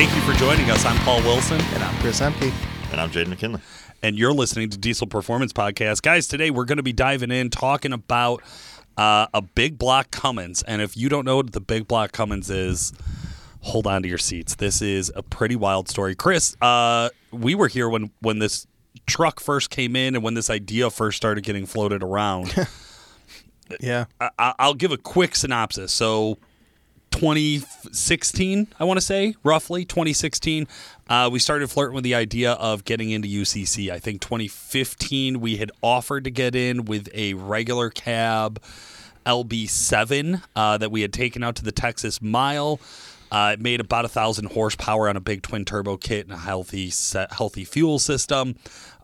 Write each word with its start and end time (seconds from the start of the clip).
Thank 0.00 0.14
you 0.14 0.22
for 0.22 0.32
joining 0.38 0.70
us. 0.70 0.86
I'm 0.86 0.96
Paul 1.04 1.20
Wilson, 1.24 1.60
And 1.74 1.82
I'm 1.82 1.94
Chris 2.00 2.20
Ehmke. 2.20 2.50
And 2.90 2.98
I'm 2.98 3.10
Jaden 3.10 3.26
McKinley. 3.28 3.60
and 4.02 4.16
you're 4.18 4.32
listening 4.32 4.70
to 4.70 4.78
Diesel 4.78 5.06
Performance 5.06 5.52
Podcast. 5.52 6.00
Guys, 6.00 6.26
today 6.26 6.50
we're 6.50 6.64
going 6.64 6.78
to 6.78 6.82
be 6.82 6.94
diving 6.94 7.30
in 7.30 7.50
talking 7.50 7.92
about 7.92 8.42
uh, 8.96 9.26
a 9.34 9.42
big 9.42 9.76
block 9.76 10.10
Cummins. 10.10 10.62
And 10.62 10.80
if 10.80 10.96
you 10.96 11.10
don't 11.10 11.26
know 11.26 11.36
what 11.36 11.52
the 11.52 11.60
big 11.60 11.86
block 11.86 12.12
Cummins 12.12 12.48
is, 12.48 12.94
hold 13.60 13.86
on 13.86 14.00
to 14.00 14.08
your 14.08 14.16
seats. 14.16 14.54
This 14.54 14.80
is 14.80 15.12
a 15.14 15.22
pretty 15.22 15.54
wild 15.54 15.86
story. 15.90 16.14
Chris, 16.14 16.56
uh, 16.62 17.10
we 17.30 17.54
were 17.54 17.68
here 17.68 17.86
when, 17.86 18.10
when 18.20 18.38
this 18.38 18.66
truck 19.06 19.38
first 19.38 19.68
came 19.68 19.96
in 19.96 20.14
and 20.14 20.24
when 20.24 20.32
this 20.32 20.48
idea 20.48 20.88
first 20.88 21.18
started 21.18 21.44
getting 21.44 21.66
floated 21.66 22.02
around. 22.02 22.54
Yeah. 23.78 24.06
I, 24.20 24.30
I- 24.36 24.54
I'll 24.58 24.74
give 24.74 24.90
a 24.90 24.96
quick 24.96 25.36
synopsis. 25.36 25.92
So, 25.92 26.38
2016, 27.10 28.68
I 28.78 28.84
want 28.84 28.98
to 28.98 29.04
say, 29.04 29.34
roughly 29.42 29.84
2016, 29.84 30.66
uh, 31.08 31.28
we 31.30 31.38
started 31.38 31.70
flirting 31.70 31.94
with 31.94 32.04
the 32.04 32.14
idea 32.14 32.52
of 32.52 32.84
getting 32.84 33.10
into 33.10 33.28
UCC. 33.28 33.90
I 33.90 33.98
think 33.98 34.20
2015, 34.20 35.40
we 35.40 35.56
had 35.56 35.70
offered 35.82 36.24
to 36.24 36.30
get 36.30 36.54
in 36.54 36.84
with 36.84 37.08
a 37.14 37.34
regular 37.34 37.90
cab 37.90 38.62
LB7 39.26 40.42
uh, 40.56 40.78
that 40.78 40.90
we 40.90 41.02
had 41.02 41.12
taken 41.12 41.42
out 41.42 41.56
to 41.56 41.64
the 41.64 41.72
Texas 41.72 42.22
Mile. 42.22 42.80
Uh, 43.30 43.50
it 43.54 43.60
made 43.60 43.80
about 43.80 44.04
a 44.04 44.08
thousand 44.08 44.46
horsepower 44.46 45.08
on 45.08 45.16
a 45.16 45.20
big 45.20 45.42
twin 45.42 45.64
turbo 45.64 45.96
kit 45.96 46.26
and 46.26 46.32
a 46.32 46.38
healthy 46.38 46.90
set, 46.90 47.32
healthy 47.32 47.64
fuel 47.64 47.98
system. 47.98 48.56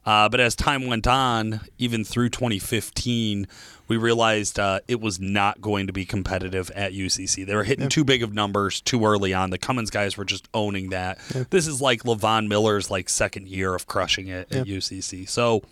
Uh, 0.04 0.28
but 0.28 0.38
as 0.40 0.54
time 0.54 0.86
went 0.86 1.06
on, 1.06 1.60
even 1.78 2.04
through 2.04 2.28
2015, 2.28 3.46
we 3.88 3.96
realized 3.96 4.58
uh, 4.58 4.80
it 4.88 5.00
was 5.00 5.20
not 5.20 5.60
going 5.60 5.86
to 5.86 5.92
be 5.92 6.04
competitive 6.04 6.70
at 6.72 6.92
UCC. 6.92 7.46
They 7.46 7.54
were 7.54 7.64
hitting 7.64 7.88
too 7.88 8.04
big 8.04 8.22
of 8.22 8.32
numbers 8.34 8.80
too 8.80 9.04
early 9.04 9.32
on. 9.32 9.50
The 9.50 9.58
Cummins 9.58 9.90
guys 9.90 10.16
were 10.16 10.24
just 10.24 10.48
owning 10.54 10.90
that. 10.90 11.18
This 11.50 11.66
is 11.66 11.80
like 11.80 12.02
Lavon 12.02 12.48
Miller's 12.48 12.90
like 12.90 13.08
second 13.08 13.48
year 13.48 13.74
of 13.74 13.86
crushing 13.86 14.28
it 14.28 14.52
at 14.52 14.66
UCC. 14.66 15.28
So 15.28 15.62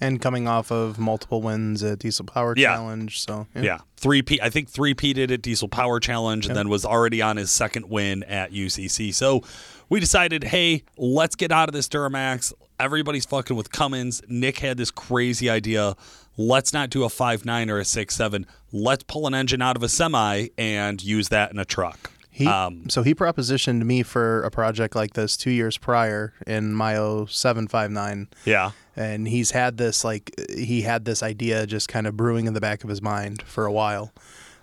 And 0.00 0.20
coming 0.20 0.48
off 0.48 0.70
of 0.72 0.98
multiple 0.98 1.40
wins 1.40 1.82
at 1.82 2.00
Diesel 2.00 2.24
Power 2.24 2.54
Yeah. 2.56 2.74
Challenge. 2.74 3.20
So, 3.20 3.46
yeah. 3.54 3.62
Yeah, 3.62 3.78
three 3.96 4.22
P. 4.22 4.40
I 4.42 4.50
think 4.50 4.68
three 4.68 4.94
P 4.94 5.12
did 5.12 5.30
at 5.30 5.40
Diesel 5.42 5.68
Power 5.68 6.00
Challenge, 6.00 6.46
and 6.46 6.56
then 6.56 6.68
was 6.68 6.84
already 6.84 7.22
on 7.22 7.36
his 7.36 7.50
second 7.50 7.88
win 7.88 8.22
at 8.24 8.52
UCC. 8.52 9.14
So 9.14 9.42
we 9.88 10.00
decided, 10.00 10.44
hey, 10.44 10.82
let's 10.96 11.36
get 11.36 11.52
out 11.52 11.68
of 11.68 11.72
this 11.74 11.88
Duramax. 11.88 12.52
Everybody's 12.78 13.24
fucking 13.24 13.56
with 13.56 13.70
Cummins. 13.70 14.22
Nick 14.28 14.58
had 14.58 14.76
this 14.76 14.90
crazy 14.90 15.48
idea. 15.48 15.96
Let's 16.36 16.72
not 16.72 16.90
do 16.90 17.04
a 17.04 17.08
five 17.08 17.44
nine 17.44 17.70
or 17.70 17.78
a 17.78 17.84
six 17.84 18.16
seven. 18.16 18.46
Let's 18.72 19.04
pull 19.04 19.26
an 19.26 19.34
engine 19.34 19.62
out 19.62 19.76
of 19.76 19.82
a 19.82 19.88
semi 19.88 20.48
and 20.58 21.02
use 21.02 21.28
that 21.28 21.52
in 21.52 21.58
a 21.58 21.64
truck. 21.64 22.10
He, 22.30 22.48
Um, 22.48 22.90
so 22.90 23.04
he 23.04 23.14
propositioned 23.14 23.84
me 23.84 24.02
for 24.02 24.42
a 24.42 24.50
project 24.50 24.96
like 24.96 25.12
this 25.12 25.36
two 25.36 25.52
years 25.52 25.78
prior 25.78 26.34
in 26.48 26.74
my 26.74 26.96
0759. 26.96 28.26
Yeah, 28.44 28.72
And 28.96 29.28
he's 29.28 29.52
had 29.52 29.76
this, 29.76 30.02
like, 30.02 30.32
he 30.52 30.82
had 30.82 31.04
this 31.04 31.22
idea 31.22 31.64
just 31.64 31.88
kind 31.88 32.08
of 32.08 32.16
brewing 32.16 32.46
in 32.48 32.54
the 32.54 32.60
back 32.60 32.82
of 32.82 32.90
his 32.90 33.00
mind 33.00 33.42
for 33.42 33.66
a 33.66 33.72
while. 33.72 34.12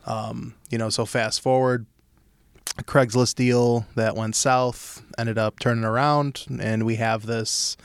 Um, 0.05 0.55
you 0.69 0.77
know, 0.77 0.89
so 0.89 1.05
fast 1.05 1.39
forward, 1.39 1.85
Craigslist 2.83 3.35
deal 3.35 3.85
that 3.95 4.15
went 4.15 4.35
south 4.35 5.03
ended 5.17 5.37
up 5.37 5.59
turning 5.59 5.83
around, 5.83 6.45
and 6.59 6.85
we 6.85 6.95
have 6.95 7.25
this 7.25 7.77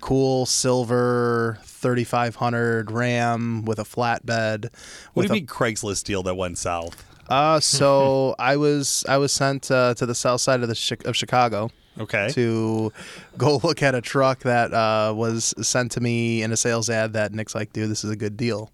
cool 0.00 0.46
silver 0.46 1.58
3500 1.62 2.90
Ram 2.90 3.64
with 3.64 3.78
a 3.78 3.84
flatbed. 3.84 4.68
what 5.12 5.26
do 5.26 5.32
a 5.32 5.36
you 5.36 5.40
mean 5.40 5.46
Craigslist 5.46 6.04
deal 6.04 6.22
that 6.22 6.36
went 6.36 6.58
south? 6.58 7.04
Uh, 7.28 7.60
so 7.60 8.34
I 8.38 8.56
was 8.56 9.04
I 9.08 9.18
was 9.18 9.32
sent 9.32 9.70
uh, 9.70 9.94
to 9.94 10.06
the 10.06 10.14
south 10.14 10.40
side 10.40 10.62
of 10.62 10.68
the 10.68 10.74
Chi- 10.74 11.08
of 11.08 11.16
Chicago 11.16 11.70
Okay, 11.98 12.28
to 12.30 12.92
go 13.36 13.56
look 13.64 13.82
at 13.82 13.94
a 13.94 14.00
truck 14.00 14.40
that 14.40 14.72
uh, 14.72 15.12
was 15.14 15.52
sent 15.60 15.92
to 15.92 16.00
me 16.00 16.42
in 16.42 16.52
a 16.52 16.56
sales 16.56 16.88
ad 16.88 17.14
that 17.14 17.32
Nick's 17.32 17.54
like, 17.54 17.72
dude, 17.72 17.90
this 17.90 18.04
is 18.04 18.10
a 18.10 18.16
good 18.16 18.36
deal, 18.36 18.70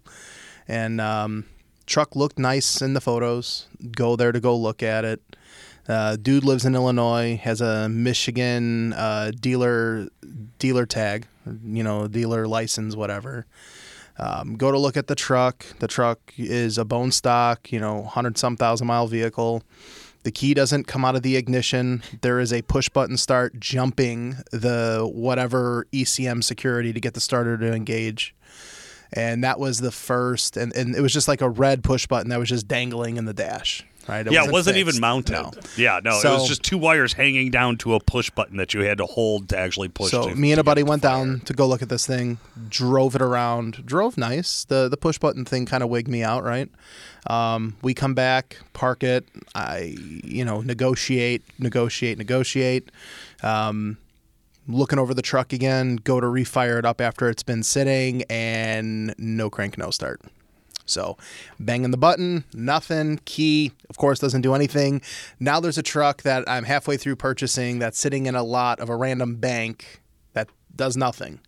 and 0.67 1.01
um, 1.01 1.45
truck 1.85 2.15
looked 2.15 2.39
nice 2.39 2.81
in 2.81 2.93
the 2.93 3.01
photos. 3.01 3.67
Go 3.95 4.15
there 4.15 4.31
to 4.31 4.39
go 4.39 4.55
look 4.55 4.83
at 4.83 5.05
it. 5.05 5.21
Uh, 5.87 6.15
dude 6.15 6.43
lives 6.43 6.65
in 6.65 6.73
Illinois, 6.73 7.39
has 7.43 7.61
a 7.61 7.87
Michigan 7.89 8.93
uh, 8.93 9.31
dealer 9.39 10.07
dealer 10.57 10.85
tag, 10.85 11.27
you 11.63 11.83
know, 11.83 12.07
dealer 12.07 12.47
license, 12.47 12.95
whatever. 12.95 13.45
Um, 14.17 14.55
go 14.55 14.71
to 14.71 14.79
look 14.79 14.97
at 14.97 15.07
the 15.07 15.15
truck. 15.15 15.65
The 15.79 15.87
truck 15.87 16.19
is 16.37 16.77
a 16.77 16.85
bone 16.85 17.11
stock, 17.11 17.71
you 17.71 17.79
know, 17.79 18.03
hundred 18.03 18.37
some 18.37 18.57
thousand 18.57 18.87
mile 18.87 19.07
vehicle. 19.07 19.63
The 20.23 20.31
key 20.31 20.55
doesn't 20.55 20.85
come 20.87 21.05
out 21.05 21.15
of 21.15 21.21
the 21.21 21.37
ignition. 21.37 22.01
There 22.21 22.39
is 22.39 22.51
a 22.51 22.63
push 22.63 22.89
button 22.89 23.15
start 23.15 23.59
jumping 23.59 24.37
the 24.51 25.07
whatever 25.13 25.85
ECM 25.93 26.43
security 26.43 26.93
to 26.93 26.99
get 26.99 27.13
the 27.13 27.19
starter 27.19 27.59
to 27.59 27.73
engage. 27.73 28.33
And 29.15 29.43
that 29.43 29.59
was 29.59 29.79
the 29.79 29.91
first, 29.91 30.57
and, 30.57 30.75
and 30.75 30.95
it 30.95 31.01
was 31.01 31.13
just 31.13 31.27
like 31.27 31.41
a 31.41 31.49
red 31.49 31.83
push 31.83 32.05
button 32.05 32.29
that 32.29 32.39
was 32.39 32.49
just 32.49 32.67
dangling 32.67 33.17
in 33.17 33.25
the 33.25 33.33
dash. 33.33 33.85
Right? 34.07 34.29
yeah, 34.31 34.45
it 34.45 34.51
wasn't 34.51 34.75
fixed. 34.75 34.89
even 34.89 35.01
mounted. 35.01 35.33
No. 35.33 35.51
Yeah, 35.77 35.99
no, 36.03 36.19
it 36.19 36.23
was 36.23 36.47
just 36.47 36.61
two 36.61 36.77
wires 36.77 37.13
hanging 37.13 37.49
down 37.49 37.77
to 37.77 37.95
a 37.95 37.99
push 37.99 38.29
button 38.29 38.57
that 38.57 38.71
you 38.73 38.81
had 38.81 38.99
to 38.99 39.05
hold 39.05 39.49
to 39.49 39.57
actually 39.57 39.87
push. 39.87 40.11
So 40.11 40.29
to, 40.29 40.35
me 40.35 40.51
and 40.51 40.61
a 40.61 40.63
buddy 40.63 40.83
went 40.83 41.01
fire. 41.01 41.25
down 41.25 41.39
to 41.41 41.53
go 41.53 41.65
look 41.65 41.81
at 41.81 41.89
this 41.89 42.05
thing, 42.05 42.37
drove 42.69 43.15
it 43.15 43.21
around, 43.21 43.83
drove 43.83 44.15
nice. 44.15 44.63
The 44.65 44.89
the 44.89 44.97
push 44.97 45.17
button 45.17 45.43
thing 45.43 45.65
kind 45.65 45.81
of 45.81 45.89
wigged 45.89 46.11
me 46.11 46.21
out, 46.21 46.43
right? 46.43 46.69
Um, 47.25 47.77
we 47.81 47.95
come 47.95 48.13
back, 48.13 48.59
park 48.73 49.01
it. 49.01 49.27
I 49.55 49.95
you 49.97 50.45
know 50.45 50.61
negotiate, 50.61 51.41
negotiate, 51.57 52.19
negotiate. 52.19 52.91
Um, 53.41 53.97
looking 54.67 54.99
over 54.99 55.13
the 55.13 55.21
truck 55.21 55.53
again, 55.53 55.97
go 55.97 56.19
to 56.19 56.27
refire 56.27 56.79
it 56.79 56.85
up 56.85 57.01
after 57.01 57.29
it's 57.29 57.43
been 57.43 57.63
sitting, 57.63 58.23
and 58.29 59.13
no 59.17 59.49
crank, 59.49 59.77
no 59.77 59.91
start. 59.91 60.21
So, 60.85 61.17
banging 61.59 61.91
the 61.91 61.97
button, 61.97 62.43
nothing. 62.53 63.19
Key, 63.25 63.71
of 63.89 63.97
course, 63.97 64.19
doesn't 64.19 64.41
do 64.41 64.53
anything. 64.53 65.01
Now 65.39 65.59
there's 65.59 65.79
a 65.79 65.83
truck 65.83 66.21
that 66.21 66.47
I'm 66.47 66.63
halfway 66.63 66.97
through 66.97 67.15
purchasing 67.15 67.79
that's 67.79 67.97
sitting 67.97 68.27
in 68.27 68.35
a 68.35 68.43
lot 68.43 68.79
of 68.79 68.89
a 68.89 68.95
random 68.95 69.35
bank 69.37 70.01
that 70.33 70.49
does 70.75 70.95
nothing. 70.95 71.39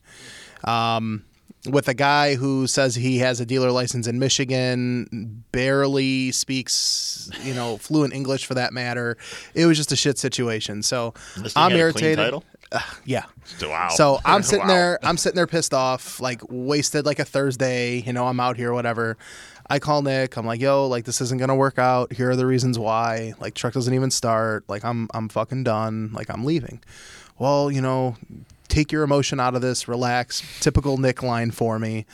Um, 0.64 1.24
with 1.70 1.88
a 1.88 1.94
guy 1.94 2.36
who 2.36 2.66
says 2.66 2.96
he 2.96 3.18
has 3.20 3.40
a 3.40 3.46
dealer 3.46 3.72
license 3.72 4.08
in 4.08 4.20
Michigan, 4.20 5.44
barely 5.52 6.32
speaks, 6.32 7.30
you 7.44 7.54
know, 7.54 7.78
fluent 7.78 8.14
English 8.14 8.46
for 8.46 8.54
that 8.56 8.74
matter. 8.74 9.18
It 9.54 9.66
was 9.66 9.78
just 9.78 9.92
a 9.92 9.96
shit 9.96 10.18
situation. 10.18 10.82
So 10.82 11.14
I'm 11.56 11.72
irritated. 11.74 12.34
Title? 12.72 12.88
Yeah. 13.06 13.26
Wow. 13.62 13.90
So 13.90 14.20
I'm 14.26 14.44
sitting 14.44 14.68
Wow. 14.68 14.74
there, 14.74 15.00
I'm 15.04 15.18
sitting 15.18 15.36
there 15.36 15.48
pissed 15.48 15.74
off, 15.74 16.20
like 16.20 16.42
wasted 16.50 17.06
like 17.06 17.20
a 17.20 17.26
Thursday, 17.26 17.98
you 18.02 18.14
know, 18.14 18.28
I'm 18.28 18.40
out 18.40 18.58
here, 18.58 18.74
whatever. 18.74 19.18
I 19.70 19.80
call 19.80 20.02
Nick, 20.02 20.38
I'm 20.38 20.46
like, 20.46 20.62
yo, 20.62 20.88
like 20.88 21.06
this 21.06 21.20
isn't 21.22 21.40
gonna 21.40 21.56
work 21.56 21.78
out. 21.78 22.14
Here 22.14 22.30
are 22.30 22.36
the 22.36 22.46
reasons 22.46 22.80
why. 22.80 23.34
Like 23.40 23.54
truck 23.54 23.74
doesn't 23.74 23.94
even 23.94 24.12
start. 24.12 24.64
Like 24.68 24.86
I'm 24.86 25.10
I'm 25.14 25.28
fucking 25.30 25.64
done. 25.64 26.12
Like 26.14 26.30
I'm 26.30 26.46
leaving. 26.46 26.82
Well, 27.38 27.70
you 27.70 27.82
know, 27.82 28.16
take 28.70 28.92
your 28.92 29.04
emotion 29.04 29.40
out 29.40 29.56
of 29.56 29.62
this, 29.62 29.88
relax. 29.88 30.42
Typical 30.62 30.98
Nick 30.98 31.22
line 31.22 31.52
for 31.52 31.80
me. 31.80 32.06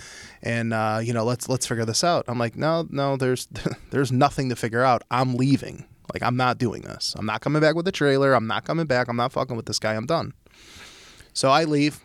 And 0.41 0.73
uh, 0.73 0.99
you 1.03 1.13
know, 1.13 1.23
let's 1.23 1.47
let's 1.47 1.67
figure 1.67 1.85
this 1.85 2.03
out. 2.03 2.25
I'm 2.27 2.39
like, 2.39 2.55
no, 2.55 2.87
no, 2.89 3.17
there's 3.17 3.47
there's 3.91 4.11
nothing 4.11 4.49
to 4.49 4.55
figure 4.55 4.83
out. 4.83 5.03
I'm 5.11 5.35
leaving. 5.35 5.85
Like 6.11 6.23
I'm 6.23 6.35
not 6.35 6.57
doing 6.57 6.81
this. 6.81 7.15
I'm 7.17 7.25
not 7.25 7.41
coming 7.41 7.61
back 7.61 7.75
with 7.75 7.85
the 7.85 7.91
trailer. 7.91 8.33
I'm 8.33 8.47
not 8.47 8.65
coming 8.65 8.85
back. 8.87 9.07
I'm 9.07 9.15
not 9.15 9.31
fucking 9.31 9.55
with 9.55 9.67
this 9.67 9.79
guy. 9.79 9.93
I'm 9.93 10.05
done. 10.07 10.33
So 11.33 11.49
I 11.49 11.63
leave. 11.65 11.99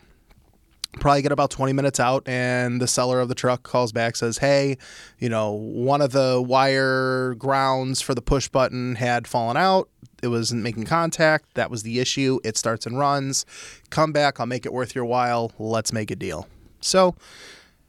Probably 1.00 1.22
get 1.22 1.32
about 1.32 1.50
20 1.50 1.74
minutes 1.74 2.00
out, 2.00 2.26
and 2.26 2.80
the 2.80 2.88
seller 2.88 3.20
of 3.20 3.28
the 3.28 3.34
truck 3.34 3.62
calls 3.62 3.92
back, 3.92 4.16
says, 4.16 4.38
Hey, 4.38 4.78
you 5.18 5.28
know, 5.28 5.52
one 5.52 6.00
of 6.00 6.12
the 6.12 6.42
wire 6.44 7.34
grounds 7.34 8.00
for 8.00 8.14
the 8.14 8.22
push 8.22 8.48
button 8.48 8.96
had 8.96 9.28
fallen 9.28 9.56
out. 9.56 9.88
It 10.22 10.28
wasn't 10.28 10.62
making 10.62 10.86
contact. 10.86 11.54
That 11.54 11.70
was 11.70 11.82
the 11.84 12.00
issue. 12.00 12.40
It 12.42 12.56
starts 12.56 12.86
and 12.86 12.98
runs. 12.98 13.46
Come 13.90 14.12
back. 14.12 14.40
I'll 14.40 14.46
make 14.46 14.66
it 14.66 14.72
worth 14.72 14.94
your 14.94 15.04
while. 15.04 15.52
Let's 15.58 15.92
make 15.92 16.10
a 16.10 16.16
deal. 16.16 16.48
So, 16.80 17.14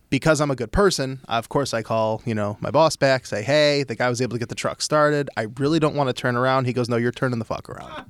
because 0.10 0.42
I'm 0.42 0.52
a 0.52 0.56
good 0.56 0.72
person, 0.72 1.19
of 1.28 1.50
course 1.50 1.74
I 1.74 1.81
call, 1.81 2.22
you 2.25 2.36
know, 2.36 2.58
my 2.60 2.72
boss 2.72 2.96
back, 2.96 3.25
say, 3.25 3.44
"Hey, 3.44 3.84
the 3.84 3.96
guy 3.96 4.10
was 4.10 4.22
able 4.22 4.34
to 4.34 4.40
get 4.40 4.50
the 4.50 4.56
truck 4.56 4.81
started. 4.81 5.30
I 5.38 5.48
really 5.58 5.80
don't 5.80 5.96
want 5.96 6.10
to 6.10 6.14
turn 6.14 6.36
around." 6.36 6.66
He 6.66 6.74
goes, 6.74 6.90
"No, 6.90 6.98
you're 6.98 7.12
turning 7.12 7.40
the 7.40 7.46
fuck 7.46 7.69
around." 7.69 8.06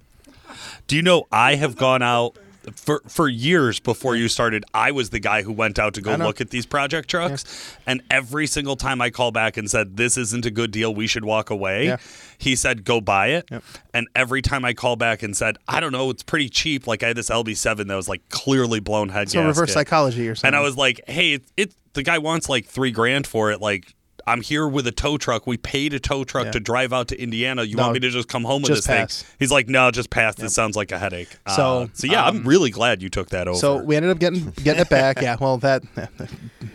Do 0.87 0.95
you 0.95 1.01
know 1.01 1.27
I 1.31 1.55
have 1.55 1.75
gone 1.75 2.01
out 2.01 2.37
for 2.75 3.01
for 3.07 3.27
years 3.27 3.79
before 3.79 4.15
you 4.15 4.27
started? 4.27 4.63
I 4.73 4.91
was 4.91 5.09
the 5.09 5.19
guy 5.19 5.43
who 5.43 5.51
went 5.51 5.79
out 5.79 5.93
to 5.95 6.01
go 6.01 6.15
look 6.15 6.41
at 6.41 6.49
these 6.49 6.65
project 6.65 7.09
trucks, 7.09 7.75
and 7.85 8.01
every 8.09 8.47
single 8.47 8.75
time 8.75 9.01
I 9.01 9.09
call 9.09 9.31
back 9.31 9.57
and 9.57 9.69
said 9.69 9.97
this 9.97 10.17
isn't 10.17 10.45
a 10.45 10.51
good 10.51 10.71
deal, 10.71 10.93
we 10.93 11.07
should 11.07 11.25
walk 11.25 11.49
away. 11.49 11.85
Yeah. 11.85 11.97
He 12.37 12.55
said 12.55 12.85
go 12.85 13.01
buy 13.01 13.27
it, 13.27 13.49
and 13.93 14.07
every 14.15 14.41
time 14.41 14.65
I 14.65 14.73
call 14.73 14.95
back 14.95 15.23
and 15.23 15.35
said 15.35 15.57
I 15.67 15.79
don't 15.79 15.91
know, 15.91 16.09
it's 16.09 16.23
pretty 16.23 16.49
cheap. 16.49 16.87
Like 16.87 17.03
I 17.03 17.07
had 17.07 17.17
this 17.17 17.29
LB7 17.29 17.87
that 17.87 17.95
was 17.95 18.09
like 18.09 18.27
clearly 18.29 18.79
blown 18.79 19.09
head 19.09 19.29
So 19.29 19.45
reverse 19.45 19.73
psychology 19.73 20.27
or 20.27 20.35
something. 20.35 20.47
And 20.47 20.55
I 20.55 20.61
was 20.61 20.77
like, 20.77 21.01
hey, 21.07 21.33
it, 21.33 21.43
it 21.57 21.75
the 21.93 22.03
guy 22.03 22.17
wants 22.17 22.49
like 22.49 22.65
three 22.65 22.91
grand 22.91 23.27
for 23.27 23.51
it. 23.51 23.61
Like, 23.61 23.93
I'm 24.29 24.41
here 24.41 24.67
with 24.67 24.87
a 24.87 24.91
tow 24.91 25.17
truck. 25.17 25.47
We 25.47 25.57
paid 25.57 25.93
a 25.93 25.99
tow 25.99 26.23
truck 26.23 26.45
Yeah. 26.45 26.51
to 26.51 26.59
drive 26.59 26.93
out 26.93 27.07
to 27.09 27.21
Indiana. 27.21 27.63
You 27.63 27.75
No, 27.75 27.83
want 27.83 27.93
me 27.95 27.99
to 28.01 28.09
just 28.09 28.27
come 28.27 28.43
home 28.43 28.61
with 28.61 28.71
this 28.71 28.87
pass. 28.87 29.23
thing? 29.23 29.35
He's 29.39 29.51
like, 29.51 29.67
no, 29.67 29.91
just 29.91 30.09
pass. 30.09 30.35
This 30.35 30.53
sounds 30.53 30.75
like 30.75 30.91
a 30.91 30.99
headache. 30.99 31.29
Uh, 31.45 31.55
So, 31.55 31.89
so 31.93 32.07
yeah, 32.07 32.23
I'm 32.25 32.37
um, 32.37 32.43
really 32.47 32.69
glad 32.69 33.01
you 33.01 33.09
took 33.09 33.29
that 33.29 33.47
over. 33.47 33.57
So 33.57 33.77
we 33.77 33.95
ended 33.95 34.11
up 34.11 34.19
getting 34.19 34.51
getting 34.63 34.81
it 34.81 34.89
back. 34.89 35.21
Yeah, 35.21 35.35
well, 35.39 35.57
that 35.57 35.83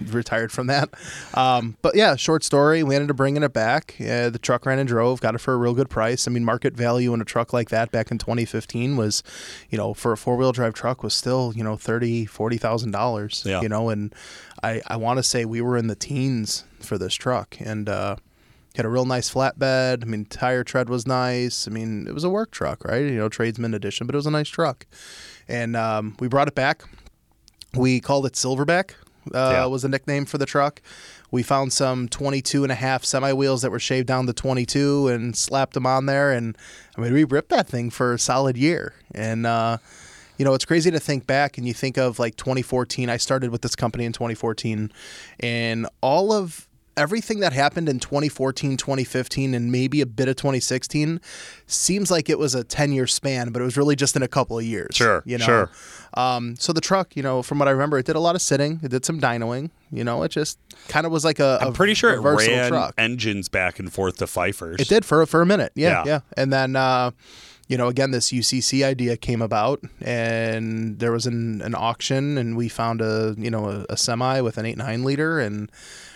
retired 0.07 0.53
from 0.53 0.67
that. 0.69 0.91
Um, 1.35 1.77
but 1.83 1.95
yeah, 1.95 2.17
short 2.17 2.45
story. 2.45 2.83
We 2.83 2.95
ended 2.95 3.11
up 3.11 3.17
bringing 3.17 3.43
it 3.43 3.53
back. 3.53 3.95
Uh, 4.01 4.31
the 4.31 4.39
truck 4.41 4.67
ran 4.67 4.79
and 4.79 4.89
drove. 4.89 5.21
Got 5.21 5.35
it 5.35 5.39
for 5.39 5.55
a 5.55 5.57
real 5.57 5.75
good 5.75 5.91
price. 5.91 6.27
I 6.29 6.31
mean, 6.31 6.45
market 6.45 6.75
value 6.75 7.15
in 7.15 7.21
a 7.21 7.25
truck 7.25 7.53
like 7.53 7.71
that 7.71 7.91
back 7.91 8.11
in 8.11 8.19
2015 8.19 8.97
was, 8.97 9.23
you 9.71 9.79
know, 9.79 9.95
for 9.95 10.13
a 10.13 10.17
four 10.17 10.37
wheel 10.37 10.53
drive 10.53 10.75
truck 10.75 11.03
was 11.03 11.15
still 11.15 11.53
you 11.57 11.65
know 11.65 11.77
thirty 11.77 12.27
forty 12.27 12.59
thousand 12.59 12.91
dollars. 12.91 13.43
Yeah. 13.47 13.61
You 13.61 13.69
know, 13.69 13.89
and 13.91 14.15
I 14.63 14.83
I 14.87 14.97
want 14.97 15.19
to 15.19 15.23
say 15.23 15.45
we 15.45 15.61
were 15.61 15.77
in 15.77 15.87
the 15.87 15.95
teens 15.97 16.65
for 16.85 16.99
this 16.99 17.15
truck 17.15 17.57
and. 17.61 17.89
uh 17.89 18.17
had 18.77 18.85
a 18.85 18.89
real 18.89 19.05
nice 19.05 19.33
flatbed. 19.33 20.03
I 20.03 20.05
mean, 20.05 20.25
tire 20.25 20.65
tread 20.65 20.89
was 20.89 21.07
nice. 21.07 21.69
I 21.69 21.71
mean, 21.71 22.09
it 22.09 22.13
was 22.13 22.25
a 22.25 22.29
work 22.29 22.51
truck, 22.51 22.85
right? 22.85 23.03
You 23.05 23.13
know, 23.19 23.29
tradesman 23.29 23.73
edition, 23.73 24.05
but 24.05 24.17
it 24.17 24.19
was 24.19 24.27
a 24.27 24.33
nice 24.33 24.49
truck. 24.49 24.85
And 25.47 25.77
um, 25.77 26.17
we 26.19 26.27
brought 26.27 26.49
it 26.49 26.57
back. 26.57 26.83
We 27.73 28.01
called 28.01 28.27
it 28.27 28.33
Silverback. 28.33 28.95
Uh, 29.33 29.39
Yeah. 29.53 29.67
was 29.67 29.85
a 29.85 29.89
nickname 29.89 30.25
for 30.25 30.39
the 30.39 30.45
truck. 30.45 30.83
We 31.31 31.45
found 31.45 31.73
some 31.73 32.09
22 32.09 32.65
and 32.65 32.73
a 32.73 32.75
half 32.75 33.05
semi 33.05 33.33
wheels 33.33 33.63
that 33.63 33.71
were 33.71 33.79
shaved 33.79 34.09
down 34.09 34.27
to 34.27 34.33
22 34.33 35.07
and 35.07 35.37
slapped 35.37 35.75
them 35.75 35.87
on 35.87 36.07
there. 36.07 36.33
And 36.33 36.59
I 36.99 37.01
mean, 37.01 37.13
we 37.13 37.23
ripped 37.23 37.51
that 37.51 37.69
thing 37.69 37.91
for 37.91 38.15
a 38.15 38.19
solid 38.19 38.57
year. 38.57 38.93
And, 39.15 39.47
uh, 39.47 39.79
you 40.37 40.45
know, 40.45 40.53
it's 40.53 40.65
crazy 40.65 40.91
to 40.91 40.99
think 40.99 41.29
back 41.29 41.59
and 41.59 41.67
you 41.69 41.75
think 41.75 41.97
of 41.97 42.19
like 42.19 42.35
2014. 42.35 43.09
I 43.09 43.19
started 43.19 43.53
with 43.53 43.63
this 43.63 43.77
company 43.77 44.05
in 44.05 44.13
2014, 44.13 44.91
and 45.39 45.87
all 46.01 46.33
of 46.33 46.67
everything 46.97 47.41
that 47.41 47.53
happened 47.53 47.89
in 47.89 47.99
2014, 48.01 48.77
2015, 48.77 49.55
and 49.55 49.71
maybe 49.73 50.01
a 50.01 50.07
bit 50.07 50.29
of 50.29 50.37
2016 50.37 51.21
seems 51.67 52.11
like 52.11 52.29
it 52.29 52.39
was 52.39 52.55
a 52.55 52.65
10 52.65 52.93
year 52.93 53.07
span, 53.07 53.51
but 53.51 53.61
it 53.63 53.65
was 53.65 53.77
really 53.77 53.97
just 53.97 54.17
in 54.17 54.23
a 54.23 54.29
couple 54.29 54.59
of 54.59 54.65
years. 54.65 54.95
Sure, 54.95 55.23
You 55.27 55.39
know? 55.39 55.45
sure. 55.45 55.71
Um, 56.15 56.55
so 56.57 56.73
the 56.73 56.81
truck, 56.81 57.17
you 57.17 57.23
know, 57.23 57.43
from 57.43 57.59
what 57.59 57.67
I 57.67 57.73
remember, 57.73 57.99
it 57.99 58.07
did 58.07 58.15
a 58.17 58.21
lot 58.21 58.35
of 58.37 58.43
sitting. 58.43 58.79
It 58.83 58.91
did 58.91 59.05
some 59.05 59.21
dynoing. 59.21 59.71
You 59.91 60.05
know, 60.05 60.23
it 60.23 60.31
just 60.31 60.59
kind 60.89 61.07
of 61.07 61.13
was 61.13 61.25
like 61.25 61.41
a. 61.41 61.59
I'm 61.61 61.73
pretty 61.73 61.95
sure 61.95 62.13
it 62.13 62.21
ran 62.21 62.69
truck. 62.69 62.95
engines 62.99 63.49
back 63.49 63.79
and 63.79 63.93
forth 63.93 64.19
to 64.19 64.27
Pfeiffer's. 64.27 64.81
It 64.81 64.89
did 64.89 65.05
for 65.05 65.25
for 65.27 65.41
a 65.43 65.47
minute. 65.47 65.73
Yeah, 65.75 65.91
Yeah. 65.91 66.05
yeah. 66.07 66.21
And 66.37 66.53
then 66.53 66.77
uh, 66.77 67.11
you 67.75 67.79
know, 67.79 67.89
again 67.89 68.13
this 68.13 68.31
UCC 68.31 68.85
idea 68.85 69.17
came 69.17 69.43
about 69.43 69.83
and 70.01 70.97
there 71.01 71.11
was 71.11 71.27
an, 71.27 71.61
an 71.61 71.75
auction 71.75 72.39
and 72.39 72.57
we 72.57 72.69
found 72.69 73.01
a, 73.01 73.35
you 73.37 73.51
know, 73.51 73.69
a, 73.69 73.87
a 73.89 73.97
semi 73.97 74.41
with 74.41 74.59
an 74.59 74.65
eight 74.65 74.79
nine 74.79 75.03
liter 75.03 75.41
and 75.41 75.73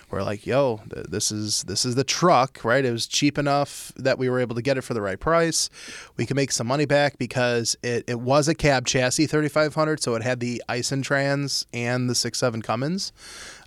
we're 0.09 0.23
like, 0.23 0.47
yo, 0.47 0.81
th- 0.95 1.07
this 1.07 1.33
is 1.33 1.65
this 1.65 1.85
is 1.85 1.97
the 1.97 2.05
truck, 2.05 2.65
right? 2.65 2.85
It 2.85 2.93
was 2.93 3.09
cheap 3.09 3.39
enough 3.39 3.91
that 3.97 4.21
we 4.21 4.29
were 4.29 4.39
able 4.39 4.55
to 4.55 4.63
get 4.63 4.79
it 4.79 4.83
for 4.83 4.95
the 4.95 5.03
right 5.03 5.19
price. 5.19 5.69
We 6.17 6.27
could 6.27 6.37
make 6.37 6.53
some 6.53 6.69
money 6.69 6.87
back 6.87 7.19
because 7.19 7.77
it, 7.83 8.05
it 8.07 8.21
was 8.21 8.47
a 8.47 8.55
cab 8.55 8.87
chassis 8.87 9.27
3500, 9.27 10.01
so 10.01 10.15
it 10.15 10.23
had 10.23 10.39
the 10.39 10.63
Aisin 10.69 11.03
Trans 11.03 11.67
and 11.73 12.09
the 12.09 12.15
6.7 12.15 12.63
Cummins 12.63 13.13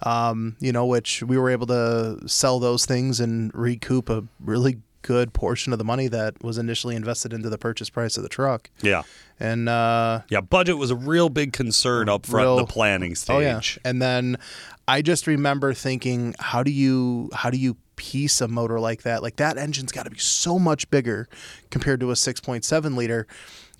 um, 0.04 0.56
you 0.60 0.72
know, 0.72 0.86
which 0.86 1.24
we 1.24 1.38
were 1.38 1.50
able 1.50 1.68
to 1.68 2.28
sell 2.28 2.60
those 2.60 2.86
things 2.86 3.20
and 3.20 3.54
recoup 3.54 4.10
a 4.10 4.24
really 4.40 4.78
good 5.02 5.34
portion 5.34 5.74
of 5.74 5.80
the 5.80 5.86
money 5.86 6.08
that 6.08 6.44
was 6.44 6.58
initially 6.58 6.96
invested 6.96 7.34
into 7.34 7.50
the 7.50 7.58
purchase 7.58 7.90
price 7.90 8.18
of 8.18 8.24
the 8.24 8.30
truck. 8.30 8.70
Yeah. 8.82 9.04
And 9.40 9.68
uh, 9.70 10.22
Yeah, 10.30 10.42
budget 10.42 10.78
was 10.78 10.92
a 10.92 10.96
real 10.96 11.30
big 11.30 11.54
concern 11.54 12.10
up 12.10 12.26
front 12.26 12.46
Real- 12.46 12.58
the 12.58 12.66
planning 12.66 13.16
stage. 13.16 13.36
oh 13.36 13.40
yeah, 13.40 13.62
and 13.84 14.02
then 14.02 14.38
I 14.88 15.02
just 15.02 15.26
remember 15.28 15.74
thinking, 15.74 16.36
how 16.40 16.64
do 16.64 16.72
you 16.72 17.30
how 17.34 17.50
do 17.50 17.58
you 17.58 17.78
piece 17.96 18.42
a 18.42 18.48
motor 18.48 18.80
like 18.80 19.04
that? 19.04 19.22
Like 19.24 19.38
that 19.38 19.58
engine's 19.58 19.92
got 19.92 20.04
to 20.04 20.10
be 20.12 20.18
so 20.20 20.58
much 20.60 20.90
bigger 20.90 21.28
compared 21.70 22.00
to 22.02 22.12
a 22.12 22.16
6.7 22.16 22.96
liter. 22.98 23.28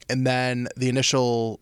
And 0.10 0.26
then 0.28 0.68
the 0.76 0.90
initial 0.90 1.60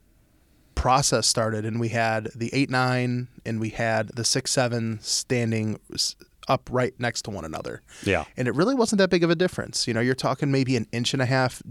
process 0.76 1.28
started 1.28 1.66
and 1.66 1.80
we 1.80 1.90
had 1.90 2.30
the 2.36 2.50
8.9 2.52 3.28
and 3.46 3.60
we 3.60 3.70
had 3.70 4.10
the 4.10 4.22
6.7 4.24 5.02
standing 5.04 5.80
s- 5.94 6.16
up 6.50 6.68
right 6.72 6.94
next 7.00 7.22
to 7.24 7.32
one 7.32 7.46
another. 7.46 7.82
Yeah. 8.04 8.26
And 8.36 8.48
it 8.48 8.56
really 8.56 8.76
wasn't 8.76 8.98
that 9.00 9.10
big 9.10 9.24
of 9.24 9.30
a 9.30 9.36
difference. 9.36 9.88
You 9.88 9.94
know, 9.94 10.02
you're 10.02 10.16
talking 10.16 10.52
maybe 10.52 10.76
an 10.76 10.88
inch 10.92 11.14
and 11.14 11.22
a 11.22 11.26
half 11.26 11.62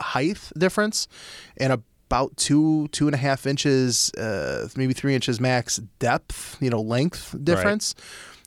height 0.00 0.38
difference 0.56 1.08
and 1.56 1.72
about 1.72 2.36
two, 2.36 2.88
two 2.88 3.06
and 3.06 3.14
a 3.14 3.18
half 3.18 3.46
inches, 3.46 4.10
uh, 4.14 4.68
maybe 4.76 4.94
three 4.94 5.14
inches 5.14 5.40
max 5.40 5.76
depth, 5.98 6.56
you 6.60 6.70
know, 6.70 6.80
length 6.80 7.34
difference. 7.44 7.94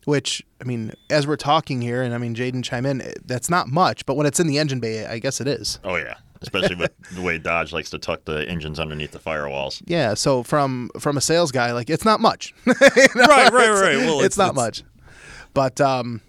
Which 0.06 0.42
I 0.60 0.64
mean, 0.64 0.94
as 1.12 1.28
we're 1.28 1.36
talking 1.36 1.80
here, 1.80 2.02
and 2.02 2.16
I 2.16 2.18
mean, 2.18 2.34
Jaden 2.34 2.64
chime 2.64 2.88
in. 2.88 3.14
That's 3.24 3.52
not 3.52 3.68
much, 3.68 4.04
but 4.08 4.16
when 4.16 4.26
it's 4.26 4.40
in 4.40 4.48
the 4.48 4.58
engine 4.58 4.80
bay, 4.80 5.06
I 5.06 5.20
guess 5.20 5.40
it 5.40 5.48
is. 5.48 5.78
Oh 5.84 5.96
yeah, 5.96 6.16
especially 6.42 6.74
with 6.76 6.92
the 7.16 7.22
way 7.22 7.38
Dodge 7.38 7.72
likes 7.72 7.92
to 7.92 8.00
tuck 8.00 8.26
the 8.26 8.44
engines 8.50 8.80
underneath 8.80 9.12
the 9.12 9.20
firewalls. 9.20 9.84
Yeah. 9.86 10.16
So 10.16 10.42
from 10.42 10.90
from 10.98 11.18
a 11.18 11.22
sales 11.22 11.52
guy, 11.52 11.72
like 11.72 11.88
it's 11.92 12.04
not 12.04 12.20
much. 12.20 12.52
You 12.66 12.74
know, 13.16 13.28
Right, 13.28 13.54
right, 13.54 13.70
right. 13.70 13.98
Well, 13.98 14.22
it's, 14.22 14.36
it's- 14.36 14.38
not 14.38 14.54
it's- 14.54 14.56
much. 14.56 14.84
But 15.54 15.82
um, 15.82 16.22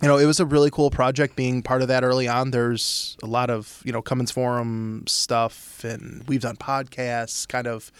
you 0.00 0.08
know, 0.08 0.16
it 0.16 0.26
was 0.26 0.38
a 0.38 0.46
really 0.46 0.70
cool 0.70 0.90
project 0.90 1.34
being 1.34 1.62
part 1.62 1.82
of 1.82 1.88
that 1.88 2.04
early 2.04 2.28
on. 2.28 2.50
There's 2.50 3.16
a 3.22 3.26
lot 3.26 3.50
of 3.50 3.82
you 3.84 3.92
know 3.92 4.02
Cummins 4.02 4.30
Forum 4.30 5.04
stuff, 5.06 5.82
and 5.84 6.24
we've 6.28 6.42
done 6.42 6.56
podcasts, 6.56 7.46
kind 7.48 7.66
of. 7.66 7.90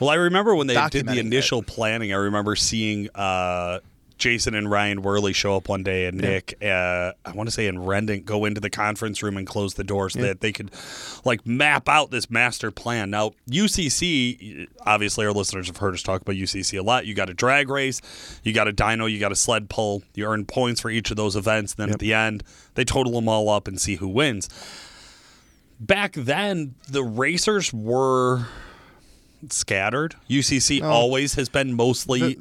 Well, 0.00 0.10
I 0.10 0.14
remember 0.14 0.54
when 0.54 0.66
they 0.66 0.88
did 0.88 1.06
the 1.06 1.12
it. 1.12 1.18
initial 1.18 1.62
planning. 1.62 2.12
I 2.12 2.16
remember 2.16 2.56
seeing 2.56 3.08
uh, 3.14 3.80
Jason 4.22 4.54
and 4.54 4.70
Ryan 4.70 5.02
Worley 5.02 5.32
show 5.32 5.56
up 5.56 5.68
one 5.68 5.82
day, 5.82 6.06
and 6.06 6.16
Nick, 6.20 6.54
uh, 6.62 7.10
I 7.24 7.32
want 7.34 7.48
to 7.48 7.50
say, 7.50 7.66
and 7.66 7.78
Rendon 7.78 8.24
go 8.24 8.44
into 8.44 8.60
the 8.60 8.70
conference 8.70 9.20
room 9.20 9.36
and 9.36 9.44
close 9.44 9.74
the 9.74 9.82
door 9.82 10.08
so 10.10 10.20
that 10.20 10.40
they 10.40 10.52
could 10.52 10.70
like 11.24 11.44
map 11.44 11.88
out 11.88 12.12
this 12.12 12.30
master 12.30 12.70
plan. 12.70 13.10
Now, 13.10 13.32
UCC, 13.50 14.68
obviously, 14.86 15.26
our 15.26 15.32
listeners 15.32 15.66
have 15.66 15.78
heard 15.78 15.92
us 15.94 16.04
talk 16.04 16.20
about 16.22 16.36
UCC 16.36 16.78
a 16.78 16.82
lot. 16.84 17.04
You 17.04 17.14
got 17.14 17.30
a 17.30 17.34
drag 17.34 17.68
race, 17.68 18.00
you 18.44 18.52
got 18.52 18.68
a 18.68 18.72
dyno, 18.72 19.10
you 19.10 19.18
got 19.18 19.32
a 19.32 19.36
sled 19.36 19.68
pull. 19.68 20.04
You 20.14 20.26
earn 20.26 20.44
points 20.44 20.80
for 20.80 20.88
each 20.88 21.10
of 21.10 21.16
those 21.16 21.34
events. 21.34 21.74
and 21.74 21.78
Then 21.88 21.90
at 21.92 21.98
the 21.98 22.14
end, 22.14 22.44
they 22.74 22.84
total 22.84 23.14
them 23.14 23.28
all 23.28 23.48
up 23.48 23.66
and 23.66 23.80
see 23.80 23.96
who 23.96 24.06
wins. 24.06 24.48
Back 25.80 26.12
then, 26.12 26.76
the 26.88 27.02
racers 27.02 27.72
were 27.72 28.46
scattered. 29.48 30.14
UCC 30.30 30.80
always 30.80 31.34
has 31.34 31.48
been 31.48 31.74
mostly 31.74 32.38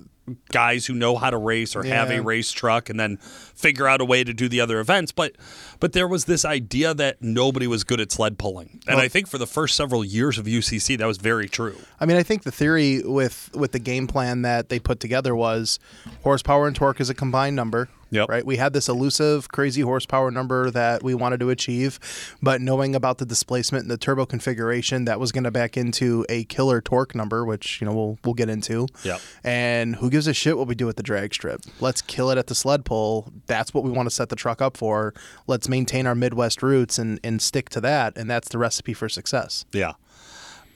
guys 0.52 0.86
who 0.86 0.94
know 0.94 1.16
how 1.16 1.30
to 1.30 1.38
race 1.38 1.76
or 1.76 1.84
have 1.84 2.12
a 2.12 2.22
race 2.22 2.52
truck 2.52 2.90
and 2.90 3.00
then 3.00 3.18
figure 3.18 3.88
out 3.88 4.02
a 4.02 4.06
way 4.06 4.24
to 4.24 4.34
do 4.34 4.48
the 4.48 4.62
other 4.62 4.80
events. 4.80 5.12
But 5.12 5.36
but 5.80 5.94
there 5.94 6.08
was 6.08 6.26
this 6.26 6.46
idea 6.46 6.94
that 6.94 7.22
nobody 7.22 7.68
was 7.68 7.84
good 7.84 8.00
at 8.00 8.12
sled 8.12 8.38
pulling. 8.38 8.82
And 8.88 9.00
I 9.00 9.08
think 9.08 9.28
for 9.28 9.38
the 9.38 9.48
first 9.48 9.76
several 9.76 10.06
years 10.06 10.38
of 10.38 10.46
UCC 10.46 10.98
that 10.98 11.08
was 11.08 11.18
very 11.18 11.50
true. 11.50 11.78
I 12.00 12.06
mean, 12.06 12.18
I 12.18 12.24
think 12.24 12.44
the 12.44 12.52
theory 12.52 13.02
with 13.04 13.50
with 13.54 13.72
the 13.72 13.80
game 13.80 14.08
plan 14.08 14.44
that 14.44 14.70
they 14.70 14.80
put 14.80 15.00
together 15.00 15.36
was 15.36 15.80
horsepower 16.24 16.68
and 16.68 16.76
torque 16.76 17.02
is 17.02 17.10
a 17.10 17.16
combined 17.16 17.56
number. 17.56 17.90
Yep. 18.12 18.30
Right. 18.30 18.46
We 18.46 18.58
had 18.58 18.74
this 18.74 18.90
elusive, 18.90 19.50
crazy 19.50 19.82
horsepower 19.82 20.32
number 20.32 20.70
that 20.70 21.02
we 21.02 21.16
wanted 21.16 21.40
to 21.40 21.50
achieve, 21.50 22.00
but 22.42 22.60
knowing 22.62 22.94
about 22.94 23.18
the 23.18 23.26
displacement 23.26 23.84
and 23.84 23.92
the 23.92 23.98
turbo 23.98 24.26
configuration, 24.26 25.06
that 25.06 25.20
was 25.20 25.32
going 25.32 25.46
to 25.46 25.52
back 25.52 25.78
into 25.78 26.26
a 26.28 26.44
killer 26.44 26.82
torque 26.82 27.16
number, 27.16 27.46
which 27.46 27.80
you 27.82 27.88
know 27.88 27.94
we'll 27.94 28.20
we'll 28.26 28.34
get 28.34 28.50
into. 28.50 28.88
Yep. 29.04 29.22
And 29.44 29.96
who 29.96 30.10
gives 30.10 30.28
a 30.28 30.34
shit 30.34 30.58
what 30.58 30.68
we 30.68 30.76
do 30.76 30.86
with 30.86 30.98
the 30.98 31.04
drag 31.04 31.34
strip? 31.34 31.62
Let's 31.80 32.02
kill 32.02 32.30
it 32.32 32.38
at 32.38 32.48
the 32.48 32.56
sled 32.56 32.84
pull. 32.84 33.32
That's 33.48 33.74
what 33.74 33.84
we 33.84 33.92
want 33.92 34.08
to 34.08 34.14
set 34.14 34.30
the 34.30 34.36
truck 34.36 34.62
up 34.62 34.76
for. 34.76 35.14
Let's 35.48 35.70
maintain 35.70 36.06
our 36.06 36.16
Midwest 36.16 36.62
roots 36.62 37.00
and 37.00 37.20
and 37.24 37.42
stick 37.42 37.70
to 37.70 37.82
that, 37.82 38.18
and 38.18 38.30
that's 38.30 38.50
the 38.50 38.58
recipe 38.58 38.94
for 38.94 39.08
success. 39.08 39.66
Yeah. 39.72 39.94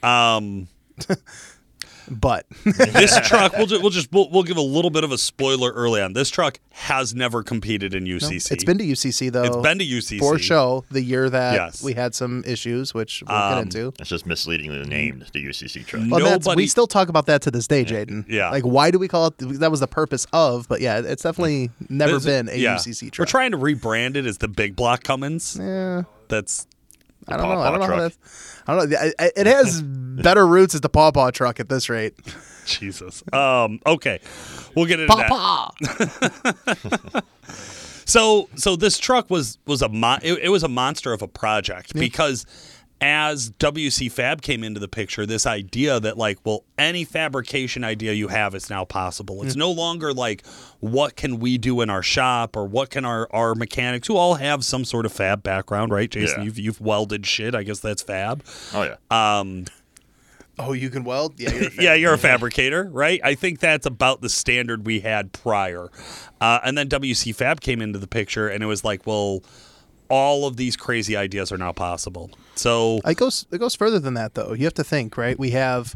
Um 0.02 0.68
But 2.08 2.46
this 2.64 3.18
truck 3.26 3.56
we'll 3.56 3.66
just, 3.66 3.82
we'll 3.82 3.90
just 3.90 4.12
we'll, 4.12 4.30
we'll 4.30 4.42
give 4.44 4.56
a 4.56 4.60
little 4.62 4.90
bit 4.90 5.02
of 5.04 5.10
a 5.12 5.18
spoiler 5.18 5.72
early 5.72 6.00
on. 6.00 6.12
This 6.12 6.30
truck 6.30 6.60
has 6.70 7.14
never 7.14 7.42
competed 7.42 7.94
in 7.94 8.04
UCC. 8.04 8.52
It's 8.52 8.64
been 8.64 8.78
to 8.78 8.84
UCC 8.84 9.32
though. 9.32 9.42
It's 9.44 9.56
been 9.56 9.78
to 9.78 9.84
UCC. 9.84 10.18
for 10.20 10.38
show 10.38 10.84
the 10.90 11.02
year 11.02 11.28
that 11.30 11.54
Yes. 11.54 11.82
we 11.82 11.94
had 11.94 12.14
some 12.14 12.44
issues, 12.46 12.94
which 12.94 13.22
we'll 13.26 13.36
Um, 13.36 13.54
get 13.54 13.62
into. 13.76 13.92
It's 13.98 14.08
just 14.08 14.26
misleadingly 14.26 14.84
named 14.86 15.26
the 15.32 15.44
UCC 15.44 15.84
truck. 15.84 16.04
Well, 16.08 16.20
that's, 16.38 16.54
we 16.54 16.66
still 16.66 16.86
talk 16.86 17.08
about 17.08 17.26
that 17.26 17.42
to 17.42 17.50
this 17.50 17.66
day, 17.66 17.84
Jaden. 17.84 18.24
Yeah. 18.28 18.50
Like, 18.50 18.64
why 18.64 18.90
do 18.90 18.98
we 18.98 19.08
call 19.08 19.26
it? 19.28 19.38
That 19.38 19.70
was 19.70 19.80
the 19.80 19.88
purpose 19.88 20.26
of, 20.32 20.68
but 20.68 20.80
yeah, 20.80 21.00
it's 21.00 21.22
definitely 21.24 21.70
never 21.88 22.14
This- 22.14 22.24
been 22.24 22.48
a 22.48 22.54
yeah. 22.56 22.76
UCC 22.76 23.10
truck. 23.10 23.26
We're 23.26 23.30
trying 23.30 23.50
to 23.52 23.58
rebrand 23.58 24.16
it 24.16 24.26
as 24.26 24.38
the 24.38 24.48
Big 24.48 24.76
Block 24.76 25.02
Cummins. 25.02 25.56
yeah, 25.60 26.02
That's 26.28 26.66
I 27.28 27.36
don't 27.36 27.48
know. 27.48 27.54
I 27.60 27.70
Pawpaw 27.70 27.70
don't 27.70 27.80
know 27.80 27.86
how 27.86 27.96
truck. 27.96 28.12
that. 28.12 28.68
I 28.68 28.74
don't 28.76 28.90
know. 28.90 28.96
I- 29.18 29.24
I- 29.24 29.32
It 29.36 29.46
has 29.46 29.82
better 30.22 30.46
roots 30.46 30.74
as 30.74 30.80
the 30.80 30.88
pawpaw 30.88 31.30
truck 31.30 31.60
at 31.60 31.68
this 31.68 31.88
rate. 31.88 32.14
Jesus. 32.66 33.22
Um, 33.32 33.80
okay, 33.86 34.20
we'll 34.74 34.86
get 34.86 34.98
into 35.00 35.14
that. 35.16 35.28
Pawpaw. 35.28 37.20
So, 38.08 38.48
so 38.54 38.76
this 38.76 38.98
truck 38.98 39.30
was 39.30 39.58
was 39.66 39.82
a 39.82 39.88
mon- 39.88 40.20
it, 40.22 40.34
it 40.34 40.48
was 40.48 40.62
a 40.62 40.68
monster 40.68 41.12
of 41.12 41.22
a 41.22 41.28
project 41.28 41.92
because 41.92 42.46
as 43.00 43.50
WC 43.50 44.10
Fab 44.12 44.42
came 44.42 44.62
into 44.62 44.78
the 44.78 44.86
picture, 44.86 45.26
this 45.26 45.44
idea 45.44 45.98
that 45.98 46.16
like, 46.16 46.38
well, 46.44 46.62
any 46.78 47.04
fabrication 47.04 47.82
idea 47.82 48.12
you 48.12 48.28
have 48.28 48.54
is 48.54 48.70
now 48.70 48.84
possible. 48.84 49.42
It's 49.42 49.56
no 49.56 49.72
longer 49.72 50.14
like, 50.14 50.46
what 50.78 51.16
can 51.16 51.40
we 51.40 51.58
do 51.58 51.80
in 51.80 51.90
our 51.90 52.02
shop 52.02 52.56
or 52.56 52.64
what 52.64 52.90
can 52.90 53.04
our, 53.04 53.26
our 53.32 53.56
mechanics 53.56 54.06
who 54.06 54.16
all 54.16 54.34
have 54.36 54.64
some 54.64 54.84
sort 54.84 55.04
of 55.04 55.12
fab 55.12 55.42
background, 55.42 55.90
right? 55.90 56.08
Jason, 56.08 56.38
Yeah. 56.38 56.44
you've 56.44 56.58
you've 56.60 56.80
welded 56.80 57.26
shit. 57.26 57.56
I 57.56 57.64
guess 57.64 57.80
that's 57.80 58.02
fab. 58.02 58.44
Oh 58.72 58.84
yeah. 58.84 58.96
Um, 59.40 59.64
Oh, 60.58 60.72
you 60.72 60.88
can 60.90 61.04
weld? 61.04 61.38
Yeah, 61.38 61.52
you're 61.52 61.68
a 61.68 61.72
yeah, 61.82 61.94
you're 61.94 62.14
a 62.14 62.18
fabricator, 62.18 62.88
right? 62.90 63.20
I 63.22 63.34
think 63.34 63.60
that's 63.60 63.84
about 63.86 64.20
the 64.22 64.28
standard 64.28 64.86
we 64.86 65.00
had 65.00 65.32
prior. 65.32 65.88
Uh, 66.40 66.60
and 66.64 66.76
then 66.78 66.88
WC 66.88 67.34
Fab 67.34 67.60
came 67.60 67.82
into 67.82 67.98
the 67.98 68.06
picture, 68.06 68.48
and 68.48 68.62
it 68.62 68.66
was 68.66 68.82
like, 68.84 69.06
well, 69.06 69.42
all 70.08 70.46
of 70.46 70.56
these 70.56 70.76
crazy 70.76 71.16
ideas 71.16 71.50
are 71.52 71.58
now 71.58 71.72
possible. 71.72 72.30
So 72.54 73.00
It 73.04 73.16
goes 73.16 73.44
it 73.50 73.58
goes 73.58 73.74
further 73.74 73.98
than 73.98 74.14
that 74.14 74.34
though. 74.34 74.52
You 74.54 74.64
have 74.64 74.74
to 74.74 74.84
think, 74.84 75.16
right? 75.18 75.38
We 75.38 75.50
have 75.50 75.94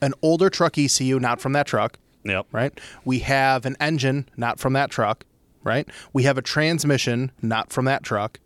an 0.00 0.14
older 0.22 0.48
truck 0.48 0.78
ECU 0.78 1.18
not 1.20 1.40
from 1.40 1.52
that 1.54 1.66
truck, 1.66 1.98
Yep. 2.24 2.46
right? 2.52 2.78
We 3.04 3.18
have 3.20 3.66
an 3.66 3.76
engine 3.80 4.28
not 4.36 4.58
from 4.60 4.72
that 4.74 4.90
truck, 4.90 5.24
right? 5.64 5.86
We 6.12 6.22
have 6.22 6.38
a 6.38 6.42
transmission 6.42 7.32
not 7.42 7.70
from 7.72 7.84
that 7.86 8.02
truck. 8.02 8.38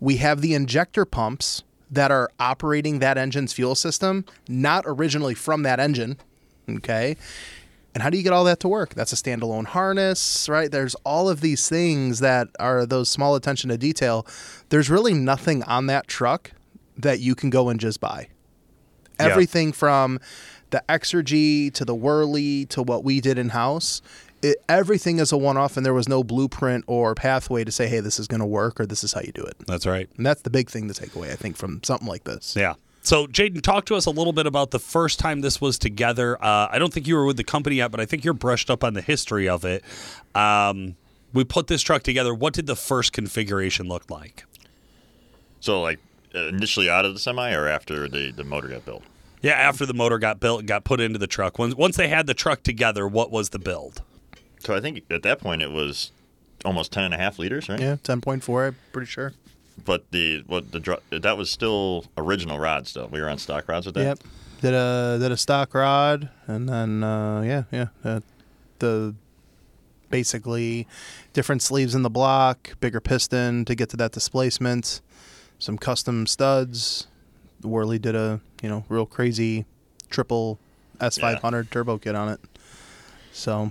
We 0.00 0.16
have 0.16 0.40
the 0.42 0.54
injector 0.54 1.04
pumps 1.04 1.62
that 1.90 2.10
are 2.10 2.30
operating 2.38 2.98
that 2.98 3.16
engine's 3.18 3.52
fuel 3.52 3.74
system 3.74 4.24
not 4.48 4.84
originally 4.86 5.34
from 5.34 5.62
that 5.62 5.80
engine, 5.80 6.18
okay? 6.68 7.16
And 7.94 8.02
how 8.02 8.10
do 8.10 8.16
you 8.16 8.22
get 8.22 8.32
all 8.32 8.44
that 8.44 8.60
to 8.60 8.68
work? 8.68 8.94
That's 8.94 9.12
a 9.12 9.16
standalone 9.16 9.66
harness, 9.66 10.48
right? 10.48 10.70
There's 10.70 10.94
all 11.04 11.28
of 11.28 11.40
these 11.40 11.68
things 11.68 12.20
that 12.20 12.48
are 12.60 12.86
those 12.86 13.08
small 13.08 13.34
attention 13.34 13.70
to 13.70 13.78
detail. 13.78 14.26
There's 14.68 14.88
really 14.90 15.14
nothing 15.14 15.62
on 15.64 15.86
that 15.86 16.06
truck 16.06 16.52
that 16.96 17.20
you 17.20 17.34
can 17.34 17.50
go 17.50 17.68
and 17.68 17.80
just 17.80 18.00
buy. 18.00 18.28
Yeah. 19.18 19.26
Everything 19.26 19.72
from 19.72 20.20
the 20.70 20.82
Exergy 20.88 21.72
to 21.74 21.84
the 21.84 21.94
Worley 21.94 22.66
to 22.66 22.82
what 22.82 23.02
we 23.02 23.20
did 23.20 23.38
in 23.38 23.48
house, 23.48 24.02
it, 24.42 24.58
everything 24.68 25.18
is 25.18 25.32
a 25.32 25.36
one 25.36 25.56
off, 25.56 25.76
and 25.76 25.84
there 25.84 25.94
was 25.94 26.08
no 26.08 26.22
blueprint 26.22 26.84
or 26.86 27.14
pathway 27.14 27.64
to 27.64 27.72
say, 27.72 27.88
hey, 27.88 28.00
this 28.00 28.18
is 28.18 28.26
going 28.26 28.40
to 28.40 28.46
work 28.46 28.80
or 28.80 28.86
this 28.86 29.02
is 29.02 29.12
how 29.12 29.20
you 29.20 29.32
do 29.32 29.42
it. 29.42 29.56
That's 29.66 29.86
right. 29.86 30.08
And 30.16 30.24
that's 30.24 30.42
the 30.42 30.50
big 30.50 30.70
thing 30.70 30.88
to 30.88 30.94
take 30.94 31.14
away, 31.14 31.32
I 31.32 31.36
think, 31.36 31.56
from 31.56 31.82
something 31.82 32.08
like 32.08 32.24
this. 32.24 32.54
Yeah. 32.56 32.74
So, 33.02 33.26
Jaden, 33.26 33.62
talk 33.62 33.86
to 33.86 33.94
us 33.94 34.06
a 34.06 34.10
little 34.10 34.32
bit 34.32 34.46
about 34.46 34.70
the 34.70 34.78
first 34.78 35.18
time 35.18 35.40
this 35.40 35.60
was 35.60 35.78
together. 35.78 36.36
Uh, 36.44 36.68
I 36.70 36.78
don't 36.78 36.92
think 36.92 37.06
you 37.06 37.14
were 37.14 37.24
with 37.24 37.36
the 37.36 37.44
company 37.44 37.76
yet, 37.76 37.90
but 37.90 38.00
I 38.00 38.04
think 38.04 38.24
you're 38.24 38.34
brushed 38.34 38.70
up 38.70 38.84
on 38.84 38.94
the 38.94 39.00
history 39.00 39.48
of 39.48 39.64
it. 39.64 39.82
Um, 40.34 40.96
we 41.32 41.44
put 41.44 41.68
this 41.68 41.82
truck 41.82 42.02
together. 42.02 42.34
What 42.34 42.54
did 42.54 42.66
the 42.66 42.76
first 42.76 43.12
configuration 43.12 43.88
look 43.88 44.10
like? 44.10 44.44
So 45.60 45.80
like 45.80 45.98
uh, 46.34 46.46
initially 46.48 46.88
out 46.88 47.04
of 47.04 47.14
the 47.14 47.20
semi 47.20 47.52
or 47.52 47.66
after 47.66 48.08
the 48.08 48.30
the 48.30 48.44
motor 48.44 48.68
got 48.68 48.84
built. 48.84 49.02
Yeah, 49.40 49.52
after 49.52 49.86
the 49.86 49.94
motor 49.94 50.18
got 50.18 50.40
built 50.40 50.60
and 50.60 50.68
got 50.68 50.84
put 50.84 51.00
into 51.00 51.18
the 51.18 51.26
truck. 51.26 51.58
Once 51.58 51.74
once 51.74 51.96
they 51.96 52.08
had 52.08 52.26
the 52.26 52.34
truck 52.34 52.62
together, 52.62 53.06
what 53.06 53.30
was 53.30 53.50
the 53.50 53.58
build? 53.58 54.02
So 54.60 54.74
I 54.74 54.80
think 54.80 55.04
at 55.10 55.22
that 55.22 55.40
point 55.40 55.62
it 55.62 55.70
was 55.70 56.12
almost 56.64 56.92
ten 56.92 57.04
and 57.04 57.14
a 57.14 57.18
half 57.18 57.38
liters, 57.38 57.68
right? 57.68 57.80
Yeah, 57.80 57.96
10.4, 57.96 58.68
I'm 58.68 58.76
pretty 58.92 59.06
sure. 59.06 59.32
But 59.84 60.10
the 60.10 60.42
what 60.46 60.72
the 60.72 60.98
that 61.10 61.38
was 61.38 61.50
still 61.50 62.06
original 62.16 62.58
rod 62.58 62.88
still. 62.88 63.08
We 63.08 63.20
were 63.20 63.28
on 63.28 63.38
stock 63.38 63.68
rods 63.68 63.86
with 63.86 63.94
that. 63.94 64.02
Yep. 64.02 64.18
Did 64.60 64.74
a 64.74 65.18
did 65.20 65.30
a 65.30 65.36
stock 65.36 65.72
rod, 65.72 66.30
and 66.48 66.68
then 66.68 67.04
uh, 67.04 67.42
yeah, 67.42 67.62
yeah, 67.70 67.86
uh, 68.04 68.20
the 68.80 69.14
basically 70.10 70.88
different 71.32 71.62
sleeves 71.62 71.94
in 71.94 72.02
the 72.02 72.10
block, 72.10 72.76
bigger 72.80 73.00
piston 73.00 73.64
to 73.66 73.74
get 73.76 73.88
to 73.90 73.96
that 73.98 74.10
displacement, 74.10 75.00
some 75.60 75.78
custom 75.78 76.26
studs. 76.26 77.06
Worley 77.62 78.00
did 78.00 78.16
a 78.16 78.40
you 78.62 78.68
know 78.68 78.84
real 78.88 79.06
crazy 79.06 79.64
triple 80.10 80.58
S500 80.98 81.70
turbo 81.70 81.98
kit 81.98 82.14
on 82.14 82.28
it. 82.28 82.40
So 83.32 83.70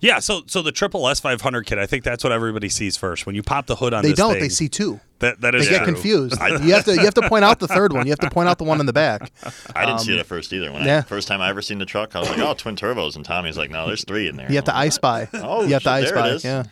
Yeah, 0.00 0.18
so 0.18 0.42
so 0.46 0.60
the 0.60 0.72
triple 0.72 1.08
S 1.08 1.20
five 1.20 1.40
hundred 1.40 1.66
kit, 1.66 1.78
I 1.78 1.86
think 1.86 2.04
that's 2.04 2.22
what 2.22 2.32
everybody 2.32 2.68
sees 2.68 2.96
first. 2.96 3.24
When 3.26 3.34
you 3.34 3.42
pop 3.42 3.66
the 3.66 3.76
hood 3.76 3.94
on 3.94 4.02
they 4.02 4.12
don't. 4.12 4.32
thing, 4.34 4.42
They 4.42 4.48
see 4.48 4.68
two. 4.68 5.00
That 5.20 5.40
that 5.40 5.52
They 5.52 5.60
get 5.60 5.78
true. 5.78 5.86
confused. 5.86 6.40
you 6.62 6.74
have 6.74 6.84
to 6.84 6.92
you 6.94 7.04
have 7.04 7.14
to 7.14 7.28
point 7.28 7.44
out 7.44 7.60
the 7.60 7.68
third 7.68 7.92
one. 7.92 8.06
You 8.06 8.12
have 8.12 8.18
to 8.20 8.30
point 8.30 8.48
out 8.48 8.58
the 8.58 8.64
one 8.64 8.80
in 8.80 8.86
the 8.86 8.92
back. 8.92 9.32
I 9.74 9.86
didn't 9.86 10.00
see 10.00 10.14
it 10.14 10.20
at 10.20 10.26
first 10.26 10.52
either. 10.52 10.72
When 10.72 10.84
yeah. 10.84 10.98
I 10.98 11.02
first 11.02 11.28
time 11.28 11.40
I 11.40 11.48
ever 11.48 11.62
seen 11.62 11.78
the 11.78 11.86
truck, 11.86 12.14
I 12.16 12.20
was 12.20 12.28
like, 12.28 12.38
"Oh, 12.38 12.54
twin 12.54 12.76
turbos," 12.76 13.16
and 13.16 13.24
Tommy's 13.24 13.56
like, 13.56 13.70
"No, 13.70 13.86
there's 13.86 14.04
three 14.04 14.28
in 14.28 14.36
there." 14.36 14.48
You 14.48 14.56
have 14.56 14.64
to 14.64 14.76
I'm 14.76 14.90
spy. 14.90 15.28
Oh, 15.34 15.64
you 15.64 15.74
have 15.74 15.82
to 15.84 15.90
I 15.90 16.00
shit, 16.00 16.14
there 16.14 16.18
spy. 16.18 16.28
it 16.28 16.34
is. 16.34 16.44
Yeah, 16.44 16.64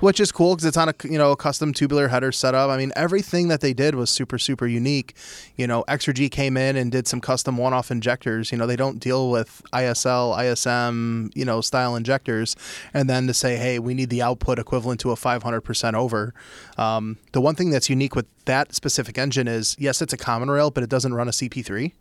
which 0.00 0.20
is 0.20 0.32
cool 0.32 0.54
because 0.54 0.66
it's 0.66 0.76
on 0.76 0.88
a 0.88 0.94
you 1.04 1.18
know 1.18 1.32
a 1.32 1.36
custom 1.36 1.72
tubular 1.72 2.08
header 2.08 2.32
setup. 2.32 2.70
I 2.70 2.76
mean, 2.76 2.92
everything 2.96 3.48
that 3.48 3.60
they 3.60 3.72
did 3.72 3.94
was 3.94 4.10
super 4.10 4.38
super 4.38 4.66
unique. 4.66 5.14
You 5.56 5.66
know, 5.66 5.84
Exergy 5.88 6.30
came 6.30 6.56
in 6.56 6.76
and 6.76 6.90
did 6.90 7.06
some 7.06 7.20
custom 7.20 7.56
one 7.56 7.72
off 7.74 7.90
injectors. 7.90 8.50
You 8.52 8.58
know, 8.58 8.66
they 8.66 8.76
don't 8.76 8.98
deal 8.98 9.30
with 9.30 9.62
ISL, 9.72 10.38
ISM, 10.38 11.30
you 11.34 11.44
know, 11.44 11.60
style 11.60 11.96
injectors, 11.96 12.56
and 12.94 13.10
then 13.10 13.26
to 13.26 13.34
say, 13.34 13.56
hey, 13.56 13.78
we 13.78 13.94
need 13.94 14.10
the 14.10 14.22
output 14.22 14.58
equivalent 14.58 15.00
to 15.00 15.10
a 15.10 15.14
500% 15.16 15.94
over. 15.94 16.32
Um, 16.78 17.18
the 17.32 17.40
one 17.40 17.54
thing 17.54 17.70
that's 17.80 17.88
unique 17.88 18.14
with 18.14 18.26
that 18.44 18.74
specific 18.74 19.16
engine 19.16 19.48
is, 19.48 19.74
yes, 19.78 20.02
it's 20.02 20.12
a 20.12 20.16
common 20.18 20.50
rail, 20.50 20.70
but 20.70 20.82
it 20.84 20.90
doesn't 20.90 21.14
run 21.14 21.28
a 21.28 21.30
CP3. 21.30 21.92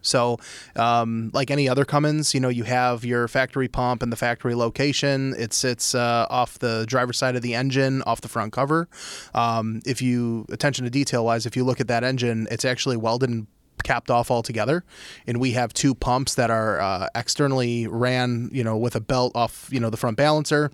So, 0.00 0.38
um, 0.76 1.30
like 1.34 1.50
any 1.50 1.68
other 1.68 1.84
Cummins, 1.84 2.32
you 2.32 2.40
know, 2.40 2.48
you 2.48 2.64
have 2.64 3.04
your 3.04 3.28
factory 3.28 3.68
pump 3.68 4.02
and 4.02 4.10
the 4.10 4.16
factory 4.16 4.54
location. 4.54 5.34
It 5.36 5.52
sits 5.52 5.94
uh, 5.94 6.26
off 6.30 6.58
the 6.58 6.86
driver's 6.88 7.18
side 7.18 7.36
of 7.36 7.42
the 7.42 7.54
engine, 7.54 8.00
off 8.04 8.22
the 8.22 8.28
front 8.28 8.54
cover. 8.54 8.88
Um, 9.34 9.82
if 9.84 10.00
you 10.00 10.46
attention 10.50 10.86
to 10.86 10.90
detail 10.90 11.26
wise, 11.26 11.44
if 11.44 11.54
you 11.54 11.64
look 11.64 11.82
at 11.82 11.88
that 11.88 12.02
engine, 12.02 12.48
it's 12.50 12.64
actually 12.64 12.96
welded 12.96 13.28
and 13.28 13.46
capped 13.84 14.10
off 14.10 14.30
altogether 14.30 14.84
and 15.26 15.40
we 15.40 15.52
have 15.52 15.72
two 15.72 15.94
pumps 15.94 16.34
that 16.34 16.50
are 16.50 16.78
uh, 16.80 17.08
externally 17.14 17.86
ran 17.86 18.50
you 18.52 18.62
know 18.62 18.76
with 18.76 18.94
a 18.94 19.00
belt 19.00 19.32
off 19.34 19.70
you 19.72 19.80
know 19.80 19.88
the 19.88 19.96
front 19.96 20.18
balancer 20.18 20.70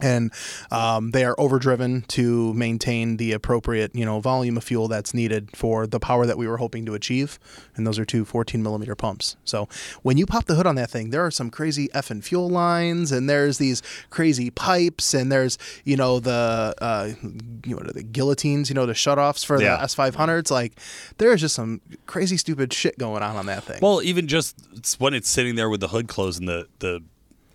and 0.00 0.32
um, 0.72 1.12
they 1.12 1.24
are 1.24 1.34
overdriven 1.38 2.02
to 2.08 2.52
maintain 2.54 3.16
the 3.16 3.32
appropriate 3.32 3.94
you 3.94 4.04
know 4.04 4.18
volume 4.20 4.56
of 4.56 4.64
fuel 4.64 4.88
that's 4.88 5.14
needed 5.14 5.50
for 5.56 5.86
the 5.86 6.00
power 6.00 6.26
that 6.26 6.36
we 6.36 6.48
were 6.48 6.56
hoping 6.56 6.84
to 6.86 6.94
achieve. 6.94 7.38
And 7.76 7.86
those 7.86 7.98
are 7.98 8.04
two 8.04 8.24
14 8.24 8.62
millimeter 8.62 8.94
pumps. 8.96 9.36
So 9.44 9.68
when 10.02 10.16
you 10.16 10.26
pop 10.26 10.46
the 10.46 10.54
hood 10.56 10.66
on 10.66 10.74
that 10.76 10.90
thing 10.90 11.10
there 11.10 11.24
are 11.24 11.30
some 11.30 11.50
crazy 11.50 11.88
effing 11.88 12.22
fuel 12.24 12.48
lines 12.50 13.12
and 13.12 13.28
there's 13.30 13.58
these 13.58 13.82
crazy 14.10 14.50
pipes 14.50 15.14
and 15.14 15.30
there's 15.30 15.58
you 15.84 15.96
know 15.96 16.18
the 16.20 16.74
uh, 16.80 17.10
you 17.64 17.76
know 17.76 17.82
the 17.92 18.02
guillotines 18.02 18.68
you 18.68 18.74
know 18.74 18.86
the 18.86 18.92
shutoffs 18.94 19.44
for 19.44 19.60
Yeah. 19.62 19.76
the 19.76 19.84
s500s 19.86 20.50
like 20.50 20.72
there's 21.18 21.40
just 21.40 21.54
some 21.54 21.80
crazy 22.06 22.36
stupid 22.36 22.72
shit 22.72 22.98
going 22.98 23.22
on 23.22 23.36
on 23.36 23.46
that 23.46 23.62
thing. 23.64 23.78
Well, 23.80 24.02
even 24.02 24.26
just 24.26 24.56
it's 24.74 24.98
when 24.98 25.14
it's 25.14 25.28
sitting 25.28 25.54
there 25.54 25.68
with 25.70 25.80
the 25.80 25.88
hood 25.88 26.08
closed 26.08 26.40
and 26.40 26.48
the 26.48 26.66
the 26.80 27.02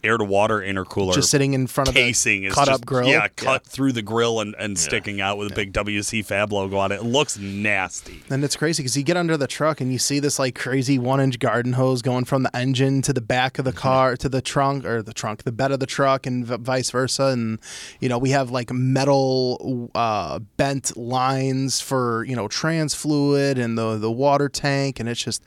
air 0.03 0.17
to 0.17 0.23
water 0.23 0.59
intercooler 0.59 1.13
just 1.13 1.29
sitting 1.29 1.53
in 1.53 1.67
front 1.67 1.89
of 1.89 1.95
casing 1.95 2.41
the 2.41 2.47
is 2.47 2.53
cut 2.53 2.67
just, 2.67 2.81
up 2.81 2.85
grill 2.85 3.07
Yeah, 3.07 3.27
cut 3.27 3.65
through 3.65 3.93
the 3.93 4.01
grill 4.01 4.39
and, 4.39 4.55
and 4.57 4.77
sticking 4.77 5.21
out 5.21 5.37
with 5.37 5.51
a 5.51 5.55
big 5.55 5.73
WC 5.73 6.25
Fab 6.25 6.51
logo 6.51 6.77
on 6.77 6.91
it. 6.91 7.01
It 7.01 7.03
looks 7.03 7.37
nasty. 7.37 8.23
And 8.29 8.43
it's 8.43 8.55
crazy 8.55 8.83
because 8.83 8.95
you 8.95 9.03
get 9.03 9.17
under 9.17 9.37
the 9.37 9.47
truck 9.47 9.81
and 9.81 9.91
you 9.91 9.99
see 9.99 10.19
this 10.19 10.39
like 10.39 10.55
crazy 10.55 10.97
one 10.97 11.19
inch 11.19 11.39
garden 11.39 11.73
hose 11.73 12.01
going 12.01 12.25
from 12.25 12.43
the 12.43 12.55
engine 12.55 13.01
to 13.03 13.13
the 13.13 13.21
back 13.21 13.59
of 13.59 13.65
the 13.65 13.73
car 13.73 14.15
to 14.17 14.29
the 14.29 14.41
trunk 14.41 14.85
or 14.85 15.01
the 15.01 15.13
trunk, 15.13 15.43
the 15.43 15.51
bed 15.51 15.71
of 15.71 15.79
the 15.79 15.85
truck, 15.85 16.25
and 16.25 16.45
v- 16.45 16.57
vice 16.57 16.91
versa. 16.91 17.25
And 17.25 17.59
you 17.99 18.09
know 18.09 18.17
we 18.17 18.31
have 18.31 18.51
like 18.51 18.71
metal 18.71 19.89
uh, 19.95 20.39
bent 20.57 20.95
lines 20.97 21.81
for 21.81 22.23
you 22.25 22.35
know 22.35 22.47
trans 22.47 22.93
fluid 22.93 23.57
and 23.57 23.77
the 23.77 23.97
the 23.97 24.11
water 24.11 24.49
tank, 24.49 24.99
and 24.99 25.09
it's 25.09 25.23
just 25.23 25.43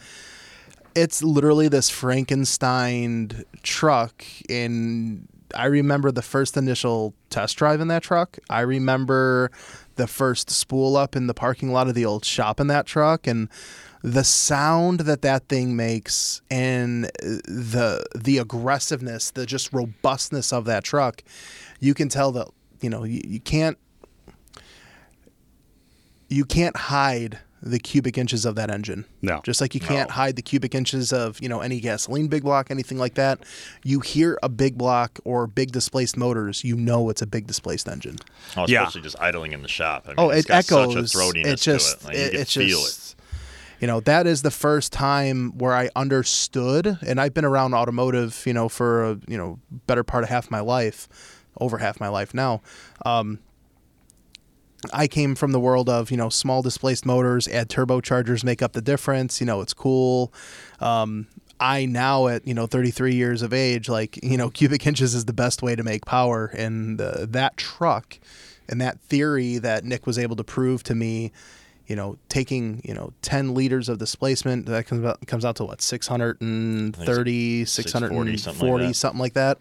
it's 0.94 1.22
literally 1.22 1.68
this 1.68 1.90
Frankenstein 1.90 3.44
truck 3.62 4.24
and 4.48 5.26
I 5.54 5.66
remember 5.66 6.10
the 6.10 6.22
first 6.22 6.56
initial 6.56 7.14
test 7.30 7.56
drive 7.56 7.80
in 7.80 7.88
that 7.88 8.02
truck. 8.02 8.38
I 8.48 8.60
remember 8.60 9.50
the 9.96 10.06
first 10.06 10.50
spool 10.50 10.96
up 10.96 11.14
in 11.14 11.26
the 11.26 11.34
parking 11.34 11.72
lot 11.72 11.88
of 11.88 11.94
the 11.94 12.04
old 12.04 12.24
shop 12.24 12.60
in 12.60 12.68
that 12.68 12.86
truck 12.86 13.26
and 13.26 13.48
the 14.02 14.24
sound 14.24 15.00
that 15.00 15.22
that 15.22 15.48
thing 15.48 15.76
makes 15.76 16.42
and 16.50 17.04
the 17.04 18.04
the 18.14 18.38
aggressiveness, 18.38 19.30
the 19.30 19.46
just 19.46 19.72
robustness 19.72 20.52
of 20.52 20.64
that 20.64 20.84
truck, 20.84 21.22
you 21.78 21.94
can 21.94 22.08
tell 22.08 22.32
that 22.32 22.48
you 22.80 22.90
know 22.90 23.04
you, 23.04 23.20
you 23.24 23.40
can't 23.40 23.78
you 26.28 26.44
can't 26.44 26.76
hide 26.76 27.38
the 27.64 27.78
cubic 27.78 28.18
inches 28.18 28.44
of 28.44 28.56
that 28.56 28.70
engine. 28.70 29.04
No. 29.22 29.40
Just 29.44 29.60
like 29.60 29.72
you 29.74 29.80
can't 29.80 30.08
No. 30.10 30.14
hide 30.14 30.34
the 30.36 30.42
cubic 30.42 30.74
inches 30.74 31.12
of, 31.12 31.40
you 31.40 31.48
know, 31.48 31.60
any 31.60 31.78
gasoline 31.80 32.26
big 32.26 32.42
block, 32.42 32.70
anything 32.70 32.98
like 32.98 33.14
that. 33.14 33.38
You 33.84 34.00
hear 34.00 34.36
a 34.42 34.48
big 34.48 34.76
block 34.76 35.20
or 35.24 35.46
big 35.46 35.70
displaced 35.70 36.16
motors, 36.16 36.64
you 36.64 36.76
know 36.76 37.08
it's 37.08 37.22
a 37.22 37.26
big 37.26 37.46
displaced 37.46 37.88
engine. 37.88 38.18
Oh, 38.56 38.66
Yeah. 38.68 38.80
especially 38.82 39.02
just 39.02 39.20
idling 39.20 39.52
in 39.52 39.62
the 39.62 39.68
shop. 39.68 40.04
I 40.06 40.08
mean, 40.08 40.14
Oh, 40.18 40.30
it's 40.30 40.46
it 40.46 40.48
got 40.48 40.64
echoes. 40.64 41.12
such 41.12 41.14
a 41.14 41.18
throatiness 41.18 41.46
it 41.46 41.60
just, 41.60 42.00
to 42.00 42.06
it. 42.06 42.08
Like, 42.08 42.16
it, 42.16 42.24
you 42.24 42.30
can 42.30 42.40
it's 42.40 42.54
feel 42.54 42.80
just, 42.80 43.16
you 43.80 43.86
know, 43.86 44.00
that 44.00 44.26
is 44.26 44.42
the 44.42 44.50
first 44.50 44.92
time 44.92 45.56
where 45.58 45.72
I 45.74 45.88
understood, 45.96 46.98
and 47.06 47.20
I've 47.20 47.34
been 47.34 47.44
around 47.44 47.74
automotive, 47.74 48.42
you 48.46 48.52
know, 48.54 48.68
for 48.68 49.04
a, 49.04 49.18
you 49.28 49.36
know, 49.38 49.58
better 49.86 50.02
part 50.02 50.24
of 50.24 50.30
half 50.30 50.50
my 50.50 50.60
life, 50.60 51.08
over 51.60 51.78
half 51.78 52.00
my 52.00 52.08
life 52.08 52.32
now. 52.34 52.60
Um, 53.04 53.38
I 54.92 55.06
came 55.06 55.34
from 55.34 55.52
the 55.52 55.60
world 55.60 55.88
of 55.88 56.10
you 56.10 56.16
know 56.16 56.28
small 56.28 56.62
displaced 56.62 57.06
motors, 57.06 57.48
add 57.48 57.68
turbochargers, 57.68 58.44
make 58.44 58.62
up 58.62 58.72
the 58.72 58.82
difference. 58.82 59.40
You 59.40 59.46
know, 59.46 59.60
it's 59.60 59.74
cool. 59.74 60.32
Um, 60.80 61.26
I 61.60 61.86
now 61.86 62.26
at 62.26 62.46
you 62.46 62.54
know 62.54 62.66
33 62.66 63.14
years 63.14 63.42
of 63.42 63.52
age, 63.52 63.88
like 63.88 64.22
you 64.22 64.36
know, 64.36 64.50
cubic 64.50 64.86
inches 64.86 65.14
is 65.14 65.26
the 65.26 65.32
best 65.32 65.62
way 65.62 65.76
to 65.76 65.82
make 65.82 66.04
power, 66.04 66.46
and 66.46 66.98
that 66.98 67.56
truck 67.56 68.18
and 68.68 68.80
that 68.80 69.00
theory 69.00 69.58
that 69.58 69.84
Nick 69.84 70.06
was 70.06 70.18
able 70.18 70.36
to 70.36 70.44
prove 70.44 70.82
to 70.84 70.94
me. 70.94 71.32
You 71.92 71.96
know, 71.96 72.16
taking 72.30 72.80
you 72.84 72.94
know 72.94 73.12
10 73.20 73.52
liters 73.54 73.90
of 73.90 73.98
displacement 73.98 74.64
that 74.64 74.86
comes 74.86 75.04
out 75.04 75.26
comes 75.26 75.44
out 75.44 75.56
to 75.56 75.64
what 75.66 75.82
630, 75.82 77.64
640, 77.66 78.36
640, 78.38 78.38
something 78.38 78.70
like 78.70 78.88
that. 78.88 78.96
something 78.96 79.20
like 79.20 79.32
that, 79.34 79.58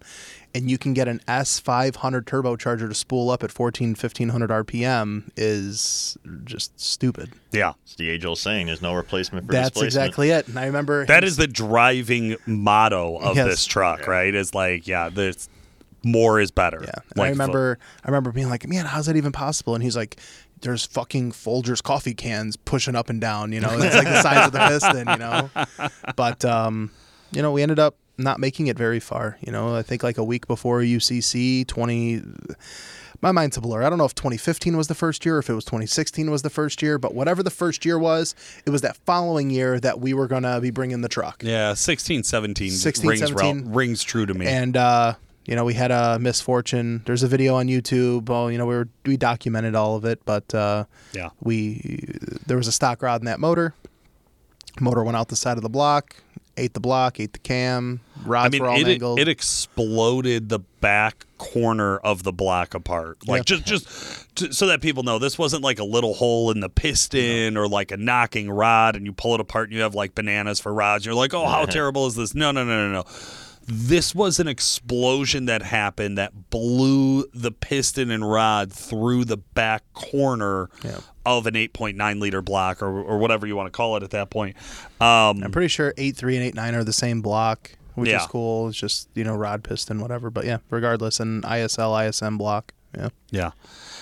and 0.55 0.71
you 0.71 0.77
can 0.77 0.93
get 0.93 1.09
an 1.09 1.19
S500 1.27 2.21
turbocharger 2.23 2.87
to 2.87 2.93
spool 2.95 3.29
up 3.29 3.43
at 3.43 3.51
14, 3.51 3.89
1500 3.89 4.49
RPM 4.49 5.29
is 5.35 6.17
just 6.45 6.79
stupid. 6.79 7.31
Yeah. 7.51 7.73
It's 7.83 7.95
the 7.95 8.09
age 8.09 8.23
old 8.23 8.37
saying 8.39 8.67
there's 8.67 8.81
no 8.81 8.93
replacement 8.93 9.47
for 9.47 9.51
That's 9.51 9.71
displacement. 9.71 9.87
exactly 9.87 10.29
it. 10.29 10.47
And 10.47 10.57
I 10.57 10.67
remember 10.67 11.05
that 11.07 11.25
is 11.25 11.35
the 11.37 11.47
driving 11.47 12.37
motto 12.45 13.17
of 13.17 13.35
Yes. 13.35 13.47
this 13.47 13.65
truck, 13.65 14.07
right? 14.07 14.33
Is 14.33 14.53
like, 14.55 14.87
yeah, 14.87 15.09
there's 15.09 15.49
more 16.03 16.39
is 16.39 16.49
better. 16.49 16.79
Yeah, 16.81 16.91
and 17.11 17.17
Like, 17.17 17.27
I 17.27 17.29
remember, 17.29 17.77
I 18.03 18.07
remember 18.07 18.31
being 18.31 18.49
like, 18.49 18.67
"Man, 18.67 18.85
how's 18.85 19.05
that 19.05 19.15
even 19.17 19.31
possible?" 19.31 19.75
And 19.75 19.83
he's 19.83 19.95
like, 19.95 20.17
"There's 20.61 20.85
fucking 20.85 21.31
Folgers 21.33 21.81
coffee 21.83 22.13
cans 22.13 22.55
pushing 22.55 22.95
up 22.95 23.09
and 23.09 23.19
down. 23.21 23.51
You 23.51 23.59
know, 23.61 23.69
it's 23.71 23.95
like 23.95 24.07
the 24.07 24.21
size 24.21 24.47
of 24.47 24.51
the 24.53 24.59
piston. 24.59 25.07
You 25.09 25.17
know." 25.17 25.49
But 26.15 26.43
um, 26.45 26.91
you 27.31 27.41
know, 27.41 27.51
we 27.51 27.61
ended 27.61 27.79
up 27.79 27.95
not 28.17 28.39
making 28.39 28.67
it 28.67 28.77
very 28.77 28.99
far. 28.99 29.37
You 29.41 29.51
know, 29.51 29.75
I 29.75 29.81
think 29.81 30.03
like 30.03 30.17
a 30.17 30.23
week 30.23 30.47
before 30.47 30.81
UCC, 30.81 31.65
twenty. 31.67 32.21
My 33.23 33.31
mind's 33.31 33.55
a 33.55 33.61
blur. 33.61 33.83
I 33.83 33.89
don't 33.91 33.99
know 33.99 34.05
if 34.05 34.15
2015 34.15 34.75
was 34.75 34.87
the 34.87 34.95
first 34.95 35.23
year, 35.27 35.35
or 35.35 35.39
if 35.39 35.49
it 35.49 35.53
was 35.53 35.63
2016 35.65 36.31
was 36.31 36.41
the 36.41 36.49
first 36.49 36.81
year, 36.81 36.97
but 36.97 37.13
whatever 37.13 37.43
the 37.43 37.51
first 37.51 37.85
year 37.85 37.99
was, 37.99 38.33
it 38.65 38.71
was 38.71 38.81
that 38.81 38.97
following 39.05 39.51
year 39.51 39.79
that 39.79 39.99
we 39.99 40.15
were 40.15 40.27
gonna 40.27 40.59
be 40.59 40.71
bringing 40.71 41.01
the 41.01 41.07
truck. 41.07 41.43
Yeah, 41.43 41.75
16, 41.75 42.23
17, 42.23 42.71
16, 42.71 43.07
rings, 43.07 43.19
17. 43.19 43.65
rel- 43.65 43.73
rings 43.75 44.01
true 44.03 44.25
to 44.25 44.33
me. 44.33 44.47
and 44.47 44.75
uh, 44.75 45.13
you 45.45 45.55
know 45.55 45.65
we 45.65 45.73
had 45.73 45.91
a 45.91 46.19
misfortune. 46.19 47.01
There's 47.05 47.23
a 47.23 47.27
video 47.27 47.55
on 47.55 47.67
YouTube. 47.67 48.29
Well, 48.29 48.51
you 48.51 48.57
know 48.57 48.65
we 48.65 48.75
were 48.75 48.87
we 49.05 49.17
documented 49.17 49.75
all 49.75 49.95
of 49.95 50.05
it, 50.05 50.21
but 50.25 50.53
uh, 50.53 50.85
yeah. 51.13 51.29
we 51.41 52.05
there 52.45 52.57
was 52.57 52.67
a 52.67 52.71
stock 52.71 53.01
rod 53.01 53.21
in 53.21 53.25
that 53.25 53.39
motor. 53.39 53.73
Motor 54.79 55.03
went 55.03 55.17
out 55.17 55.27
the 55.27 55.35
side 55.35 55.57
of 55.57 55.63
the 55.63 55.69
block, 55.69 56.15
ate 56.55 56.73
the 56.73 56.79
block, 56.79 57.19
ate 57.19 57.33
the 57.33 57.39
cam. 57.39 57.99
Rods 58.23 58.45
I 58.45 58.49
mean, 58.49 58.61
were 58.61 58.69
all 58.69 58.79
it, 58.79 58.83
mangled. 58.85 59.19
it 59.19 59.27
exploded 59.27 60.49
the 60.49 60.59
back 60.59 61.25
corner 61.37 61.97
of 61.97 62.23
the 62.23 62.31
block 62.31 62.73
apart. 62.73 63.17
Like 63.27 63.39
Yeah. 63.49 63.57
just 63.57 63.65
just 63.65 64.35
to, 64.35 64.53
so 64.53 64.67
that 64.67 64.79
people 64.81 65.03
know, 65.03 65.19
this 65.19 65.37
wasn't 65.37 65.63
like 65.63 65.79
a 65.79 65.83
little 65.83 66.13
hole 66.13 66.51
in 66.51 66.61
the 66.61 66.69
piston 66.69 67.57
or 67.57 67.67
like 67.67 67.91
a 67.91 67.97
knocking 67.97 68.49
rod, 68.49 68.95
and 68.95 69.05
you 69.05 69.11
pull 69.11 69.33
it 69.33 69.41
apart 69.41 69.69
and 69.69 69.75
you 69.75 69.81
have 69.81 69.95
like 69.95 70.15
bananas 70.15 70.59
for 70.59 70.73
rods. 70.73 71.05
You're 71.05 71.15
like, 71.15 71.33
oh, 71.33 71.47
how 71.47 71.65
terrible 71.65 72.05
is 72.07 72.15
this? 72.15 72.33
No, 72.33 72.51
no, 72.51 72.63
no, 72.63 72.87
no, 72.87 72.93
no. 72.93 73.05
This 73.67 74.13
was 74.15 74.39
an 74.39 74.47
explosion 74.47 75.45
that 75.45 75.61
happened 75.61 76.17
that 76.17 76.49
blew 76.49 77.25
the 77.33 77.51
piston 77.51 78.11
and 78.11 78.29
rod 78.29 78.71
through 78.73 79.25
the 79.25 79.37
back 79.37 79.83
corner 79.93 80.69
Yeah. 80.83 80.99
of 81.25 81.45
an 81.47 81.53
8.9 81.55 82.19
liter 82.19 82.41
block 82.41 82.81
or, 82.81 82.87
or 83.01 83.17
whatever 83.19 83.45
you 83.47 83.55
want 83.55 83.67
to 83.67 83.71
call 83.71 83.95
it 83.97 84.03
at 84.03 84.09
that 84.11 84.29
point. 84.29 84.55
Um, 84.99 85.43
I'm 85.43 85.51
pretty 85.51 85.67
sure 85.67 85.93
8.3 85.97 86.37
and 86.37 86.55
8.9 86.55 86.73
are 86.75 86.83
the 86.83 86.91
same 86.93 87.21
block, 87.21 87.71
which 87.95 88.09
Yeah. 88.09 88.21
is 88.21 88.27
cool. 88.27 88.67
It's 88.69 88.77
just 88.77 89.07
you 89.13 89.23
know 89.23 89.35
rod 89.35 89.63
piston, 89.63 90.01
whatever. 90.01 90.29
But 90.29 90.45
yeah, 90.45 90.57
regardless, 90.69 91.19
an 91.19 91.41
ISL 91.43 91.93
ISM 92.07 92.37
block. 92.37 92.73
Yeah. 92.97 93.09
Yeah. 93.29 93.51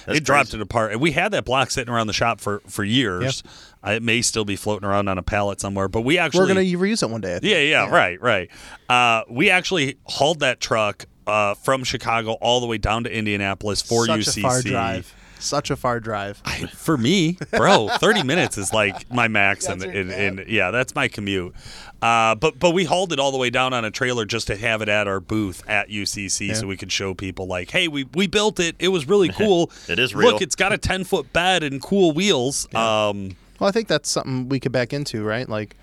That's 0.05 0.17
it 0.17 0.23
dropped 0.23 0.53
it 0.55 0.61
apart. 0.61 0.93
And 0.93 1.01
we 1.01 1.11
had 1.11 1.31
that 1.33 1.45
block 1.45 1.69
sitting 1.69 1.93
around 1.93 2.07
the 2.07 2.13
shop 2.13 2.41
for, 2.41 2.61
for 2.65 2.83
years. 2.83 3.43
Uh, 3.45 3.49
It 3.85 4.03
may 4.03 4.21
still 4.21 4.45
be 4.45 4.55
floating 4.55 4.87
around 4.87 5.07
on 5.07 5.17
a 5.17 5.23
pallet 5.23 5.61
somewhere, 5.61 5.87
but 5.87 6.01
we 6.01 6.17
actually. 6.17 6.41
We're 6.41 6.47
gonna 6.47 6.61
reuse 6.61 7.01
it 7.03 7.09
one 7.09 7.21
day. 7.21 7.35
I 7.35 7.39
think. 7.39 7.51
yeah, 7.51 7.59
yeah, 7.59 7.89
right, 7.89 8.19
right. 8.21 8.49
Uh, 8.89 9.23
we 9.29 9.49
actually 9.49 9.97
hauled 10.05 10.41
that 10.41 10.59
truck 10.59 11.05
uh, 11.27 11.53
from 11.53 11.83
Chicago 11.83 12.33
all 12.41 12.59
the 12.59 12.67
way 12.67 12.77
down 12.77 13.03
to 13.05 13.11
Indianapolis 13.15 13.81
for 13.81 14.05
Such 14.05 14.19
UCC. 14.21 14.37
a 14.39 14.41
far 14.41 14.61
drive. 14.61 15.15
Such 15.41 15.71
a 15.71 15.77
far 15.77 16.01
drive. 16.01 16.41
I- 16.43 16.65
for 16.65 16.97
me, 16.97 17.37
bro, 17.51 17.87
30 17.87 18.23
minutes 18.23 18.57
is 18.57 18.73
like 18.73 19.09
my 19.09 19.29
max, 19.29 19.67
and 19.67 19.81
your 19.81 19.91
in, 19.93 20.43
yeah, 20.49 20.71
that's 20.71 20.93
my 20.93 21.07
commute. 21.07 21.55
Uh, 22.01 22.35
but 22.35 22.59
but 22.59 22.71
we 22.71 22.83
hauled 22.83 23.13
it 23.13 23.19
all 23.19 23.31
the 23.31 23.37
way 23.37 23.49
down 23.49 23.71
on 23.71 23.85
a 23.85 23.91
trailer 23.91 24.25
just 24.25 24.47
to 24.47 24.57
have 24.57 24.81
it 24.81 24.89
at 24.89 25.07
our 25.07 25.21
booth 25.21 25.63
at 25.69 25.87
UCC, 25.89 26.53
so 26.55 26.67
we 26.67 26.75
could 26.75 26.91
show 26.91 27.13
people 27.13 27.47
like, 27.47 27.71
hey, 27.71 27.87
we 27.87 28.03
we 28.13 28.27
built 28.27 28.59
it. 28.59 28.75
It 28.79 28.89
was 28.89 29.07
really 29.07 29.29
cool. 29.33 29.71
It 29.87 29.97
is 29.99 30.13
real. 30.13 30.33
Look, 30.33 30.41
it's 30.41 30.55
got 30.55 30.73
a 30.73 30.77
10 30.77 31.05
foot 31.05 31.31
bed 31.31 31.63
and 31.63 31.81
cool 31.81 32.11
wheels. 32.11 32.67
Um, 32.75 33.37
Well, 33.59 33.67
I 33.67 33.71
think 33.71 33.87
that's 33.87 34.09
something 34.09 34.49
we 34.49 34.59
could 34.59 34.71
back 34.71 34.93
into, 34.93 35.23
right? 35.23 35.47
Like, 35.47 35.75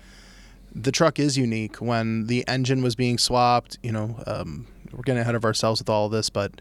the 0.73 0.91
truck 0.91 1.19
is 1.19 1.37
unique. 1.37 1.77
When 1.77 2.27
the 2.27 2.47
engine 2.47 2.81
was 2.81 2.95
being 2.95 3.17
swapped, 3.17 3.77
you 3.81 3.91
know, 3.91 4.21
um, 4.27 4.67
we're 4.91 5.03
getting 5.03 5.21
ahead 5.21 5.35
of 5.35 5.45
ourselves 5.45 5.81
with 5.81 5.89
all 5.89 6.05
of 6.05 6.11
this, 6.11 6.29
but 6.29 6.51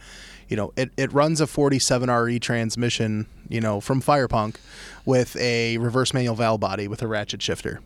you 0.48 0.56
know, 0.56 0.72
it, 0.76 0.90
it 0.96 1.12
runs 1.12 1.40
a 1.40 1.46
47 1.46 2.10
RE 2.10 2.38
transmission, 2.38 3.26
you 3.48 3.60
know, 3.60 3.80
from 3.80 4.00
Firepunk 4.00 4.56
with 5.04 5.36
a 5.36 5.78
reverse 5.78 6.14
manual 6.14 6.36
valve 6.36 6.60
body 6.60 6.86
with 6.88 7.02
a 7.02 7.06
ratchet 7.06 7.42
shifter. 7.42 7.80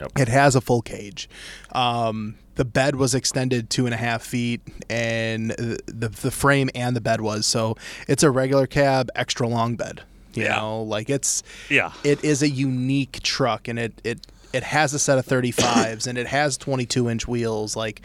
Yep. 0.00 0.12
It 0.18 0.28
has 0.28 0.54
a 0.54 0.60
full 0.60 0.82
cage. 0.82 1.28
Um, 1.72 2.36
the 2.56 2.66
bed 2.66 2.96
was 2.96 3.14
extended 3.14 3.70
two 3.70 3.86
and 3.86 3.94
a 3.94 3.98
half 3.98 4.22
feet, 4.22 4.60
and 4.90 5.50
the, 5.52 5.78
the 5.86 6.08
the 6.08 6.30
frame 6.30 6.68
and 6.74 6.94
the 6.94 7.00
bed 7.00 7.22
was 7.22 7.46
so 7.46 7.76
it's 8.06 8.22
a 8.22 8.30
regular 8.30 8.66
cab, 8.66 9.10
extra 9.14 9.48
long 9.48 9.76
bed. 9.76 10.02
You 10.36 10.44
Yeah. 10.44 10.56
know, 10.56 10.82
like 10.82 11.08
it's 11.10 11.42
Yeah. 11.70 11.92
it 12.04 12.22
is 12.24 12.42
a 12.42 12.48
unique 12.48 13.20
truck, 13.22 13.68
and 13.68 13.78
it 13.78 14.00
it 14.04 14.26
it 14.52 14.62
has 14.62 14.94
a 14.94 14.98
set 14.98 15.18
of 15.18 15.26
35s, 15.26 16.06
and 16.06 16.16
it 16.16 16.26
has 16.28 16.56
22 16.56 17.08
inch 17.10 17.26
wheels. 17.28 17.76
Like 17.76 18.02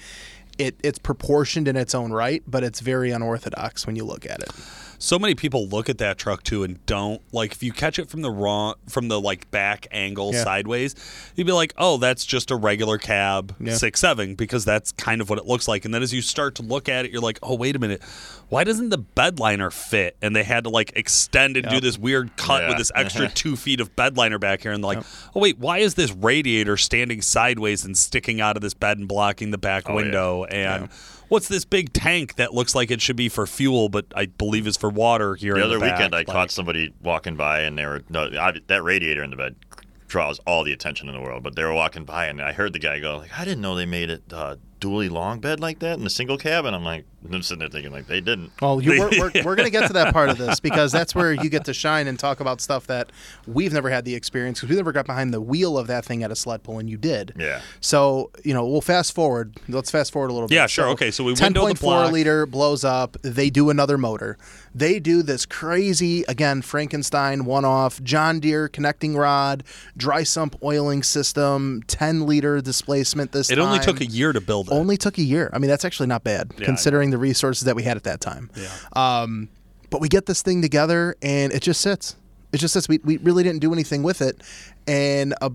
it 0.57 0.75
it's 0.83 0.99
proportioned 0.99 1.67
in 1.67 1.75
its 1.75 1.93
own 1.95 2.11
right, 2.11 2.43
but 2.47 2.63
it's 2.63 2.79
very 2.81 3.11
unorthodox 3.11 3.85
when 3.87 3.95
you 3.95 4.03
look 4.03 4.25
at 4.25 4.41
it. 4.41 4.51
So 5.03 5.17
many 5.17 5.33
people 5.35 5.67
look 5.67 5.89
at 5.89 5.97
that 5.97 6.17
truck 6.17 6.43
too 6.43 6.63
and 6.63 6.85
don't 6.85 7.21
like 7.33 7.51
if 7.53 7.63
you 7.63 7.71
catch 7.73 7.97
it 7.97 8.09
from 8.09 8.21
the 8.21 8.29
wrong 8.29 8.75
from 8.87 9.07
the 9.07 9.19
like 9.19 9.49
back 9.49 9.87
angle 9.91 10.31
Yeah. 10.33 10.43
sideways 10.43 10.95
you'd 11.35 11.47
be 11.47 11.53
like 11.53 11.73
oh 11.77 11.97
that's 11.97 12.23
just 12.25 12.51
a 12.51 12.55
regular 12.55 12.97
cab 12.97 13.55
Yeah. 13.59 13.73
six 13.73 13.99
seven 13.99 14.35
because 14.35 14.63
that's 14.63 14.91
kind 14.91 15.19
of 15.19 15.29
what 15.29 15.39
it 15.39 15.45
looks 15.45 15.67
like. 15.67 15.85
And 15.85 15.93
then 15.93 16.03
as 16.03 16.13
you 16.13 16.21
start 16.21 16.55
to 16.55 16.61
look 16.61 16.87
at 16.87 17.05
it 17.05 17.11
you're 17.11 17.21
like 17.21 17.39
oh 17.41 17.55
wait 17.55 17.75
a 17.75 17.79
minute. 17.79 18.01
Why 18.49 18.63
doesn't 18.65 18.89
the 18.89 18.97
bedliner 18.99 19.71
fit? 19.71 20.17
And 20.21 20.35
they 20.35 20.43
had 20.43 20.65
to 20.65 20.69
like 20.69 20.91
extend 20.95 21.55
and 21.57 21.67
do 21.69 21.79
this 21.79 21.97
weird 21.97 22.35
cut 22.37 22.67
with 22.67 22.77
this 22.77 22.91
extra 22.93 23.27
two 23.33 23.55
feet 23.55 23.79
of 23.79 23.95
bedliner 23.95 24.39
back 24.39 24.61
here. 24.61 24.71
And 24.71 24.83
like 24.83 24.99
oh 25.35 25.39
wait 25.39 25.57
why 25.57 25.79
is 25.79 25.95
this 25.95 26.11
radiator 26.11 26.77
standing 26.77 27.21
sideways 27.21 27.83
and 27.85 27.97
sticking 27.97 28.39
out 28.39 28.55
of 28.55 28.61
this 28.61 28.73
bed 28.73 28.97
and 28.99 29.07
blocking 29.07 29.51
the 29.51 29.57
back 29.57 29.83
Oh, 29.89 29.93
yeah. 29.93 29.95
window? 29.95 30.43
And 30.45 30.89
what's 31.31 31.47
this 31.47 31.63
big 31.63 31.93
tank 31.93 32.35
that 32.35 32.53
looks 32.53 32.75
like 32.75 32.91
it 32.91 32.99
should 33.01 33.15
be 33.15 33.29
for 33.29 33.47
fuel, 33.47 33.87
but 33.87 34.05
I 34.13 34.25
believe 34.25 34.67
is 34.67 34.75
for 34.75 34.89
water 34.89 35.35
here. 35.35 35.53
The 35.55 35.63
other 35.63 35.79
back? 35.79 35.93
weekend, 35.97 36.13
I 36.13 36.19
Like, 36.19 36.27
caught 36.27 36.51
somebody 36.51 36.93
walking 37.01 37.37
by, 37.37 37.61
and 37.61 37.77
they 37.77 37.85
were 37.85 38.03
no, 38.09 38.29
I, 38.37 38.59
that 38.67 38.83
radiator 38.83 39.23
in 39.23 39.29
the 39.29 39.37
bed 39.37 39.55
draws 40.09 40.39
all 40.39 40.65
the 40.65 40.73
attention 40.73 41.07
in 41.07 41.15
the 41.15 41.21
world. 41.21 41.41
But 41.41 41.55
they 41.55 41.63
were 41.63 41.73
walking 41.73 42.03
by, 42.03 42.25
and 42.25 42.41
I 42.41 42.51
heard 42.51 42.73
the 42.73 42.79
guy 42.79 42.99
go, 42.99 43.19
"Like 43.19 43.31
I 43.39 43.45
didn't 43.45 43.61
know 43.61 43.75
they 43.75 43.85
made 43.85 44.09
it 44.09 44.23
uh, 44.33 44.57
dually 44.81 45.09
long 45.09 45.39
bed 45.39 45.59
like 45.59 45.79
that 45.79 45.97
in 45.97 46.05
a 46.05 46.09
single 46.09 46.37
cab." 46.37 46.65
And 46.65 46.75
I'm 46.75 46.83
like, 46.83 47.05
I'm 47.31 47.43
sitting 47.43 47.59
there 47.59 47.69
thinking, 47.69 47.91
like 47.91 48.07
they 48.07 48.21
didn't. 48.21 48.51
Well, 48.61 48.81
you, 48.81 48.99
we're, 48.99 49.09
we're, 49.11 49.31
we're 49.43 49.55
going 49.55 49.67
to 49.67 49.69
get 49.69 49.87
to 49.87 49.93
that 49.93 50.13
part 50.13 50.29
of 50.29 50.37
this 50.37 50.59
because 50.59 50.91
that's 50.91 51.13
where 51.13 51.33
you 51.33 51.49
get 51.49 51.65
to 51.65 51.73
shine 51.73 52.07
and 52.07 52.17
talk 52.17 52.39
about 52.39 52.61
stuff 52.61 52.87
that 52.87 53.11
we've 53.47 53.73
never 53.73 53.89
had 53.89 54.05
the 54.05 54.15
experience 54.15 54.59
because 54.59 54.69
we 54.69 54.75
never 54.75 54.91
got 54.91 55.05
behind 55.05 55.33
the 55.33 55.41
wheel 55.41 55.77
of 55.77 55.87
that 55.87 56.03
thing 56.03 56.23
at 56.23 56.31
a 56.31 56.35
sled 56.35 56.63
pull, 56.63 56.79
and 56.79 56.89
you 56.89 56.97
did. 56.97 57.33
Yeah. 57.37 57.61
So 57.79 58.31
you 58.43 58.53
know, 58.53 58.65
we'll 58.65 58.81
fast 58.81 59.13
forward. 59.13 59.55
Let's 59.67 59.91
fast 59.91 60.11
forward 60.11 60.31
a 60.31 60.33
little 60.33 60.47
bit. 60.47 60.55
Yeah, 60.55 60.67
sure. 60.67 60.87
Okay, 60.89 61.11
so 61.11 61.23
we 61.23 61.35
ten 61.35 61.47
window 61.47 61.61
the 61.61 61.67
point 61.67 61.79
block. 61.79 62.11
liter 62.11 62.45
blows 62.45 62.83
up. 62.83 63.17
They 63.21 63.49
do 63.49 63.69
another 63.69 63.97
motor. 63.97 64.37
They 64.73 64.99
do 64.99 65.21
this 65.21 65.45
crazy 65.45 66.23
again 66.27 66.61
Frankenstein 66.61 67.45
one 67.45 67.65
off 67.65 68.01
John 68.01 68.39
Deere 68.39 68.67
connecting 68.67 69.15
rod, 69.15 69.63
dry 69.97 70.23
sump 70.23 70.55
oiling 70.63 71.03
system, 71.03 71.83
ten 71.87 72.25
liter 72.25 72.61
displacement. 72.61 73.31
This 73.31 73.51
It 73.51 73.59
only 73.59 73.79
took 73.79 74.01
a 74.01 74.05
year 74.05 74.33
to 74.33 74.41
build 74.41 74.70
it. 74.71 74.75
Only 74.75 74.97
took 74.97 75.17
a 75.17 75.21
year. 75.23 75.49
I 75.53 75.59
mean, 75.59 75.69
that's 75.69 75.85
actually 75.85 76.07
not 76.07 76.23
bad 76.23 76.53
Yeah, 76.57 76.65
considering 76.65 77.11
the 77.11 77.17
resources 77.17 77.65
that 77.65 77.75
we 77.75 77.83
had 77.83 77.97
at 77.97 78.03
that 78.03 78.21
time. 78.21 78.49
Yeah. 78.55 78.69
Um, 78.93 79.49
but 79.89 80.01
we 80.01 80.07
get 80.07 80.25
this 80.25 80.41
thing 80.41 80.61
together 80.61 81.15
and 81.21 81.51
it 81.51 81.61
just 81.61 81.81
sits. 81.81 82.15
It 82.53 82.57
just 82.57 82.73
sits. 82.73 82.87
We, 82.87 82.99
we 83.03 83.17
really 83.17 83.43
didn't 83.43 83.59
do 83.61 83.73
anything 83.73 84.03
with 84.03 84.21
it. 84.21 84.41
And 84.87 85.33
uh, 85.41 85.49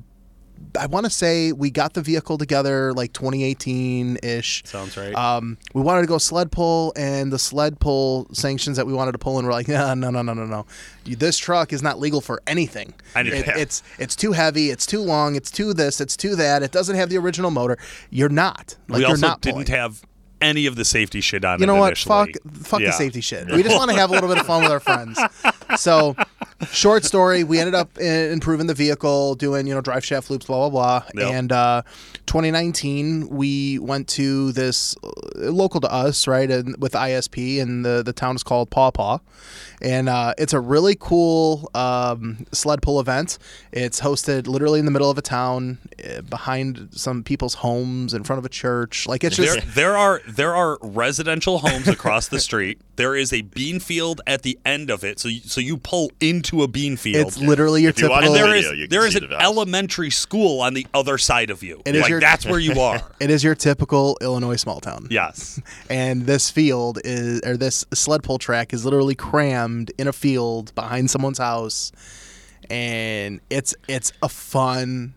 I 0.79 0.87
want 0.87 1.05
to 1.07 1.11
say 1.11 1.53
we 1.53 1.71
got 1.71 1.95
the 1.95 2.03
vehicle 2.03 2.37
together 2.39 2.93
like 2.93 3.13
2018 3.15 4.19
ish. 4.23 4.63
Sounds 4.67 4.97
right. 4.97 5.15
Um, 5.15 5.57
we 5.75 5.81
wanted 5.81 6.03
to 6.03 6.07
go 6.07 6.19
sled 6.19 6.53
pull, 6.53 6.93
and 6.97 7.33
the 7.33 7.39
sled 7.39 7.81
pull 7.81 8.27
sanctions 8.33 8.77
that 8.77 8.87
we 8.87 8.93
wanted 8.93 9.13
to 9.13 9.19
pull 9.19 9.39
in 9.39 9.47
were 9.47 9.53
like, 9.53 9.69
no, 9.69 9.95
no, 9.95 10.11
no, 10.11 10.23
no, 10.23 10.35
no, 10.35 10.45
no. 10.45 10.67
This 11.05 11.39
truck 11.39 11.73
is 11.73 11.83
not 11.83 11.99
legal 11.99 12.21
for 12.21 12.43
anything. 12.47 12.93
Anything. 13.15 13.41
It- 13.41 13.57
it's 13.57 13.83
it's 13.99 14.15
too 14.17 14.33
heavy. 14.33 14.71
It's 14.71 14.87
too 14.87 15.01
long. 15.01 15.35
It's 15.37 15.51
too 15.51 15.73
this. 15.73 16.01
It's 16.01 16.17
too 16.17 16.37
that. 16.37 16.63
It 16.63 16.73
doesn't 16.73 16.97
have 16.97 17.09
the 17.09 17.17
original 17.19 17.51
motor. 17.51 17.79
You're 18.11 18.29
not. 18.29 18.77
Like 18.89 18.97
we 18.97 19.01
you're 19.03 19.11
also 19.11 19.27
not 19.27 19.41
didn't 19.41 19.55
pulling. 19.67 19.67
have 19.79 20.03
any 20.41 20.67
of 20.67 20.77
the 20.77 20.85
safety 20.85 21.21
shit 21.21 21.45
on 21.45 21.61
You 21.61 21.67
know 21.67 21.77
what? 21.77 21.89
initially. 21.89 22.33
Fuck, 22.35 22.43
fuck 22.65 22.81
Yeah. 22.81 22.89
the 22.89 22.93
safety 22.93 23.21
shit. 23.21 23.47
We 23.51 23.63
just 23.63 23.77
want 23.77 23.91
to 23.91 23.97
have 23.97 24.11
a 24.11 24.13
little 24.13 24.29
bit 24.29 24.39
of 24.39 24.47
fun 24.47 24.63
with 24.63 24.71
our 24.73 24.81
friends. 24.81 25.19
So 25.77 26.15
short 26.71 27.05
story, 27.05 27.43
we 27.43 27.59
ended 27.59 27.75
up 27.75 27.99
improving 27.99 28.69
the 28.69 28.73
vehicle, 28.73 29.35
doing 29.35 29.67
you 29.67 29.75
know 29.75 29.81
drive 29.81 30.05
shaft 30.05 30.31
loops, 30.31 30.47
blah 30.47 30.71
blah 30.71 31.01
blah. 31.11 31.23
Yep. 31.23 31.33
And 31.35 31.53
uh, 31.53 31.83
2019, 32.27 33.29
we 33.31 33.79
went 33.81 34.07
to 34.11 34.53
this 34.53 34.95
uh, 35.03 35.11
local 35.51 35.81
to 35.81 35.93
us, 35.93 36.29
right, 36.29 36.49
and 36.51 36.77
with 36.81 36.93
ISP, 36.93 37.61
and 37.61 37.85
the 37.85 38.03
the 38.05 38.13
town 38.13 38.37
is 38.37 38.45
called 38.45 38.71
Paw 38.71 38.93
Paw, 38.93 39.19
and 39.83 40.09
uh, 40.09 40.35
it's 40.39 40.53
a 40.53 40.61
really 40.61 40.97
cool 40.99 41.71
um, 41.75 42.47
sled 42.53 42.83
pull 42.83 43.01
event. 43.01 43.39
It's 43.73 44.01
hosted 44.01 44.47
literally 44.47 44.79
in 44.79 44.85
the 44.85 44.91
middle 44.91 45.11
of 45.11 45.19
a 45.19 45.23
town, 45.23 45.79
uh, 46.05 46.23
behind 46.23 46.89
some 46.93 47.23
people's 47.23 47.55
homes, 47.55 48.15
in 48.15 48.25
front 48.25 48.39
of 48.39 48.45
a 48.45 48.49
church. 48.49 49.07
Like 49.07 49.25
it's 49.25 49.37
just 49.37 49.55
There, 49.75 49.75
there 49.75 49.97
are 49.97 50.21
there 50.27 50.55
are 50.55 50.79
residential 50.83 51.59
homes 51.59 51.89
across 51.89 52.29
the 52.29 52.41
street. 52.41 52.81
There 52.97 53.15
is 53.15 53.33
a 53.33 53.43
bean 53.43 53.79
field 53.81 54.23
at 54.27 54.43
the 54.43 54.59
end 54.65 54.89
of 54.91 55.05
it, 55.05 55.19
so 55.19 55.29
you, 55.29 55.41
so 55.41 55.61
you 55.61 55.77
pull 55.77 56.11
into 56.21 56.63
a 56.63 56.69
bean 56.69 56.97
field. 56.97 57.27
it's 57.27 57.39
literally 57.39 57.83
your 57.83 57.91
If 57.91 57.97
typical. 57.97 58.21
the 58.21 58.27
and 58.29 58.35
there 58.35 58.47
video, 58.47 58.73
is 58.73 58.79
you 58.79 58.85
can 58.89 58.91
there 58.91 59.07
is 59.07 59.15
an 59.17 59.29
the 59.29 59.41
elementary 59.43 60.11
school 60.11 60.61
on 60.63 60.73
the 60.75 60.87
other 60.95 61.19
side 61.19 61.51
of 61.51 61.63
you. 61.63 61.83
It 61.85 61.95
is 61.95 62.03
like 62.03 62.11
your- 62.11 62.21
that's 62.21 62.47
where 62.47 62.59
you 62.59 62.81
are. 62.81 63.03
it 63.21 63.29
is 63.31 63.45
your 63.45 63.55
typical 63.55 64.17
Illinois 64.23 64.57
small 64.57 64.81
town. 64.81 65.09
yes. 65.11 65.61
and 65.91 66.23
this 66.25 66.51
field 66.51 66.99
is 67.05 67.41
or 67.45 67.57
this 67.59 67.85
sled 67.93 68.23
pull 68.23 68.39
track 68.39 68.73
is 68.73 68.85
literally 68.85 69.15
crammed 69.15 69.66
in 69.99 70.09
a 70.09 70.13
field 70.13 70.75
behind 70.75 71.11
someone's 71.11 71.39
house. 71.39 71.93
And 72.69 73.41
it's 73.51 73.75
it's 73.89 74.13
a 74.23 74.29
fun 74.29 75.15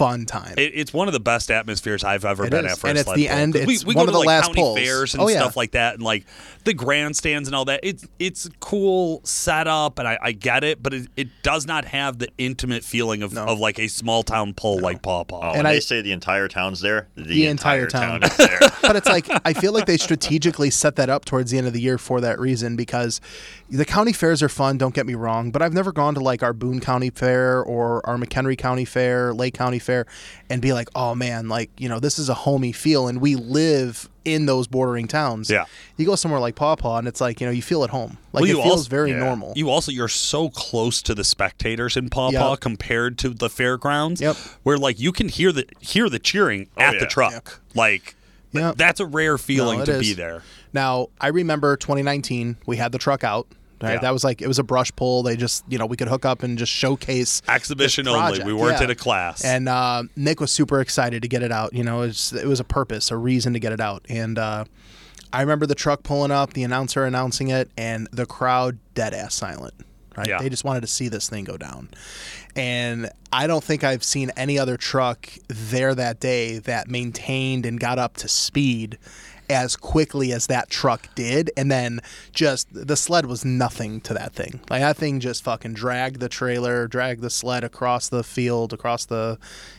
fun 0.00 0.26
time 0.26 0.54
It, 0.56 0.72
it's 0.74 0.92
one 0.92 1.08
of 1.08 1.12
the 1.14 1.20
best 1.20 1.50
atmospheres 1.50 2.02
I've 2.04 2.24
ever 2.24 2.46
It 2.46 2.50
been 2.50 2.64
is. 2.66 2.72
at 2.72 2.78
for 2.78 2.88
And 2.88 2.96
a 2.96 3.00
it's 3.00 3.06
sled 3.06 3.18
the 3.18 3.26
pull. 3.28 3.36
end- 3.36 3.54
'Cause 3.54 3.66
we, 3.66 3.78
we 3.86 3.94
one 3.94 3.94
go 3.94 4.00
of 4.02 4.06
to 4.08 4.12
the 4.12 4.18
like 4.18 4.26
last 4.26 4.46
county 4.46 4.60
pulls. 4.62 4.78
fairs 4.78 5.14
and 5.14 5.22
Oh, 5.22 5.28
yeah. 5.28 5.38
stuff 5.40 5.56
like 5.56 5.72
that, 5.72 5.94
and 5.94 6.02
like 6.02 6.24
the 6.64 6.74
grandstands 6.74 7.48
and 7.48 7.54
all 7.54 7.64
that. 7.66 7.80
It's 7.82 8.06
it's 8.18 8.48
cool 8.60 9.20
setup, 9.24 9.98
and 9.98 10.06
I, 10.08 10.18
I 10.22 10.32
get 10.32 10.64
it, 10.64 10.82
but 10.82 10.94
it, 10.94 11.08
it 11.16 11.28
does 11.42 11.66
not 11.66 11.84
have 11.86 12.18
the 12.18 12.28
intimate 12.38 12.84
feeling 12.84 13.22
of, 13.22 13.32
No. 13.32 13.44
of 13.46 13.58
like 13.58 13.78
a 13.78 13.88
small 13.88 14.22
town 14.22 14.54
pull 14.54 14.78
like 14.80 15.02
Paw 15.02 15.24
Paw. 15.24 15.40
Oh, 15.42 15.48
And 15.50 15.56
when 15.58 15.66
I- 15.66 15.74
they 15.74 15.80
say 15.80 16.00
the 16.02 16.12
entire 16.12 16.48
town's 16.48 16.80
there, 16.80 17.08
the, 17.16 17.22
The 17.24 17.46
entire 17.46 17.84
entire, 17.84 17.88
town. 17.88 18.20
town. 18.22 18.30
is 18.30 18.36
there. 18.36 18.58
but 18.82 18.96
it's 18.96 19.08
like 19.08 19.26
I 19.44 19.52
feel 19.52 19.72
like 19.72 19.86
they 19.86 19.96
strategically 19.96 20.70
set 20.70 20.96
that 20.96 21.10
up 21.10 21.24
towards 21.24 21.50
the 21.50 21.58
end 21.58 21.66
of 21.66 21.72
the 21.72 21.80
year 21.80 21.98
for 21.98 22.20
that 22.20 22.38
reason 22.40 22.76
because 22.76 23.20
the 23.68 23.84
county 23.84 24.12
fairs 24.12 24.42
are 24.42 24.48
fun. 24.48 24.78
Don't 24.78 24.94
get 24.94 25.06
me 25.06 25.14
wrong, 25.14 25.50
but 25.50 25.62
I've 25.62 25.74
never 25.74 25.92
gone 25.92 26.14
to 26.14 26.20
like 26.20 26.42
our 26.42 26.52
Boone 26.52 26.80
County 26.80 27.10
Fair 27.10 27.62
or 27.62 28.06
our 28.08 28.16
McHenry 28.16 28.56
County 28.58 28.84
Fair, 28.84 29.32
Lake 29.34 29.54
County 29.54 29.78
Fair, 29.90 30.06
and 30.48 30.62
be 30.62 30.72
like, 30.72 30.88
oh 30.94 31.14
man, 31.14 31.48
like 31.48 31.70
you 31.78 31.88
know 31.88 31.98
this 32.00 32.18
is 32.18 32.28
a 32.28 32.34
homey 32.34 32.72
feel, 32.72 33.08
and 33.08 33.20
we 33.20 33.34
live 33.36 34.08
in 34.24 34.46
those 34.46 34.66
bordering 34.68 35.08
towns. 35.08 35.50
Yeah. 35.50 35.64
you 35.96 36.04
go 36.06 36.14
somewhere 36.14 36.40
like 36.40 36.54
Paw 36.54 36.76
Paw, 36.76 36.98
and 36.98 37.08
it's 37.08 37.20
like 37.20 37.40
you 37.40 37.46
know 37.46 37.50
you 37.52 37.62
feel 37.62 37.82
at 37.84 37.90
home. 37.90 38.18
Like 38.32 38.42
Well, 38.42 38.44
it 38.44 38.48
you 38.56 38.62
feels 38.62 38.72
also- 38.80 38.88
very 38.90 39.10
yeah. 39.10 39.18
normal. 39.18 39.52
You 39.56 39.68
also 39.70 39.90
you're 39.90 40.08
so 40.08 40.48
close 40.50 41.02
to 41.02 41.14
the 41.14 41.24
spectators 41.24 41.96
in 41.96 42.08
Paw 42.10 42.30
Paw 42.30 42.50
Yep. 42.50 42.60
compared 42.60 43.18
to 43.18 43.30
the 43.30 43.48
fairgrounds. 43.50 44.20
Yep. 44.20 44.36
Where 44.62 44.78
like 44.78 45.00
you 45.00 45.10
can 45.12 45.28
hear 45.28 45.50
the 45.52 45.66
hear 45.80 46.08
the 46.08 46.18
cheering 46.18 46.68
oh, 46.76 46.82
at 46.82 46.92
the 46.92 46.98
yeah. 47.00 47.06
truck. 47.06 47.60
Like 47.74 48.14
Yep. 48.52 48.76
that's 48.76 49.00
a 49.00 49.06
rare 49.06 49.38
feeling 49.38 49.80
No, 49.80 49.84
to 49.86 49.92
is. 49.94 50.00
be 50.00 50.12
there. 50.12 50.42
Now, 50.72 51.08
I 51.20 51.28
remember 51.28 51.76
2019, 51.76 52.56
we 52.66 52.76
had 52.76 52.92
the 52.92 52.98
truck 52.98 53.24
out. 53.24 53.46
Right? 53.82 53.94
Yeah. 53.94 54.00
That 54.00 54.12
was 54.12 54.24
like 54.24 54.42
it 54.42 54.46
was 54.48 54.58
a 54.58 54.62
brush 54.62 54.94
pull. 54.94 55.22
They 55.22 55.36
just 55.36 55.64
you 55.68 55.78
know 55.78 55.86
we 55.86 55.96
could 55.96 56.08
hook 56.08 56.24
up 56.26 56.42
and 56.42 56.58
just 56.58 56.70
showcase 56.72 57.40
Exhibition 57.48 58.06
only. 58.08 58.42
We 58.44 58.52
weren't 58.52 58.78
Yeah. 58.78 58.84
in 58.84 58.90
a 58.90 58.94
class. 58.94 59.44
And 59.44 59.68
uh, 59.68 60.02
Nick 60.16 60.38
was 60.40 60.50
super 60.52 60.80
excited 60.80 61.22
to 61.22 61.28
get 61.28 61.42
it 61.42 61.50
out. 61.52 61.72
You 61.72 61.82
know, 61.84 62.02
it 62.02 62.08
was, 62.08 62.32
it 62.34 62.46
was 62.46 62.60
a 62.60 62.64
purpose, 62.64 63.10
a 63.10 63.16
reason 63.16 63.54
to 63.54 63.58
get 63.58 63.72
it 63.72 63.80
out. 63.80 64.04
And 64.08 64.38
uh, 64.38 64.64
I 65.32 65.40
remember 65.40 65.64
the 65.66 65.74
truck 65.74 66.02
pulling 66.02 66.30
up, 66.30 66.52
the 66.52 66.62
announcer 66.64 67.04
announcing 67.06 67.48
it, 67.48 67.70
and 67.78 68.06
the 68.12 68.26
crowd 68.26 68.78
dead 68.94 69.14
ass 69.14 69.34
silent. 69.34 69.74
Right? 70.16 70.26
Yeah. 70.28 70.38
They 70.42 70.48
just 70.50 70.64
wanted 70.64 70.80
to 70.82 70.86
see 70.88 71.08
this 71.08 71.30
thing 71.30 71.44
go 71.44 71.56
down. 71.56 71.88
And 72.56 73.10
I 73.32 73.46
don't 73.46 73.62
think 73.62 73.84
I've 73.84 74.02
seen 74.04 74.30
any 74.36 74.58
other 74.58 74.76
truck 74.76 75.28
there 75.48 75.94
that 75.94 76.20
day 76.20 76.58
that 76.58 76.88
maintained 76.88 77.64
and 77.64 77.78
got 77.78 77.98
up 77.98 78.16
to 78.18 78.28
speed 78.28 78.98
as 79.50 79.76
quickly 79.76 80.32
as 80.32 80.46
that 80.46 80.70
truck 80.70 81.14
did. 81.14 81.50
And 81.56 81.70
then 81.70 82.00
just 82.32 82.68
the 82.72 82.96
sled 82.96 83.26
was 83.26 83.44
nothing 83.44 84.00
to 84.02 84.14
that 84.14 84.32
thing. 84.32 84.60
Like 84.70 84.80
that 84.80 84.96
thing 84.96 85.20
just 85.20 85.42
fucking 85.44 85.74
dragged 85.74 86.20
the 86.20 86.28
trailer, 86.28 86.86
dragged 86.86 87.20
the 87.20 87.30
sled 87.30 87.64
across 87.64 88.08
the 88.08 88.22
field, 88.24 88.72
across 88.72 89.04
the, 89.04 89.38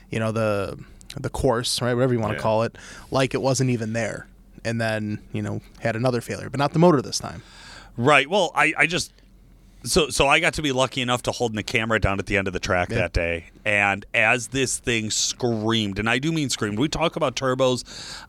you 0.09 0.19
know, 0.19 0.31
the 0.31 0.77
the 1.17 1.29
course, 1.29 1.81
right, 1.81 1.93
whatever 1.93 2.13
you 2.13 2.19
want 2.19 2.31
to 2.31 2.37
Yeah. 2.37 2.41
call 2.41 2.63
it, 2.63 2.77
like 3.09 3.33
it 3.33 3.41
wasn't 3.41 3.69
even 3.69 3.93
there. 3.93 4.27
And 4.63 4.79
then, 4.79 5.19
you 5.33 5.41
know, 5.41 5.59
had 5.79 5.95
another 5.95 6.21
failure, 6.21 6.49
but 6.49 6.57
not 6.59 6.71
the 6.73 6.79
motor 6.79 7.01
this 7.01 7.17
time. 7.17 7.41
Right. 7.97 8.29
Well, 8.29 8.51
I, 8.55 8.73
I 8.77 8.87
just 8.87 9.11
so 9.83 10.09
so 10.09 10.27
I 10.27 10.39
got 10.39 10.53
to 10.55 10.61
be 10.61 10.71
lucky 10.71 11.01
enough 11.01 11.21
to 11.23 11.31
hold 11.31 11.53
the 11.55 11.63
camera 11.63 11.99
down 11.99 12.19
at 12.19 12.25
the 12.25 12.37
end 12.37 12.47
of 12.47 12.53
the 12.53 12.59
track 12.59 12.89
Yeah. 12.89 12.97
that 12.97 13.13
day, 13.13 13.45
and 13.65 14.05
as 14.13 14.47
this 14.47 14.77
thing 14.79 15.09
screamed, 15.11 15.99
and 15.99 16.09
I 16.09 16.19
do 16.19 16.31
mean 16.31 16.49
screamed. 16.49 16.79
We 16.79 16.87
talk 16.89 17.15
about 17.15 17.35
turbos 17.35 17.83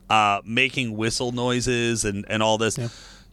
uh, 0.09 0.41
making 0.45 0.95
whistle 0.97 1.31
noises 1.31 2.05
and 2.05 2.25
and 2.29 2.41
all 2.43 2.57
this. 2.57 2.79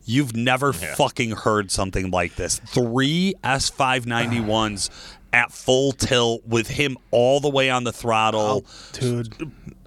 You've 0.06 0.35
never 0.35 0.72
fucking 0.72 1.33
heard 1.33 1.70
something 1.70 2.11
like 2.11 2.35
this. 2.37 2.59
Three 2.66 3.35
S 3.44 3.68
five 3.70 4.06
ninety 4.06 4.40
ones 4.40 4.90
at 5.33 5.52
full 5.52 5.92
tilt 5.92 6.42
with 6.46 6.66
him 6.68 6.96
all 7.12 7.38
the 7.38 7.50
way 7.50 7.70
on 7.70 7.85
the 7.85 7.92
throttle. 7.92 8.64
Dude, 8.92 9.33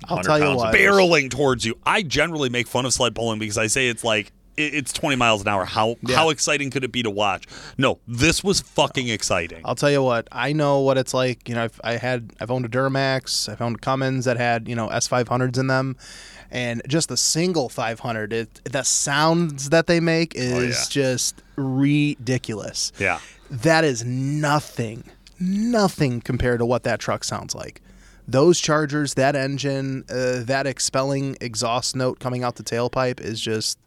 I'll 0.05 0.17
100 0.17 0.23
tell 0.23 0.39
you 0.51 0.55
what. 0.57 0.73
barreling 0.73 1.29
towards 1.29 1.65
you. 1.65 1.77
I 1.85 2.03
generally 2.03 2.49
make 2.49 2.67
fun 2.67 2.85
of 2.85 2.93
sled 2.93 3.15
pulling 3.15 3.39
because 3.39 3.57
I 3.57 3.67
say 3.67 3.87
it's 3.89 4.03
like 4.03 4.27
it- 4.27 4.33
it's 4.57 4.93
20 4.93 5.15
miles 5.15 5.41
an 5.41 5.47
hour. 5.47 5.65
How 5.65 5.95
Yeah. 6.05 6.15
how 6.15 6.29
exciting 6.29 6.69
could 6.69 6.83
it 6.83 6.91
be 6.91 7.03
to 7.03 7.09
watch? 7.09 7.45
No, 7.77 7.99
this 8.07 8.43
was 8.43 8.59
fucking 8.61 9.07
exciting. 9.09 9.61
I'll 9.65 9.75
tell 9.75 9.91
you 9.91 10.03
what. 10.03 10.27
I 10.31 10.53
know 10.53 10.79
what 10.79 10.97
it's 10.97 11.13
like. 11.13 11.49
You 11.49 11.55
know, 11.55 11.63
I've, 11.63 11.81
I 11.83 11.97
had 11.97 12.31
I've 12.39 12.51
owned 12.51 12.65
a 12.65 12.69
Duramax. 12.69 13.49
I've 13.49 13.61
owned 13.61 13.81
Cummins 13.81 14.25
that 14.25 14.37
had 14.37 14.67
you 14.67 14.75
know 14.75 14.89
S500s 14.89 15.57
in 15.57 15.67
them, 15.67 15.97
and 16.51 16.81
just 16.87 17.09
the 17.09 17.17
single 17.17 17.67
500. 17.69 18.33
It, 18.33 18.61
the 18.65 18.83
sounds 18.83 19.69
that 19.69 19.87
they 19.87 19.99
make 19.99 20.35
is 20.35 20.77
yeah. 20.77 20.85
just 21.03 21.41
ridiculous. 21.55 22.91
Yeah. 22.99 23.19
that 23.49 23.83
is 23.83 24.03
nothing, 24.03 25.03
nothing 25.39 26.21
compared 26.21 26.59
to 26.59 26.65
what 26.65 26.83
that 26.83 26.99
truck 26.99 27.23
sounds 27.23 27.53
like. 27.55 27.81
Those 28.27 28.59
chargers, 28.61 29.15
that 29.15 29.35
engine, 29.35 30.05
uh, 30.09 30.43
that 30.43 30.65
expelling 30.65 31.35
exhaust 31.41 31.93
note 31.95 32.19
coming 32.19 32.41
out 32.43 32.55
the 32.55 32.63
tailpipe 32.63 33.19
is 33.19 33.41
just 33.41 33.77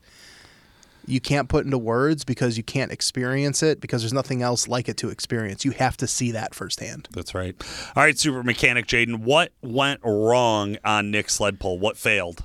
you 1.07 1.21
can't 1.21 1.49
put 1.49 1.65
into 1.65 1.79
words 1.79 2.25
because 2.25 2.57
you 2.57 2.63
can't 2.63 2.91
experience 2.93 3.63
it 3.63 3.81
because 3.81 4.03
there's 4.03 4.13
nothing 4.13 4.43
else 4.43 4.69
like 4.69 4.89
it 4.89 4.97
to 4.99 5.09
experience. 5.09 5.65
You 5.65 5.71
have 5.73 5.97
to 5.99 6.07
see 6.07 6.31
that 6.33 6.55
firsthand. 6.55 7.09
That's 7.13 7.35
right. 7.35 7.55
All 7.95 8.03
right, 8.03 8.19
super 8.19 8.43
mechanic 8.43 8.87
Jaden, 8.87 9.21
what 9.21 9.53
went 9.63 10.01
wrong 10.05 10.77
on 10.85 11.11
Nick's 11.11 11.35
sled 11.35 11.61
pull? 11.61 11.79
What 11.79 11.97
failed? 11.97 12.45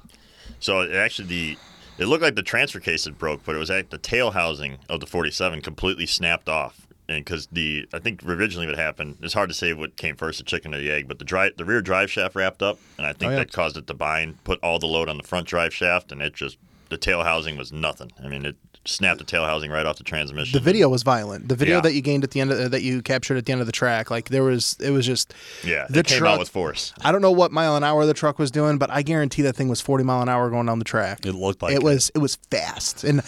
So 0.59 0.81
it 0.81 0.93
actually 0.93 1.27
the 1.27 1.57
it 1.97 2.05
looked 2.05 2.23
like 2.23 2.35
the 2.35 2.43
transfer 2.43 2.79
case 2.79 3.05
had 3.05 3.17
broke, 3.17 3.43
but 3.43 3.55
it 3.55 3.59
was 3.59 3.69
at 3.69 3.89
the 3.91 3.97
tail 3.97 4.31
housing 4.31 4.77
of 4.89 4.99
the 5.01 5.05
47 5.05 5.61
completely 5.61 6.05
snapped 6.05 6.49
off. 6.49 6.87
And 7.09 7.25
because 7.25 7.47
the 7.51 7.87
I 7.93 7.99
think 7.99 8.23
originally 8.23 8.67
what 8.67 8.77
happened, 8.77 9.17
it's 9.21 9.33
hard 9.33 9.49
to 9.49 9.55
say 9.55 9.73
what 9.73 9.97
came 9.97 10.15
first, 10.15 10.37
the 10.37 10.45
chicken 10.45 10.73
or 10.73 10.77
the 10.79 10.89
egg, 10.91 11.07
but 11.07 11.19
the 11.19 11.25
drive 11.25 11.57
the 11.57 11.65
rear 11.65 11.81
drive 11.81 12.09
shaft 12.09 12.35
wrapped 12.35 12.61
up, 12.63 12.79
and 12.97 13.05
I 13.05 13.13
think 13.13 13.29
Oh, 13.31 13.33
yeah. 13.33 13.39
that 13.39 13.51
caused 13.51 13.75
it 13.75 13.87
to 13.87 13.93
bind, 13.93 14.41
put 14.43 14.59
all 14.63 14.79
the 14.79 14.87
load 14.87 15.09
on 15.09 15.17
the 15.17 15.23
front 15.23 15.47
drive 15.47 15.73
shaft, 15.73 16.11
and 16.11 16.21
it 16.21 16.33
just 16.33 16.57
the 16.91 16.97
tail 16.97 17.23
housing 17.23 17.57
was 17.57 17.71
nothing. 17.73 18.11
I 18.23 18.27
mean, 18.27 18.45
it 18.45 18.55
snapped 18.85 19.19
the 19.19 19.23
tail 19.25 19.45
housing 19.45 19.71
right 19.71 19.85
off 19.85 19.97
the 19.97 20.03
transmission. 20.03 20.57
The 20.57 20.63
video 20.63 20.89
was 20.89 21.03
violent. 21.03 21.47
The 21.49 21.55
video 21.55 21.75
Yeah. 21.77 21.81
that 21.81 21.93
you 21.93 22.01
gained 22.01 22.23
at 22.23 22.31
the 22.31 22.41
end 22.41 22.51
of, 22.51 22.71
that 22.71 22.81
you 22.83 23.01
captured 23.01 23.37
at 23.37 23.45
the 23.45 23.51
end 23.51 23.61
of 23.61 23.67
the 23.67 23.71
track, 23.73 24.09
like 24.11 24.29
there 24.29 24.43
was, 24.43 24.75
it 24.79 24.89
was 24.91 25.05
just 25.05 25.33
yeah, 25.63 25.85
the 25.89 25.99
it 25.99 26.07
came 26.07 26.19
truck- 26.19 26.33
out 26.33 26.39
with 26.39 26.49
force. 26.49 26.93
I 27.01 27.11
don't 27.11 27.21
know 27.21 27.31
what 27.31 27.51
mile 27.51 27.75
an 27.75 27.83
hour 27.83 28.05
the 28.05 28.13
truck 28.13 28.37
was 28.39 28.51
doing, 28.51 28.77
but 28.77 28.89
I 28.91 29.01
guarantee 29.03 29.41
that 29.43 29.55
thing 29.55 29.67
was 29.69 29.81
40 29.81 30.03
mile 30.03 30.21
an 30.21 30.29
hour 30.29 30.49
going 30.49 30.65
down 30.67 30.79
the 30.79 30.85
track. 30.85 31.25
It 31.25 31.33
looked 31.33 31.61
like 31.61 31.73
it 31.73 31.77
it. 31.77 31.83
was 31.83 32.11
it 32.15 32.19
was 32.19 32.37
fast. 32.49 33.03
And 33.03 33.21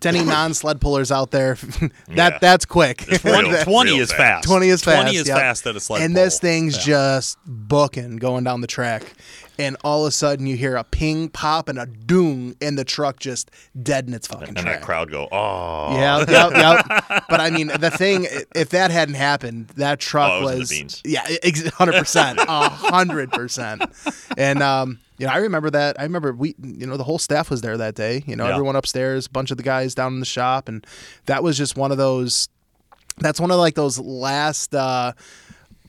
to 0.00 0.08
any 0.08 0.22
non 0.24 0.54
sled 0.54 0.80
pullers 0.80 1.10
out 1.12 1.30
there, 1.30 1.54
that 1.56 1.92
Yeah. 2.08 2.38
that's 2.40 2.64
quick. 2.64 3.04
It's 3.08 3.24
real- 3.24 3.40
20, 3.42 3.64
20 3.64 3.90
real 3.92 4.00
is 4.02 4.10
fast. 4.10 4.18
fast. 4.18 4.44
20 4.48 4.68
is 4.68 4.84
fast. 4.84 5.02
20 5.02 5.16
is 5.16 5.28
yep. 5.28 5.36
fast 5.38 5.66
at 5.66 5.76
a 5.76 5.80
sled 5.80 6.02
And 6.02 6.14
pull. 6.14 6.24
this 6.24 6.38
thing's 6.38 6.78
just 6.78 7.38
booking 7.46 8.16
going 8.16 8.44
down 8.44 8.60
the 8.60 8.66
track. 8.66 9.04
And 9.60 9.76
all 9.82 10.04
of 10.04 10.08
a 10.10 10.12
sudden 10.12 10.46
you 10.46 10.56
hear 10.56 10.76
a 10.76 10.84
ping, 10.84 11.30
pop, 11.30 11.68
and 11.68 11.80
a 11.80 11.86
doom, 11.86 12.54
and 12.60 12.78
the 12.78 12.84
truck 12.84 13.18
just 13.18 13.50
dead 13.82 14.06
in 14.06 14.14
its 14.14 14.28
fucking 14.28 14.54
track. 14.54 14.56
And 14.56 14.64
track. 14.66 14.78
that 14.80 14.86
crowd 14.86 15.10
go, 15.10 15.26
oh, 15.32 15.96
Yeah, 15.96 16.18
yep, 16.28 16.52
yep. 16.52 17.24
But 17.28 17.40
I 17.40 17.50
mean, 17.50 17.66
the 17.66 17.90
thing, 17.90 18.28
if 18.54 18.68
that 18.70 18.92
hadn't 18.92 19.16
happened, 19.16 19.66
that 19.74 19.98
truck 19.98 20.30
Oh, 20.30 20.38
it 20.38 20.42
was 20.42 20.50
in 20.52 20.56
the 20.56 20.60
was, 20.60 20.70
beans. 20.70 21.02
yeah, 21.04 21.70
hundred 21.74 21.94
percent, 21.98 22.38
hundred 22.38 23.32
percent. 23.32 23.82
And 24.36 24.62
um, 24.62 25.00
you 25.18 25.26
know, 25.26 25.32
I 25.32 25.38
remember 25.38 25.70
that. 25.70 25.98
I 26.00 26.04
remember 26.04 26.32
we, 26.32 26.54
you 26.62 26.86
know, 26.86 26.96
the 26.96 27.04
whole 27.04 27.18
staff 27.18 27.50
was 27.50 27.60
there 27.60 27.76
that 27.76 27.94
day. 27.94 28.22
You 28.26 28.36
know, 28.36 28.46
Yeah. 28.46 28.52
everyone 28.54 28.76
upstairs, 28.76 29.26
a 29.26 29.30
bunch 29.30 29.50
of 29.50 29.56
the 29.56 29.62
guys 29.62 29.94
down 29.94 30.14
in 30.14 30.20
the 30.20 30.26
shop, 30.26 30.68
and 30.68 30.86
that 31.26 31.42
was 31.42 31.56
just 31.58 31.76
one 31.76 31.90
of 31.92 31.98
those. 31.98 32.48
That's 33.18 33.40
one 33.40 33.50
of 33.50 33.58
like 33.58 33.74
those 33.74 33.98
last. 33.98 34.74
uh 34.74 35.12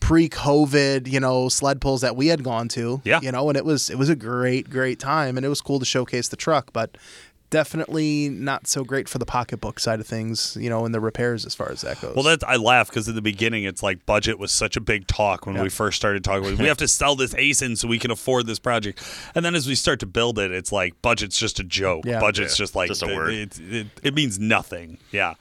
pre-COVID, 0.02 1.08
you 1.12 1.20
know, 1.20 1.50
sled 1.50 1.82
pulls 1.82 2.00
that 2.02 2.16
we 2.16 2.28
had 2.28 2.42
gone 2.42 2.70
to. 2.70 3.02
Yeah. 3.04 3.20
You 3.22 3.32
know, 3.34 3.50
and 3.50 3.58
it 3.58 3.66
was 3.66 3.90
it 3.90 3.98
was 3.98 4.08
a 4.10 4.16
great, 4.16 4.70
great 4.70 4.98
time 4.98 5.38
and 5.38 5.46
it 5.46 5.50
was 5.50 5.62
cool 5.62 5.78
to 5.80 5.86
showcase 5.86 6.30
the 6.30 6.38
truck, 6.38 6.72
but 6.72 6.98
definitely 7.50 8.30
not 8.30 8.68
so 8.68 8.84
great 8.84 9.10
for 9.10 9.18
the 9.18 9.26
pocketbook 9.26 9.80
side 9.80 10.00
of 10.00 10.08
things, 10.08 10.58
you 10.60 10.70
know, 10.70 10.86
and 10.86 10.94
the 10.94 11.00
repairs 11.00 11.46
as 11.46 11.56
far 11.56 11.72
as 11.72 11.82
that 11.82 12.00
goes. 12.02 12.16
Well, 12.16 12.24
that's 12.24 12.44
I 12.44 12.56
laugh 12.56 12.90
because 12.90 13.08
in 13.08 13.16
the 13.16 13.22
beginning, 13.22 13.64
it's 13.64 13.82
like 13.84 14.06
budget 14.06 14.40
was 14.40 14.52
such 14.52 14.78
a 14.78 14.82
big 14.82 15.08
talk 15.08 15.46
when 15.46 15.56
Yeah. 15.56 15.64
we 15.64 15.70
first 15.70 15.98
started 15.98 16.24
talking. 16.24 16.58
We 16.58 16.66
have 16.68 16.78
to 16.78 16.88
sell 17.00 17.16
this 17.16 17.34
Aisin 17.34 17.78
so 17.78 17.88
we 17.88 18.00
can 18.00 18.12
afford 18.12 18.48
this 18.48 18.60
project, 18.60 19.02
and 19.36 19.44
then 19.44 19.56
as 19.56 19.68
we 19.68 19.76
start 19.76 20.00
to 20.02 20.06
build 20.06 20.40
it, 20.40 20.52
it's 20.52 20.72
like 20.72 21.00
budget's 21.02 21.38
just 21.38 21.60
a 21.60 21.64
joke. 21.64 22.06
Yeah. 22.06 22.20
Budget's 22.20 22.58
Yeah, 22.60 22.64
just 22.64 22.76
like 22.76 22.88
just 22.90 23.04
a 23.04 23.08
word. 23.08 23.34
It, 23.34 23.60
it, 23.60 23.88
it 24.04 24.14
means 24.14 24.40
nothing. 24.40 24.98
Yeah. 25.12 25.34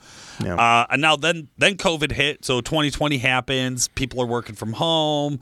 Yeah. 0.43 0.55
Uh, 0.55 0.87
and 0.91 1.03
now 1.03 1.17
then 1.17 1.49
then 1.59 1.77
COVID 1.77 2.13
hit, 2.13 2.45
so 2.45 2.61
2020 2.61 3.19
happens. 3.19 3.89
People 3.89 4.21
are 4.23 4.27
working 4.27 4.55
from 4.55 4.75
home. 4.75 5.41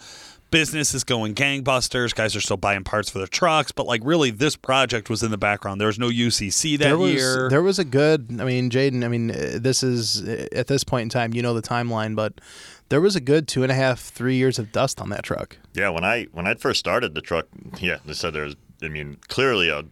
Business 0.51 0.95
is 0.95 1.03
going 1.05 1.35
gangbusters. 1.35 2.15
Guys 2.15 2.37
are 2.37 2.41
still 2.41 2.57
buying 2.57 2.85
parts 2.85 3.11
for 3.11 3.19
their 3.19 3.27
trucks, 3.27 3.73
but 3.73 3.87
like 3.87 4.01
really, 4.05 4.31
this 4.31 4.55
project 4.57 5.11
was 5.11 5.23
in 5.23 5.31
the 5.31 5.39
background. 5.39 5.81
There 5.81 5.89
was 5.89 5.99
no 5.99 6.09
UCC 6.09 6.79
that 6.79 6.85
there 6.85 6.99
was 6.99 7.13
year. 7.13 7.49
there 7.51 7.63
was 7.63 7.79
a 7.79 7.85
good. 7.85 8.39
I 8.41 8.45
mean, 8.45 8.71
Jaden. 8.71 9.05
I 9.05 9.09
mean, 9.09 9.31
uh, 9.33 9.59
this 9.61 9.83
is 9.83 10.23
uh, 10.23 10.47
at 10.53 10.69
this 10.69 10.85
point 10.85 11.03
in 11.03 11.09
time, 11.09 11.35
you 11.35 11.43
know 11.43 11.53
the 11.53 11.63
timeline, 11.63 12.15
but 12.15 12.41
there 12.89 13.01
was 13.01 13.17
a 13.17 13.21
good 13.21 13.49
two 13.49 13.63
and 13.65 13.73
a 13.73 13.75
half, 13.75 14.01
three 14.01 14.37
years 14.37 14.59
of 14.59 14.71
dust 14.73 15.01
on 15.01 15.09
that 15.11 15.25
truck. 15.25 15.59
Yeah, 15.75 15.89
when 15.89 16.05
I 16.05 16.25
when 16.33 16.47
I 16.47 16.55
first 16.55 16.79
started 16.79 17.15
the 17.15 17.21
truck, 17.21 17.47
yeah, 17.79 17.99
they 18.05 18.13
said 18.13 18.33
there 18.33 18.45
was. 18.45 18.57
I 18.83 18.89
mean, 18.89 19.17
clearly 19.29 19.71
a 19.71 19.85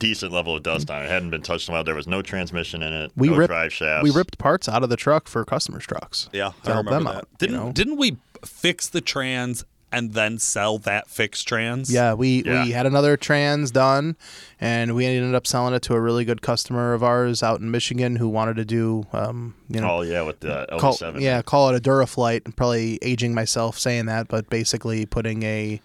decent 0.00 0.32
level 0.32 0.56
of 0.56 0.62
dust 0.62 0.90
on 0.90 1.02
it. 1.02 1.06
It 1.06 1.10
hadn't 1.10 1.30
been 1.30 1.42
touched 1.42 1.68
in 1.68 1.72
a 1.72 1.76
while. 1.76 1.84
There 1.84 1.94
was 1.94 2.08
no 2.08 2.20
transmission 2.20 2.82
in 2.82 2.92
it. 2.92 3.12
We 3.16 3.28
no 3.28 3.36
ripped 3.36 3.50
drive 3.50 3.72
shafts. 3.72 4.02
we 4.02 4.10
ripped 4.10 4.38
parts 4.38 4.68
out 4.68 4.82
of 4.82 4.90
the 4.90 4.96
truck 4.96 5.28
for 5.28 5.44
customers' 5.44 5.86
trucks. 5.86 6.28
Yeah, 6.32 6.52
to 6.64 6.72
help 6.72 6.86
them 6.86 7.06
out. 7.06 7.28
Didn't 7.38 7.56
know? 7.56 7.72
didn't 7.72 7.96
we 7.96 8.16
fix 8.44 8.88
the 8.88 9.00
trans 9.00 9.64
and 9.96 10.12
then 10.12 10.38
sell 10.38 10.78
that 10.78 11.08
fixed 11.08 11.46
trans? 11.48 11.92
Yeah, 11.92 12.14
we, 12.14 12.42
Yeah. 12.42 12.64
we 12.64 12.72
had 12.72 12.86
another 12.86 13.16
trans 13.16 13.70
done, 13.70 14.16
and 14.60 14.94
we 14.94 15.06
ended 15.06 15.34
up 15.34 15.46
selling 15.46 15.74
it 15.74 15.82
to 15.82 15.94
a 15.94 16.00
really 16.00 16.24
good 16.24 16.42
customer 16.42 16.92
of 16.94 17.02
ours 17.02 17.42
out 17.42 17.60
in 17.60 17.70
Michigan 17.70 18.16
who 18.16 18.28
wanted 18.28 18.56
to 18.56 18.64
do, 18.64 19.06
um, 19.12 19.54
you 19.68 19.80
know, 19.80 19.90
Oh 19.98 20.02
yeah, 20.02 20.22
with 20.22 20.40
the 20.40 20.66
call, 20.78 20.94
LB7. 20.94 21.20
yeah, 21.20 21.42
call 21.42 21.68
it 21.70 21.76
a 21.76 21.80
Duraflight. 21.80 22.42
I'm 22.46 22.52
probably 22.52 22.98
aging 23.02 23.34
myself 23.34 23.78
saying 23.78 24.06
that, 24.06 24.28
but 24.28 24.48
basically 24.50 25.06
putting 25.06 25.42
a 25.44 25.80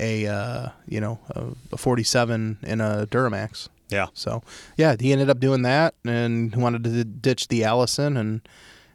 a 0.00 0.26
uh, 0.26 0.68
you 0.88 1.00
know 1.00 1.18
a, 1.30 1.44
a 1.72 1.76
47 1.76 2.58
in 2.62 2.80
a 2.80 3.06
Duramax. 3.10 3.68
yeah. 3.90 4.06
So 4.14 4.42
yeah, 4.76 4.96
he 4.98 5.12
ended 5.12 5.28
up 5.30 5.38
doing 5.38 5.62
that, 5.62 5.94
and 6.04 6.54
he 6.54 6.60
wanted 6.60 6.82
to 6.84 7.04
ditch 7.04 7.48
the 7.48 7.64
Allison, 7.64 8.16
and 8.16 8.40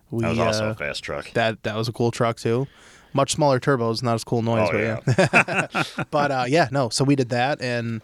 we 0.10 0.24
that 0.24 0.30
was 0.30 0.39
also 0.39 0.67
uh, 0.70 0.72
a 0.72 0.76
fast 0.76 1.04
truck. 1.04 1.32
that 1.34 1.62
that 1.63 1.76
was 1.76 1.88
a 1.88 1.93
cool 1.93 2.12
truck 2.12 2.38
too. 2.38 2.67
Much 3.13 3.32
smaller 3.34 3.60
turbos, 3.60 4.04
not 4.04 4.15
as 4.15 4.24
cool 4.24 4.41
noise, 4.41 4.70
Oh, 4.72 4.74
but 4.74 5.74
yeah. 5.74 6.04
but 6.12 6.32
uh, 6.32 6.46
yeah, 6.48 6.67
no. 6.72 6.89
So 6.89 7.04
we 7.04 7.15
did 7.15 7.30
that, 7.30 7.62
and 7.62 8.02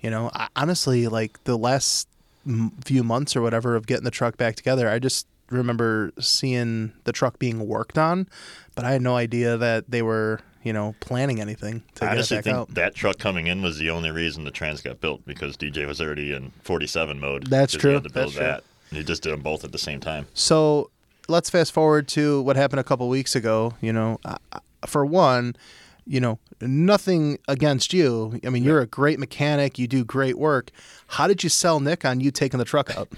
you 0.00 0.10
know, 0.10 0.30
I, 0.34 0.48
honestly, 0.56 1.08
like 1.08 1.42
the 1.44 1.56
last 1.58 2.08
m- 2.46 2.72
few 2.84 3.02
months 3.02 3.36
or 3.36 3.42
whatever 3.42 3.76
of 3.76 3.86
getting 3.86 4.04
the 4.04 4.10
truck 4.10 4.36
back 4.36 4.56
together, 4.56 4.88
I 4.88 4.98
just 4.98 5.26
remember 5.50 6.12
seeing 6.18 6.92
the 7.04 7.12
truck 7.12 7.38
being 7.38 7.66
worked 7.68 7.98
on, 7.98 8.26
but 8.74 8.84
I 8.84 8.92
had 8.92 9.02
no 9.02 9.16
idea 9.16 9.56
that 9.58 9.84
they 9.90 10.00
were, 10.02 10.40
you 10.62 10.72
know, 10.72 10.94
planning 11.00 11.40
anything 11.40 11.82
to 11.96 12.04
I 12.06 12.12
honestly 12.12 12.38
back 12.38 12.44
think 12.44 12.56
out. 12.56 12.74
that 12.74 12.94
truck 12.94 13.18
coming 13.18 13.46
in 13.46 13.60
was 13.62 13.78
the 13.78 13.90
only 13.90 14.10
reason 14.10 14.44
the 14.44 14.50
trans 14.50 14.80
got 14.80 15.00
built 15.00 15.24
because 15.26 15.56
DJ 15.56 15.86
was 15.86 16.00
already 16.00 16.32
in 16.32 16.52
47 16.62 17.20
mode. 17.20 17.46
That's 17.48 17.74
true. 17.74 17.90
He 17.90 17.94
had 17.94 18.04
to 18.04 18.10
build 18.10 18.26
That's 18.28 18.36
true. 18.36 18.44
that. 18.46 18.64
And 18.90 18.98
he 18.98 19.04
just 19.04 19.22
did 19.22 19.32
them 19.32 19.40
both 19.40 19.64
at 19.64 19.72
the 19.72 19.78
same 19.78 20.00
time. 20.00 20.26
So 20.34 20.90
let's 21.28 21.50
fast 21.50 21.72
forward 21.72 22.08
to 22.08 22.42
what 22.42 22.56
happened 22.56 22.80
a 22.80 22.84
couple 22.84 23.08
weeks 23.08 23.34
ago. 23.34 23.74
You 23.80 23.92
know, 23.92 24.18
for 24.86 25.04
one, 25.06 25.56
you 26.06 26.20
know, 26.20 26.38
nothing 26.60 27.38
against 27.48 27.92
you. 27.92 28.38
I 28.44 28.50
mean, 28.50 28.64
you're 28.64 28.80
a 28.80 28.86
great 28.86 29.18
mechanic. 29.18 29.78
You 29.78 29.86
do 29.86 30.04
great 30.04 30.38
work. 30.38 30.70
How 31.08 31.26
did 31.26 31.42
you 31.42 31.48
sell 31.48 31.80
Nick 31.80 32.04
on 32.04 32.20
you 32.20 32.30
taking 32.30 32.58
the 32.58 32.64
truck 32.64 32.96
out? 32.96 33.08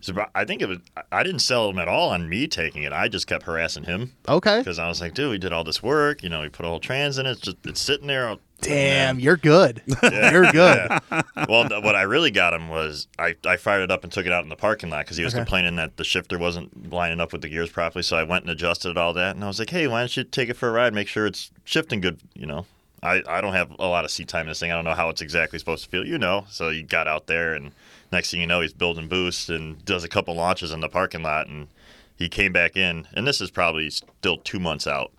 So 0.00 0.14
I 0.34 0.44
think 0.44 0.62
it 0.62 0.68
was. 0.68 0.78
I 1.10 1.24
didn't 1.24 1.40
sell 1.40 1.68
him 1.70 1.78
at 1.80 1.88
all 1.88 2.10
on 2.10 2.28
me 2.28 2.46
taking 2.46 2.84
it. 2.84 2.92
I 2.92 3.08
just 3.08 3.26
kept 3.26 3.42
harassing 3.44 3.82
him 3.82 4.12
Okay. 4.28 4.58
because 4.58 4.78
I 4.78 4.88
was 4.88 5.00
like, 5.00 5.14
dude, 5.14 5.30
we 5.30 5.38
did 5.38 5.52
all 5.52 5.64
this 5.64 5.82
work. 5.82 6.22
You 6.22 6.28
know, 6.28 6.42
we 6.42 6.48
put 6.48 6.64
a 6.64 6.68
whole 6.68 6.78
trans 6.78 7.18
in 7.18 7.26
it. 7.26 7.32
It's 7.32 7.40
just 7.40 7.56
it's 7.64 7.80
sitting 7.80 8.06
there. 8.06 8.36
Damn, 8.60 9.20
you're 9.20 9.36
good. 9.36 9.82
you're 10.02 10.50
good. 10.50 10.88
Yeah. 11.12 11.22
Well, 11.48 11.68
th- 11.68 11.82
what 11.84 11.94
I 11.94 12.02
really 12.02 12.30
got 12.32 12.52
him 12.52 12.68
was 12.68 13.06
I, 13.18 13.36
I 13.46 13.56
fired 13.56 13.82
it 13.82 13.90
up 13.90 14.02
and 14.02 14.12
took 14.12 14.26
it 14.26 14.32
out 14.32 14.42
in 14.42 14.48
the 14.50 14.56
parking 14.56 14.90
lot 14.90 15.04
because 15.04 15.16
he 15.16 15.24
was 15.24 15.32
Okay. 15.32 15.40
complaining 15.42 15.76
that 15.76 15.96
the 15.96 16.04
shifter 16.04 16.38
wasn't 16.38 16.92
lining 16.92 17.20
up 17.20 17.32
with 17.32 17.42
the 17.42 17.48
gears 17.48 17.70
properly. 17.70 18.02
So 18.02 18.16
I 18.16 18.24
went 18.24 18.44
and 18.44 18.50
adjusted 18.50 18.98
all 18.98 19.12
that, 19.14 19.36
and 19.36 19.44
I 19.44 19.46
was 19.46 19.58
like, 19.60 19.70
hey, 19.70 19.86
why 19.86 20.00
don't 20.00 20.16
you 20.16 20.24
take 20.24 20.48
it 20.48 20.54
for 20.54 20.68
a 20.68 20.72
ride? 20.72 20.92
Make 20.92 21.08
sure 21.08 21.26
it's 21.26 21.50
shifting 21.64 22.00
good. 22.00 22.18
You 22.34 22.46
know, 22.46 22.66
I, 23.02 23.22
I 23.28 23.40
don't 23.40 23.52
have 23.54 23.70
a 23.78 23.86
lot 23.86 24.04
of 24.04 24.10
seat 24.10 24.26
time 24.28 24.42
in 24.42 24.48
this 24.48 24.58
thing. 24.60 24.72
I 24.72 24.74
don't 24.74 24.84
know 24.84 24.94
how 24.94 25.08
it's 25.08 25.22
exactly 25.22 25.58
supposed 25.60 25.84
to 25.84 25.90
feel. 25.90 26.04
You 26.04 26.18
know, 26.18 26.44
so 26.50 26.70
he 26.70 26.82
got 26.82 27.06
out 27.06 27.28
there, 27.28 27.54
and 27.54 27.70
next 28.10 28.32
thing 28.32 28.40
you 28.40 28.46
know, 28.48 28.60
he's 28.60 28.72
building 28.72 29.06
boost 29.06 29.50
and 29.50 29.84
does 29.84 30.02
a 30.02 30.08
couple 30.08 30.34
launches 30.34 30.72
in 30.72 30.80
the 30.80 30.88
parking 30.88 31.22
lot, 31.22 31.46
and 31.46 31.68
he 32.16 32.28
came 32.28 32.52
back 32.52 32.76
in, 32.76 33.06
and 33.14 33.24
this 33.24 33.40
is 33.40 33.52
probably 33.52 33.88
still 33.90 34.38
two 34.38 34.58
months 34.58 34.88
out 34.88 35.12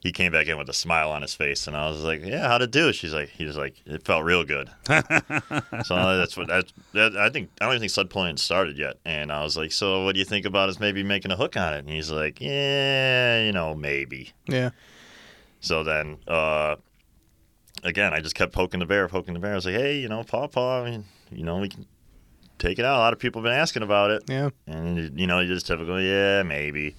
he 0.00 0.12
came 0.12 0.32
back 0.32 0.46
in 0.46 0.56
with 0.56 0.68
a 0.70 0.74
smile 0.74 1.10
on 1.10 1.20
his 1.20 1.34
face, 1.34 1.66
and 1.66 1.76
I 1.76 1.88
was 1.88 2.02
like, 2.02 2.24
"Yeah, 2.24 2.48
how'd 2.48 2.62
it 2.62 2.70
do?" 2.70 2.92
She's 2.92 3.12
like, 3.12 3.28
"He 3.28 3.44
was 3.44 3.56
like, 3.56 3.76
it 3.84 4.02
felt 4.02 4.24
real 4.24 4.44
good." 4.44 4.70
so 4.88 6.16
that's 6.16 6.36
what 6.36 6.48
that, 6.48 6.72
that 6.94 7.16
I 7.16 7.28
think. 7.28 7.50
I 7.60 7.66
don't 7.66 7.74
even 7.74 7.80
think 7.80 7.90
sled 7.92 8.08
pulling 8.08 8.28
had 8.28 8.38
started 8.38 8.78
yet, 8.78 8.96
and 9.04 9.30
I 9.30 9.42
was 9.42 9.58
like, 9.58 9.72
"So 9.72 10.04
what 10.04 10.14
do 10.14 10.18
you 10.18 10.24
think 10.24 10.46
about 10.46 10.70
us 10.70 10.80
maybe 10.80 11.02
making 11.02 11.32
a 11.32 11.36
hook 11.36 11.56
on 11.56 11.74
it?" 11.74 11.80
And 11.80 11.90
he's 11.90 12.10
like, 12.10 12.40
"Yeah, 12.40 13.44
you 13.44 13.52
know, 13.52 13.74
maybe." 13.74 14.32
Yeah. 14.46 14.70
So 15.60 15.84
then, 15.84 16.16
uh, 16.26 16.76
again, 17.84 18.14
I 18.14 18.20
just 18.20 18.34
kept 18.34 18.52
poking 18.54 18.80
the 18.80 18.86
bear, 18.86 19.06
poking 19.06 19.34
the 19.34 19.40
bear. 19.40 19.52
I 19.52 19.56
was 19.56 19.66
like, 19.66 19.74
"Hey, 19.74 19.98
you 19.98 20.08
know, 20.08 20.24
Paw 20.24 20.48
Paw, 20.48 20.82
I 20.82 20.90
mean, 20.90 21.04
you 21.30 21.44
know, 21.44 21.58
we 21.58 21.68
can 21.68 21.84
take 22.58 22.78
it 22.78 22.86
out. 22.86 22.96
A 22.96 23.00
lot 23.00 23.12
of 23.12 23.18
people 23.18 23.42
have 23.42 23.50
been 23.50 23.60
asking 23.60 23.82
about 23.82 24.10
it." 24.10 24.22
Yeah. 24.28 24.48
And 24.66 25.20
you 25.20 25.26
know, 25.26 25.40
you 25.40 25.48
just 25.48 25.66
typical, 25.66 26.00
yeah, 26.00 26.42
maybe. 26.42 26.96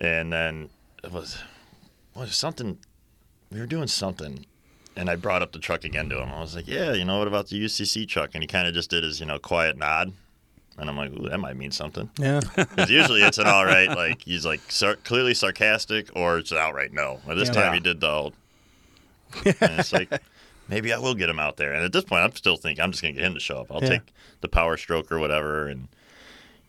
And 0.00 0.32
then 0.32 0.70
it 1.04 1.12
was, 1.12 1.40
was 2.14 2.36
something. 2.36 2.78
We 3.50 3.60
were 3.60 3.66
doing 3.66 3.86
something, 3.88 4.46
and 4.96 5.08
I 5.10 5.16
brought 5.16 5.42
up 5.42 5.52
the 5.52 5.58
truck 5.58 5.84
again 5.84 6.08
to 6.10 6.20
him. 6.20 6.28
I 6.30 6.40
was 6.40 6.54
like, 6.56 6.66
"Yeah, 6.68 6.92
you 6.92 7.04
know 7.04 7.18
what 7.18 7.28
about 7.28 7.48
the 7.48 7.56
UCC 7.64 8.06
truck?" 8.08 8.30
And 8.34 8.42
he 8.42 8.46
kind 8.46 8.66
of 8.66 8.74
just 8.74 8.90
did 8.90 9.04
his, 9.04 9.20
you 9.20 9.26
know, 9.26 9.38
quiet 9.38 9.76
nod. 9.76 10.12
And 10.76 10.90
I'm 10.90 10.96
like, 10.96 11.12
"Ooh, 11.12 11.28
that 11.28 11.38
might 11.38 11.56
mean 11.56 11.70
something." 11.70 12.10
Yeah. 12.18 12.40
Because 12.56 12.90
usually 12.90 13.22
it's 13.22 13.38
an 13.38 13.46
all 13.46 13.64
right, 13.64 13.88
like 13.88 14.22
he's 14.22 14.44
like 14.44 14.60
sar- 14.70 14.96
clearly 14.96 15.34
sarcastic, 15.34 16.10
or 16.16 16.38
it's 16.38 16.50
an 16.52 16.58
outright 16.58 16.92
no. 16.92 17.20
But 17.26 17.36
this 17.36 17.48
Yeah. 17.48 17.54
time 17.54 17.74
he 17.74 17.80
did 17.80 18.00
the 18.00 18.08
old. 18.10 18.34
and 19.44 19.56
it's 19.80 19.92
like, 19.92 20.12
maybe 20.68 20.92
I 20.92 20.98
will 20.98 21.14
get 21.14 21.28
him 21.28 21.38
out 21.40 21.56
there. 21.56 21.72
And 21.72 21.84
at 21.84 21.92
this 21.92 22.04
point, 22.04 22.22
I'm 22.22 22.34
still 22.36 22.56
thinking 22.56 22.82
I'm 22.82 22.90
just 22.92 23.02
gonna 23.02 23.14
get 23.14 23.22
him 23.24 23.34
to 23.34 23.40
show 23.40 23.58
up. 23.58 23.66
I'll 23.70 23.82
Yeah. 23.82 23.88
take 23.90 24.12
the 24.40 24.48
power 24.48 24.76
stroke 24.76 25.10
or 25.12 25.18
whatever, 25.18 25.68
and 25.68 25.88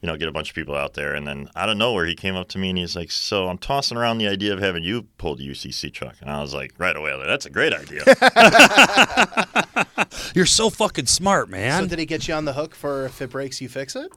you 0.06 0.12
know, 0.12 0.18
get 0.18 0.28
a 0.28 0.32
bunch 0.32 0.50
of 0.50 0.56
people 0.56 0.76
out 0.76 0.94
there. 0.94 1.16
And 1.16 1.26
then 1.26 1.50
out 1.56 1.68
of 1.68 1.78
nowhere, 1.78 2.06
he 2.06 2.14
came 2.14 2.36
up 2.36 2.48
to 2.50 2.60
me 2.60 2.70
and 2.70 2.78
he's 2.78 2.96
like, 2.96 3.10
"So 3.12 3.48
I'm 3.48 3.58
tossing 3.58 3.98
around 3.98 4.20
the 4.20 4.28
idea 4.28 4.54
of 4.54 4.60
having 4.60 4.84
you 4.84 5.08
pull 5.18 5.36
the 5.36 5.48
UCC 5.50 5.92
truck." 5.92 6.16
And 6.22 6.30
I 6.30 6.42
was 6.42 6.54
like, 6.54 6.74
right 6.78 6.96
away, 6.96 7.12
like, 7.16 7.26
that's 7.26 7.48
a 7.48 7.50
great 7.50 7.74
idea. 7.74 8.04
You're 10.36 10.46
so 10.46 10.70
fucking 10.70 11.08
smart, 11.08 11.50
man. 11.50 11.84
So 11.84 11.88
did 11.90 11.98
he 11.98 12.06
get 12.06 12.28
you 12.28 12.36
on 12.36 12.46
the 12.46 12.54
hook 12.54 12.76
for 12.76 13.06
if 13.06 13.20
it 13.22 13.32
breaks, 13.32 13.60
you 13.62 13.70
fix 13.70 13.96
it? 13.96 14.12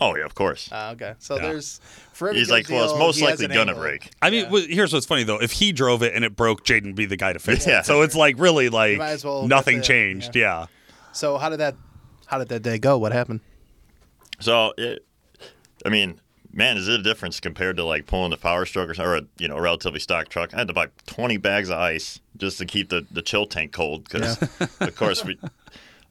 oh 0.00 0.16
yeah, 0.16 0.24
of 0.24 0.34
course. 0.34 0.72
Uh, 0.72 0.90
okay. 0.94 1.14
So 1.20 1.36
Yeah. 1.36 1.42
there's 1.42 1.80
for 2.14 2.28
every 2.28 2.38
He's 2.40 2.48
good 2.48 2.52
like, 2.54 2.68
well, 2.70 2.90
it's 2.90 2.98
most 2.98 3.20
likely 3.22 3.46
gonna 3.48 3.60
angle. 3.72 3.76
break. 3.82 4.10
I 4.22 4.30
mean, 4.30 4.44
Yeah. 4.46 4.50
well, 4.50 4.64
here's 4.68 4.92
what's 4.92 5.06
funny 5.06 5.22
though. 5.24 5.40
If 5.40 5.52
he 5.52 5.70
drove 5.72 6.02
it 6.02 6.14
and 6.14 6.24
it 6.24 6.34
broke, 6.34 6.64
Jaden 6.64 6.94
be 6.96 7.04
the 7.06 7.16
guy 7.16 7.32
to 7.34 7.38
fix 7.38 7.64
Yeah. 7.66 7.80
it. 7.80 7.84
So 7.86 8.02
it's 8.02 8.16
like 8.16 8.34
really 8.38 8.70
like 8.70 8.98
as 8.98 9.24
well 9.24 9.46
nothing 9.46 9.78
the- 9.78 9.84
changed. 9.84 10.34
Yeah. 10.34 10.66
So 11.12 11.38
how 11.38 11.48
did 11.48 11.60
that 11.60 11.76
how 12.26 12.38
did 12.38 12.48
that 12.48 12.62
day 12.62 12.78
go? 12.78 12.98
What 12.98 13.12
happened? 13.12 13.40
So, 14.40 14.72
it, 14.76 15.06
I 15.84 15.88
mean, 15.88 16.20
man, 16.52 16.76
is 16.76 16.88
it 16.88 17.00
a 17.00 17.02
difference 17.02 17.40
compared 17.40 17.76
to 17.76 17.84
like 17.84 18.06
pulling 18.06 18.30
the 18.30 18.36
power 18.36 18.64
stroke 18.66 18.98
or, 18.98 19.02
or 19.02 19.16
a 19.16 19.22
you 19.38 19.48
know 19.48 19.56
a 19.56 19.60
relatively 19.60 20.00
stock 20.00 20.28
truck? 20.28 20.54
I 20.54 20.58
had 20.58 20.68
to 20.68 20.74
buy 20.74 20.88
20 21.06 21.36
bags 21.38 21.70
of 21.70 21.78
ice 21.78 22.20
just 22.36 22.58
to 22.58 22.66
keep 22.66 22.88
the, 22.88 23.06
the 23.10 23.22
chill 23.22 23.46
tank 23.46 23.72
cold 23.72 24.04
because, 24.04 24.40
of 24.80 24.96
course, 24.96 25.24
we. 25.24 25.38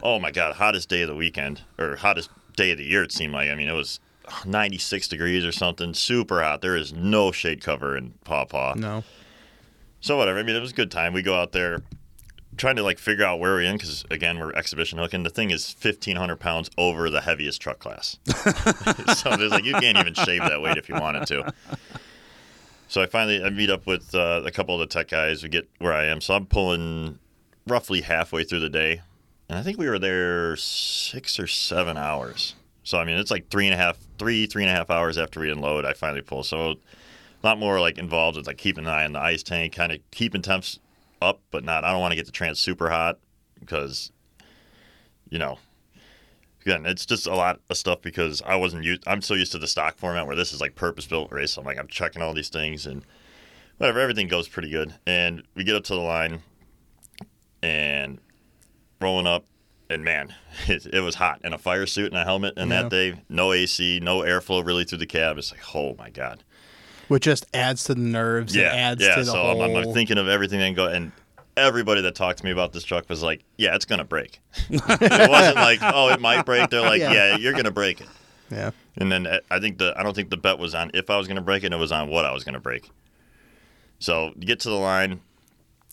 Oh 0.01 0.19
my 0.19 0.31
God, 0.31 0.55
hottest 0.55 0.89
day 0.89 1.03
of 1.03 1.07
the 1.07 1.15
weekend 1.15 1.61
or 1.79 1.95
hottest 1.95 2.29
day 2.57 2.71
of 2.71 2.77
the 2.77 2.83
year. 2.83 3.03
It 3.03 3.11
seemed 3.11 3.33
like. 3.33 3.49
I 3.49 3.55
mean, 3.55 3.69
it 3.69 3.73
was 3.73 3.99
96 4.45 5.07
degrees 5.07 5.45
or 5.45 5.51
something, 5.51 5.93
super 5.93 6.41
hot. 6.41 6.61
There 6.61 6.75
is 6.75 6.93
no 6.93 7.31
shade 7.31 7.61
cover 7.61 7.95
in 7.95 8.11
Paw 8.23 8.45
Paw. 8.45 8.73
No. 8.75 9.03
So 10.01 10.17
whatever. 10.17 10.39
I 10.39 10.43
mean, 10.43 10.55
it 10.55 10.61
was 10.61 10.71
a 10.71 10.75
good 10.75 10.91
time. 10.91 11.13
We 11.13 11.21
go 11.21 11.39
out 11.39 11.53
there, 11.53 11.81
trying 12.57 12.75
to 12.75 12.83
like 12.83 12.99
figure 12.99 13.25
out 13.25 13.39
where 13.39 13.53
we're 13.53 13.61
in 13.61 13.77
because 13.77 14.05
again, 14.11 14.39
we're 14.39 14.53
exhibition 14.53 14.97
hooking. 14.97 15.23
The 15.23 15.29
thing 15.29 15.51
is 15.51 15.71
fifteen 15.71 16.17
hundred 16.17 16.39
pounds 16.39 16.69
over 16.77 17.09
the 17.09 17.21
heaviest 17.21 17.61
truck 17.61 17.79
class. 17.79 18.17
so 19.15 19.35
there's 19.35 19.51
like 19.51 19.65
you 19.65 19.73
can't 19.73 19.97
even 19.97 20.13
shave 20.13 20.41
that 20.41 20.61
weight 20.61 20.77
if 20.77 20.89
you 20.89 20.95
wanted 20.95 21.27
to. 21.27 21.53
So 22.87 23.01
I 23.01 23.05
finally 23.05 23.43
I 23.43 23.49
meet 23.49 23.69
up 23.69 23.85
with 23.85 24.13
uh, 24.13 24.41
a 24.45 24.51
couple 24.51 24.75
of 24.75 24.79
the 24.79 24.87
tech 24.87 25.09
guys. 25.09 25.43
We 25.43 25.49
get 25.49 25.69
where 25.79 25.93
I 25.93 26.05
am. 26.05 26.21
So 26.21 26.33
I'm 26.33 26.45
pulling 26.45 27.19
roughly 27.67 28.01
halfway 28.01 28.43
through 28.43 28.59
the 28.59 28.69
day, 28.69 29.01
and 29.49 29.57
I 29.57 29.63
think 29.63 29.77
we 29.77 29.87
were 29.87 29.99
there 29.99 30.55
six 30.55 31.39
or 31.39 31.47
seven 31.47 31.97
hours. 31.97 32.55
So 32.83 32.99
I 32.99 33.05
mean, 33.05 33.17
it's 33.17 33.31
like 33.31 33.49
three 33.49 33.65
and 33.65 33.73
a 33.73 33.77
half, 33.77 33.97
three, 34.19 34.45
three 34.45 34.63
and 34.63 34.71
a 34.71 34.75
half 34.75 34.89
hours 34.89 35.17
after 35.17 35.39
we 35.39 35.51
unload. 35.51 35.85
I 35.85 35.93
finally 35.93 36.21
pull. 36.21 36.43
So 36.43 36.71
a 36.71 36.75
lot 37.43 37.57
more 37.57 37.79
like 37.79 37.97
involved 37.97 38.37
with 38.37 38.47
like 38.47 38.57
keeping 38.57 38.85
an 38.85 38.89
eye 38.89 39.05
on 39.05 39.13
the 39.13 39.19
ice 39.19 39.43
tank, 39.43 39.73
kind 39.73 39.91
of 39.91 39.99
keeping 40.11 40.41
temps 40.41 40.79
up, 41.23 41.41
but 41.51 41.63
not. 41.63 41.83
I 41.83 41.91
don't 41.91 42.01
want 42.01 42.11
to 42.11 42.15
get 42.15 42.25
the 42.25 42.31
trans 42.31 42.59
super 42.59 42.89
hot 42.89 43.17
because, 43.59 44.11
you 45.29 45.39
know, 45.39 45.57
again, 46.61 46.85
it's 46.85 47.05
just 47.05 47.25
a 47.27 47.35
lot 47.35 47.59
of 47.69 47.77
stuff 47.77 48.01
because 48.01 48.41
I 48.45 48.55
wasn't 48.55 48.83
used. 48.83 49.03
I'm 49.07 49.21
so 49.21 49.33
used 49.33 49.51
to 49.53 49.59
the 49.59 49.67
stock 49.67 49.97
format 49.97 50.27
where 50.27 50.35
this 50.35 50.53
is 50.53 50.61
like 50.61 50.75
purpose 50.75 51.05
built 51.05 51.31
race. 51.31 51.53
So 51.53 51.61
I'm 51.61 51.65
like 51.65 51.77
I'm 51.79 51.87
checking 51.87 52.21
all 52.21 52.33
these 52.33 52.49
things 52.49 52.85
and 52.85 53.03
whatever. 53.77 53.99
Everything 53.99 54.27
goes 54.27 54.47
pretty 54.47 54.69
good, 54.69 54.93
and 55.07 55.43
we 55.55 55.63
get 55.63 55.75
up 55.75 55.83
to 55.85 55.93
the 55.93 55.99
line 56.01 56.41
and 57.61 58.19
rolling 59.01 59.27
up, 59.27 59.45
and 59.89 60.03
man, 60.03 60.33
it, 60.67 60.85
it 60.87 61.01
was 61.01 61.15
hot 61.15 61.41
in 61.43 61.53
a 61.53 61.57
fire 61.57 61.85
suit 61.85 62.11
and 62.11 62.17
a 62.21 62.23
helmet. 62.23 62.53
And 62.57 62.71
Yeah. 62.71 62.83
that 62.83 62.89
day, 62.89 63.21
no 63.29 63.51
AC, 63.53 63.99
no 64.01 64.19
airflow 64.19 64.65
really 64.65 64.83
through 64.85 64.99
the 64.99 65.05
cab. 65.05 65.37
It's 65.37 65.51
like, 65.51 65.75
oh 65.75 65.95
my 65.97 66.09
god. 66.09 66.43
Which 67.07 67.23
just 67.23 67.45
adds 67.53 67.83
to 67.85 67.95
the 67.95 68.01
nerves. 68.01 68.55
Yeah, 68.55 68.73
adds 68.73 69.03
yeah. 69.03 69.15
to 69.15 69.21
the 69.21 69.31
so 69.31 69.37
whole. 69.37 69.61
I'm, 69.61 69.75
I'm 69.75 69.93
thinking 69.93 70.17
of 70.17 70.27
everything 70.27 70.61
and 70.61 70.75
go 70.75 70.87
and. 70.87 71.11
Everybody 71.55 72.01
that 72.01 72.15
talked 72.15 72.39
to 72.39 72.45
me 72.45 72.49
about 72.49 72.73
this 72.73 72.83
truck 72.83 73.07
was 73.07 73.21
like, 73.21 73.43
"Yeah, 73.57 73.75
it's 73.75 73.85
gonna 73.85 74.03
break." 74.03 74.39
it 74.71 75.29
wasn't 75.29 75.55
like, 75.57 75.77
"Oh, 75.83 76.09
it 76.09 76.19
might 76.19 76.47
break." 76.47 76.71
They're 76.71 76.81
like, 76.81 76.99
Yeah. 76.99 77.13
"Yeah, 77.13 77.35
you're 77.37 77.53
gonna 77.53 77.69
break 77.69 78.01
it." 78.01 78.07
yeah. 78.49 78.71
And 78.97 79.11
then 79.11 79.27
uh, 79.27 79.39
I 79.49 79.59
think 79.59 79.77
the 79.77 79.93
I 79.97 80.03
don't 80.03 80.15
think 80.15 80.29
the 80.29 80.37
bet 80.37 80.59
was 80.59 80.75
on 80.75 80.91
if 80.93 81.09
I 81.09 81.17
was 81.17 81.27
going 81.27 81.35
to 81.35 81.41
break 81.41 81.63
it. 81.63 81.73
It 81.73 81.77
was 81.77 81.91
on 81.91 82.09
what 82.09 82.25
I 82.25 82.31
was 82.31 82.43
going 82.43 82.53
to 82.53 82.59
break. 82.59 82.89
So 83.99 84.31
you 84.35 84.45
get 84.45 84.59
to 84.61 84.69
the 84.69 84.75
line, 84.75 85.21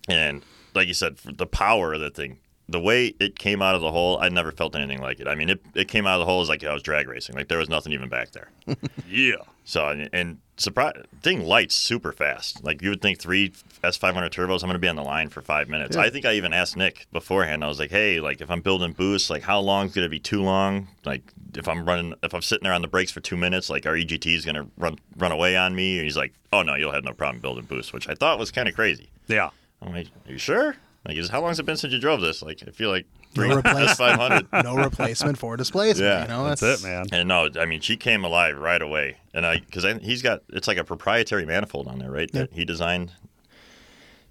and 0.09 0.43
like 0.75 0.89
you 0.89 0.95
said, 0.95 1.19
for 1.19 1.33
the 1.33 1.47
power 1.47 1.93
of 1.95 2.01
the 2.01 2.11
thing, 2.11 2.39
the 2.71 2.81
way 2.81 3.15
it 3.19 3.39
came 3.39 3.63
out 3.63 3.75
of 3.75 3.81
the 3.81 3.91
hole, 3.91 4.19
I 4.21 4.29
never 4.29 4.53
felt 4.53 4.77
anything 4.77 5.01
like 5.01 5.19
it. 5.19 5.27
I 5.27 5.35
mean, 5.35 5.49
it, 5.51 5.61
it 5.75 5.89
came 5.89 6.07
out 6.07 6.15
of 6.15 6.21
the 6.21 6.25
hole 6.27 6.41
as 6.41 6.49
like 6.49 6.63
I 6.65 6.73
was 6.73 6.83
drag 6.83 7.09
racing. 7.09 7.35
Like 7.35 7.49
there 7.49 7.59
was 7.59 7.69
nothing 7.69 7.93
even 7.93 8.09
back 8.09 8.33
there. 8.33 8.49
Yeah. 9.09 9.37
So 9.65 9.89
and, 9.89 10.09
and 10.13 10.39
surprise, 10.57 10.95
thing 11.21 11.45
lights 11.45 11.75
super 11.75 12.13
fast. 12.13 12.63
Like 12.63 12.81
you 12.81 12.91
would 12.91 13.03
think 13.03 13.19
three 13.19 13.51
S500 13.83 14.31
turbos, 14.31 14.63
I'm 14.63 14.69
going 14.69 14.75
to 14.75 14.79
be 14.79 14.89
on 14.89 14.97
the 14.97 15.03
line 15.03 15.29
for 15.29 15.43
five 15.43 15.69
minutes. 15.69 15.97
Yeah. 15.97 16.03
I 16.03 16.11
think 16.11 16.25
I 16.25 16.35
even 16.35 16.53
asked 16.53 16.77
Nick 16.77 17.07
beforehand. 17.13 17.65
I 17.65 17.69
was 17.69 17.79
like, 17.81 17.91
hey, 17.91 18.21
like 18.21 18.41
if 18.41 18.51
I'm 18.51 18.61
building 18.61 18.93
boosts, 18.93 19.31
like 19.31 19.43
how 19.43 19.59
long 19.61 19.87
is 19.87 19.95
going 19.95 20.05
to 20.05 20.11
be 20.11 20.21
too 20.21 20.43
long? 20.43 20.89
Like 21.05 21.23
if 21.57 21.67
I'm 21.67 21.85
running, 21.85 22.15
if 22.23 22.35
I'm 22.35 22.43
sitting 22.43 22.65
there 22.65 22.73
on 22.73 22.83
the 22.83 22.89
brakes 22.89 23.11
for 23.11 23.21
two 23.21 23.37
minutes, 23.37 23.69
like 23.69 23.85
our 23.85 23.95
EGT 23.95 24.27
is 24.27 24.45
going 24.45 24.55
to 24.55 24.69
run 24.77 24.99
run 25.17 25.33
away 25.33 25.57
on 25.57 25.75
me. 25.75 25.97
And 25.97 26.05
he's 26.05 26.17
like, 26.17 26.35
oh 26.53 26.63
no, 26.63 26.77
you'll 26.77 26.93
have 26.93 27.05
no 27.05 27.13
problem 27.13 27.41
building 27.41 27.65
boosts, 27.65 27.93
which 27.93 28.09
I 28.09 28.15
thought 28.15 28.39
was 28.39 28.53
kind 28.53 28.69
of 28.69 28.75
crazy. 28.75 29.11
Yeah. 29.27 29.51
I'm 29.83 29.93
like, 29.93 30.09
are 30.27 30.33
you 30.33 30.39
sure? 30.39 30.77
Like, 31.07 31.17
is 31.17 31.29
how 31.31 31.41
long 31.41 31.49
has 31.51 31.59
it 31.59 31.65
been 31.65 31.77
since 31.77 31.93
you 31.93 31.99
drove 31.99 32.21
this? 32.21 32.43
Like, 32.43 32.63
I 32.67 32.71
feel 32.73 32.91
like 32.91 33.07
three 33.35 33.49
No 33.49 33.57
replace- 33.59 33.97
S500. 33.99 34.49
No 34.65 34.77
replacement 34.77 35.39
for 35.39 35.57
displacement. 35.57 36.07
Yeah, 36.07 36.23
you 36.23 36.29
know, 36.29 36.45
That's 36.49 36.63
it, 36.63 36.83
man. 36.83 37.07
And 37.13 37.29
no, 37.29 37.49
I 37.59 37.65
mean, 37.65 37.81
she 37.81 37.97
came 37.97 38.25
alive 38.25 38.59
right 38.59 38.83
away, 38.83 39.17
and 39.33 39.47
I 39.47 39.61
because 39.61 39.85
he's 40.03 40.21
got 40.23 40.43
it's 40.51 40.69
like 40.69 40.77
a 40.79 40.85
proprietary 40.85 41.47
manifold 41.47 41.89
on 41.89 41.99
there, 41.99 42.11
right? 42.11 42.31
That 42.33 42.53
he 42.53 42.65
designed. 42.65 43.13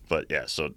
But 0.07 0.25
yeah, 0.29 0.45
so 0.45 0.69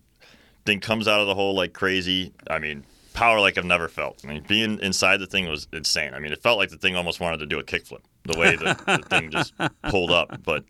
thing 0.65 0.81
comes 0.81 1.09
out 1.09 1.21
of 1.21 1.27
the 1.27 1.35
hole 1.35 1.55
like 1.55 1.73
crazy. 1.73 2.33
I 2.49 2.59
mean, 2.59 2.85
power 3.15 3.41
like 3.41 3.59
I've 3.59 3.65
never 3.65 3.89
felt. 3.89 4.21
I 4.25 4.29
mean, 4.29 4.45
being 4.49 4.79
inside 4.81 5.19
the 5.19 5.27
thing 5.27 5.49
was 5.49 5.69
insane. 5.73 6.15
I 6.15 6.19
mean, 6.19 6.33
it 6.33 6.43
felt 6.43 6.59
like 6.59 6.71
the 6.71 6.79
thing 6.79 6.97
almost 6.97 7.21
wanted 7.21 7.39
to 7.39 7.47
do 7.47 7.59
a 7.59 7.65
kickflip 7.65 8.01
the 8.25 8.39
way 8.39 8.57
the, 8.57 8.79
the 8.87 9.07
thing 9.09 9.31
just 9.31 9.53
pulled 9.91 10.11
up. 10.11 10.43
But 10.45 10.65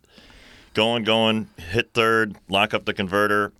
going, 0.74 1.04
going, 1.04 1.48
hit 1.58 1.92
third, 1.92 2.36
lock 2.48 2.72
up 2.74 2.84
the 2.86 2.94
converter, 2.94 3.52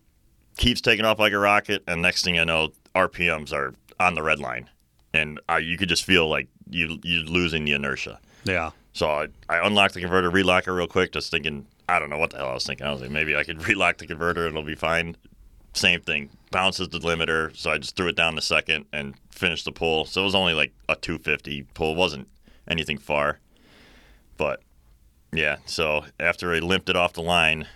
keeps 0.57 0.81
taking 0.81 1.05
off 1.05 1.19
like 1.19 1.33
a 1.33 1.39
rocket, 1.39 1.83
and 1.87 2.03
next 2.03 2.25
thing 2.25 2.39
I 2.39 2.45
know, 2.45 2.71
RPMs 2.95 3.53
are 3.53 3.75
on 3.99 4.15
the 4.15 4.23
red 4.23 4.39
line, 4.39 4.69
and 5.15 5.41
uh, 5.51 5.57
you 5.57 5.77
could 5.77 5.89
just 5.89 6.05
feel 6.05 6.29
like 6.29 6.49
you 6.71 6.99
you're 7.03 7.25
losing 7.25 7.65
the 7.65 7.73
inertia. 7.73 8.21
Yeah. 8.45 8.71
So 8.93 9.09
I, 9.09 9.29
I 9.49 9.67
unlocked 9.67 9.95
the 9.95 10.01
converter, 10.01 10.31
relock 10.31 10.67
it 10.67 10.73
real 10.73 10.87
quick, 10.87 11.13
just 11.13 11.31
thinking, 11.31 11.67
I 11.89 11.99
don't 11.99 12.11
know 12.11 12.19
what 12.19 12.31
the 12.31 12.37
hell 12.39 12.49
I 12.49 12.55
was 12.55 12.67
thinking. 12.67 12.87
I 12.87 12.93
was 12.93 13.01
like, 13.01 13.11
maybe 13.11 13.35
I 13.37 13.45
could 13.45 13.67
relock 13.69 13.99
the 13.99 14.07
converter 14.07 14.47
it'll 14.47 14.63
be 14.63 14.75
fine. 14.75 15.17
Same 15.75 16.03
thing, 16.03 16.29
bounces 16.51 16.91
the 16.91 16.99
limiter. 16.99 17.57
So 17.57 17.71
I 17.71 17.79
just 17.79 17.97
threw 17.97 18.09
it 18.09 18.17
down 18.17 18.35
the 18.35 18.43
second 18.43 18.85
and 18.93 19.15
finished 19.31 19.65
the 19.65 19.73
pull. 19.73 20.05
So 20.05 20.21
it 20.21 20.25
was 20.25 20.35
only 20.35 20.53
like 20.53 20.73
a 20.89 20.97
250 20.97 21.63
pull. 21.75 21.93
It 21.93 21.97
wasn't 21.97 22.29
anything 22.69 22.99
far. 22.99 23.39
But 24.37 24.61
yeah, 25.33 25.57
so 25.65 26.05
after 26.21 26.53
I 26.53 26.59
limped 26.59 26.91
it 26.91 26.97
off 26.97 27.15
the 27.15 27.23
line, 27.23 27.67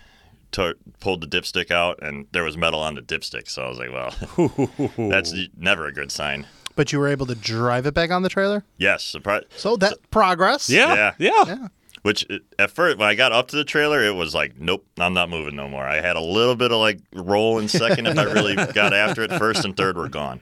to 0.51 0.75
pulled 0.99 1.21
the 1.21 1.27
dipstick 1.27 1.71
out 1.71 1.99
and 2.01 2.25
there 2.31 2.43
was 2.43 2.57
metal 2.57 2.79
on 2.79 2.95
the 2.95 3.01
dipstick. 3.01 3.49
So 3.49 3.63
I 3.63 3.69
was 3.69 3.77
like, 3.77 3.91
well, 3.91 4.89
that's 5.09 5.33
never 5.57 5.85
a 5.87 5.91
good 5.93 6.11
sign. 6.11 6.45
But 6.75 6.91
you 6.93 6.99
were 6.99 7.07
able 7.07 7.25
to 7.25 7.35
drive 7.35 7.85
it 7.85 7.93
back 7.93 8.11
on 8.11 8.21
the 8.21 8.29
trailer. 8.29 8.63
Yes, 8.77 9.03
surprise. 9.03 9.43
So 9.55 9.75
that 9.77 9.97
progress. 10.11 10.69
Yeah. 10.69 10.93
Yeah. 10.93 11.13
Yeah. 11.17 11.43
Yeah. 11.47 11.67
Which 12.03 12.23
it- 12.29 12.43
at 12.59 12.71
first, 12.71 12.97
when 12.97 13.07
I 13.09 13.15
got 13.15 13.31
up 13.31 13.47
to 13.49 13.55
the 13.55 13.63
trailer, 13.65 14.03
it 14.03 14.13
was 14.15 14.33
like, 14.35 14.57
nope, 14.59 14.85
I'm 14.97 15.13
not 15.13 15.29
moving 15.29 15.55
no 15.55 15.67
more. 15.67 15.83
I 15.85 16.01
had 16.01 16.15
a 16.15 16.21
little 16.21 16.55
bit 16.55 16.71
of 16.71 16.77
like 16.79 16.99
roll 17.13 17.57
in 17.59 17.67
second 17.67 18.05
if 18.07 18.17
I 18.17 18.23
really 18.23 18.55
got 18.73 18.93
after 18.93 19.23
it. 19.23 19.31
First 19.33 19.65
and 19.65 19.75
third 19.75 19.97
were 19.97 20.07
gone. 20.09 20.39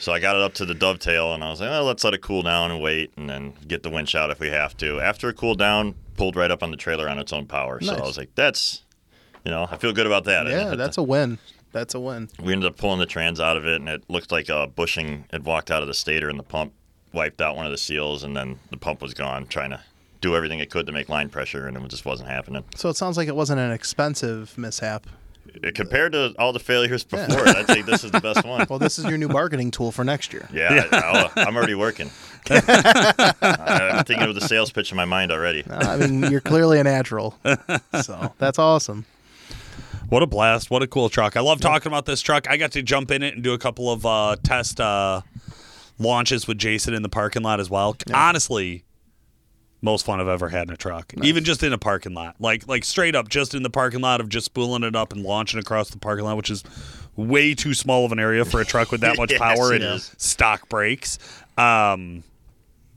So 0.00 0.12
I 0.12 0.20
got 0.20 0.36
it 0.36 0.42
up 0.42 0.54
to 0.54 0.64
the 0.66 0.74
dovetail, 0.76 1.34
and 1.34 1.42
I 1.42 1.50
was 1.50 1.60
like, 1.60 1.70
oh, 1.70 1.82
let's 1.84 2.04
let 2.04 2.14
it 2.14 2.20
cool 2.22 2.42
down 2.42 2.70
and 2.70 2.80
wait, 2.80 3.10
and 3.16 3.28
then 3.28 3.54
get 3.66 3.82
the 3.82 3.90
winch 3.90 4.14
out 4.14 4.30
if 4.30 4.38
we 4.38 4.46
have 4.48 4.76
to. 4.76 5.00
After 5.00 5.28
it 5.28 5.36
cooled 5.36 5.58
down, 5.58 5.96
pulled 6.16 6.36
right 6.36 6.52
up 6.52 6.62
on 6.62 6.70
the 6.70 6.76
trailer 6.76 7.08
on 7.08 7.18
its 7.18 7.32
own 7.32 7.46
power. 7.46 7.80
So 7.80 7.94
I 7.96 8.02
was 8.02 8.16
like, 8.16 8.32
that's, 8.36 8.84
you 9.44 9.50
know, 9.50 9.66
I 9.70 9.76
feel 9.76 9.92
good 9.92 10.06
about 10.06 10.24
that. 10.24 10.46
Yeah, 10.46 10.58
hit 10.64 10.70
the- 10.70 10.76
that's 10.76 10.98
a 10.98 11.02
win. 11.02 11.38
That's 11.70 11.94
a 11.94 12.00
win. 12.00 12.30
we 12.42 12.52
ended 12.54 12.66
up 12.70 12.78
pulling 12.78 12.98
the 12.98 13.06
trans 13.06 13.40
out 13.40 13.56
of 13.58 13.66
it, 13.66 13.76
and 13.76 13.88
it 13.90 14.02
looked 14.08 14.32
like 14.32 14.48
a 14.48 14.66
bushing 14.66 15.24
had 15.30 15.44
walked 15.44 15.70
out 15.70 15.82
of 15.82 15.88
the 15.88 15.94
stator, 15.94 16.28
and 16.30 16.38
the 16.38 16.42
pump 16.42 16.72
wiped 17.12 17.40
out 17.42 17.56
one 17.56 17.66
of 17.66 17.72
the 17.72 17.78
seals, 17.78 18.22
and 18.24 18.34
then 18.36 18.58
the 18.70 18.76
pump 18.78 19.02
was 19.02 19.12
gone, 19.14 19.46
trying 19.46 19.70
to 19.70 19.80
do 20.22 20.34
everything 20.34 20.60
it 20.60 20.70
could 20.70 20.86
to 20.86 20.92
make 20.92 21.08
line 21.10 21.28
pressure, 21.28 21.66
and 21.68 21.76
it 21.76 21.88
just 21.88 22.06
wasn't 22.06 22.28
happening. 22.28 22.64
So 22.74 22.88
it 22.88 22.96
sounds 22.96 23.16
like 23.18 23.28
it 23.28 23.36
wasn't 23.36 23.60
an 23.60 23.70
expensive 23.70 24.56
mishap. 24.56 25.06
It- 25.62 25.74
compared 25.74 26.12
to 26.12 26.34
all 26.38 26.52
the 26.54 26.58
failures 26.58 27.04
before, 27.04 27.46
it, 27.46 27.54
I'd 27.56 27.66
say 27.66 27.82
this 27.82 28.02
is 28.02 28.10
the 28.12 28.20
best 28.20 28.44
one. 28.46 28.66
Well, 28.68 28.78
this 28.78 28.98
is 28.98 29.04
your 29.04 29.18
new 29.18 29.28
bargaining 29.28 29.70
tool 29.70 29.92
for 29.92 30.04
next 30.04 30.32
year. 30.32 30.48
Yeah, 30.52 30.86
I, 30.90 31.42
am 31.42 31.54
already 31.56 31.74
working. 31.74 32.10
I- 32.50 33.90
I'm 33.92 34.04
thinking 34.04 34.26
of 34.28 34.34
the 34.34 34.40
sales 34.40 34.72
pitch 34.72 34.90
in 34.90 34.96
my 34.96 35.04
mind 35.04 35.32
already. 35.32 35.64
Uh, 35.68 35.86
I 35.86 35.96
mean, 35.98 36.30
you're 36.30 36.40
clearly 36.40 36.78
a 36.80 36.84
natural. 36.84 37.36
So 38.02 38.32
that's 38.38 38.58
awesome. 38.58 39.04
What 40.08 40.22
a 40.22 40.26
blast. 40.26 40.70
What 40.70 40.82
a 40.82 40.86
cool 40.86 41.08
truck. 41.10 41.36
I 41.36 41.40
love 41.40 41.60
talking 41.60 41.88
about 41.90 42.06
this 42.06 42.20
truck. 42.22 42.48
I 42.48 42.56
got 42.56 42.72
to 42.72 42.82
jump 42.82 43.10
in 43.10 43.22
it 43.22 43.34
and 43.34 43.42
do 43.44 43.52
a 43.52 43.58
couple 43.58 43.90
of 43.92 44.06
uh, 44.06 44.36
test 44.42 44.80
uh, 44.80 45.20
launches 45.98 46.46
with 46.48 46.56
Jason 46.58 46.94
in 46.94 47.02
the 47.02 47.08
parking 47.10 47.42
lot 47.42 47.60
as 47.60 47.68
well. 47.68 47.94
Honestly, 48.14 48.84
most 49.82 50.06
fun 50.06 50.18
I've 50.18 50.28
ever 50.28 50.48
had 50.48 50.68
in 50.68 50.72
a 50.74 50.76
truck. 50.78 51.12
Even 51.22 51.44
just 51.44 51.62
in 51.62 51.72
a 51.74 51.78
parking 51.78 52.14
lot. 52.14 52.36
Like 52.40 52.66
like 52.66 52.84
straight 52.84 53.14
up 53.14 53.28
just 53.28 53.54
in 53.54 53.62
the 53.62 53.70
parking 53.70 54.00
lot 54.00 54.20
of 54.20 54.28
just 54.30 54.46
spooling 54.46 54.82
it 54.82 54.96
up 54.96 55.12
and 55.12 55.22
launching 55.22 55.60
across 55.60 55.90
the 55.90 55.98
parking 55.98 56.24
lot, 56.24 56.36
which 56.38 56.50
is 56.50 56.64
way 57.14 57.54
too 57.54 57.74
small 57.74 58.06
of 58.06 58.12
an 58.12 58.18
area 58.18 58.44
for 58.46 58.60
a 58.60 58.64
truck 58.64 58.90
with 58.90 59.02
that 59.02 59.16
much 59.18 59.30
Yes, 59.32 59.38
power 59.40 59.72
and 59.72 59.84
is. 59.84 60.14
stock 60.16 60.68
brakes. 60.70 61.18
Um 61.58 62.22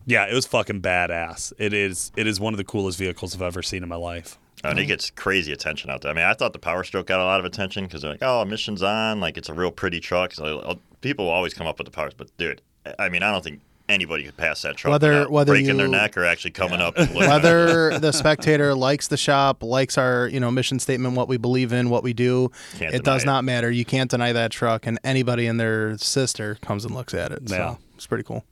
yeah, 0.06 0.26
it 0.26 0.34
was 0.34 0.48
fucking 0.48 0.82
badass. 0.82 1.52
It 1.60 1.74
is 1.74 2.12
it 2.16 2.26
is 2.26 2.40
one 2.40 2.54
of 2.54 2.58
the 2.58 2.64
coolest 2.64 2.98
vehicles 2.98 3.36
I've 3.36 3.42
ever 3.42 3.62
seen 3.62 3.84
in 3.84 3.90
my 3.90 3.96
life. 3.98 4.38
And 4.64 4.78
he 4.80 4.86
gets 4.86 5.10
crazy 5.10 5.52
attention 5.52 5.90
out 5.90 6.02
there. 6.02 6.12
I 6.12 6.14
mean, 6.16 6.26
I 6.26 6.34
thought 6.34 6.54
the 6.54 6.60
Power 6.60 6.84
Stroke 6.84 7.08
got 7.08 7.20
a 7.20 7.24
lot 7.24 7.40
of 7.40 7.46
attention 7.46 7.86
because 7.86 8.02
they're 8.02 8.12
like, 8.12 8.22
"Oh, 8.22 8.42
emissions 8.42 8.84
on!" 8.84 9.20
Like 9.20 9.38
it's 9.38 9.50
a 9.50 9.54
real 9.54 9.72
pretty 9.72 10.00
truck. 10.00 10.34
So 10.34 10.60
uh, 10.60 10.76
people 11.02 11.28
always 11.30 11.54
come 11.54 11.68
up 11.68 11.78
with 11.80 11.86
the 11.86 11.92
powers, 11.92 12.14
but 12.16 12.36
dude, 12.38 12.62
I 13.00 13.10
mean, 13.10 13.24
I 13.24 13.32
don't 13.32 13.44
think 13.44 13.62
anybody 13.90 14.24
could 14.24 14.38
pass 14.38 14.62
that 14.62 14.78
truck 14.78 14.92
Whether- 14.92 15.10
without 15.12 15.32
whether 15.32 15.52
breaking 15.54 15.76
their 15.78 15.88
neck 15.88 16.16
or 16.16 16.24
actually 16.24 16.52
coming 16.52 16.80
up. 16.80 16.98
And 16.98 17.10
looking 17.10 17.24
at 17.24 17.40
it. 17.40 17.44
Whether 17.44 18.00
the 18.00 18.12
spectator 18.14 18.74
likes 18.74 19.08
the 19.10 19.18
shop, 19.18 19.64
likes 19.64 19.98
our 19.98 20.28
you 20.28 20.40
know 20.40 20.52
mission 20.52 20.80
statement, 20.80 21.16
what 21.16 21.28
we 21.28 21.38
believe 21.38 21.74
in, 21.74 21.90
what 21.90 22.04
we 22.04 22.14
do, 22.14 22.52
Can't 22.78 22.94
it 22.94 23.04
does 23.04 23.24
it. 23.24 23.26
not 23.26 23.44
matter. 23.44 23.70
You 23.72 23.84
can't 23.84 24.10
deny 24.12 24.32
that 24.34 24.52
truck, 24.52 24.86
and 24.86 25.00
anybody 25.04 25.48
and 25.48 25.60
their 25.60 25.98
sister 25.98 26.56
comes 26.62 26.86
and 26.86 26.94
looks 26.94 27.14
at 27.14 27.32
it. 27.32 27.42
Yeah. 27.48 27.74
So 27.74 27.78
it's 27.96 28.08
pretty 28.08 28.24
cool. 28.24 28.46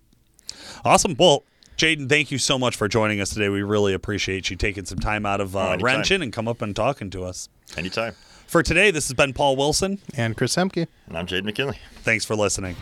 Awesome. 0.84 1.16
Well, 1.18 1.44
Jaden, 1.80 2.10
thank 2.10 2.30
you 2.30 2.38
so 2.38 2.60
much 2.60 2.76
for 2.76 2.90
joining 2.90 3.22
us 3.22 3.30
today. 3.30 3.48
We 3.48 3.62
really 3.64 3.94
appreciate 3.94 4.50
you 4.50 4.58
taking 4.58 4.84
some 4.84 5.00
time 5.00 5.26
out 5.26 5.40
of 5.40 5.56
Oh, 5.56 5.60
uh, 5.60 5.64
anytime. 5.70 5.86
wrenching 5.86 6.22
and 6.22 6.34
come 6.34 6.46
up 6.46 6.62
and 6.62 6.76
talking 6.76 7.10
to 7.12 7.24
us. 7.24 7.48
anytime. 7.78 8.16
For 8.48 8.62
today, 8.62 8.92
this 8.92 9.08
has 9.08 9.14
been 9.14 9.32
Paul 9.32 9.56
Wilson. 9.56 10.00
And 10.14 10.36
Chris 10.36 10.58
Ehmke, 10.58 10.88
And 11.08 11.18
I'm 11.18 11.26
Jade 11.26 11.46
McKinley. 11.46 11.78
Thanks 12.02 12.26
for 12.26 12.36
listening. 12.36 12.76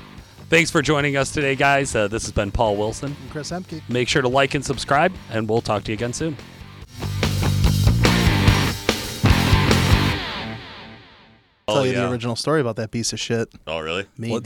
Thanks 0.50 0.72
for 0.72 0.82
joining 0.82 1.16
us 1.16 1.32
today, 1.32 1.56
guys. 1.56 1.94
Uh, 1.96 2.08
this 2.08 2.24
has 2.24 2.32
been 2.32 2.50
Paul 2.52 2.76
Wilson. 2.76 3.16
And 3.22 3.30
Chris 3.30 3.52
Ehmke. 3.52 3.88
Make 3.88 4.08
sure 4.08 4.24
to 4.24 4.30
like 4.30 4.56
and 4.56 4.66
subscribe, 4.66 5.14
and 5.30 5.48
we'll 5.48 5.62
talk 5.62 5.84
to 5.84 5.92
you 5.92 5.94
again 5.94 6.14
soon. 6.14 6.36
Tell 11.68 11.86
you 11.86 11.92
yeah. 11.92 12.06
the 12.06 12.12
original 12.12 12.38
story 12.38 12.62
about 12.62 12.78
that 12.78 12.92
piece 12.92 13.12
of 13.12 13.20
shit. 13.20 13.50
Oh, 13.68 13.80
really? 13.80 14.06
Me. 14.18 14.32
What- 14.32 14.46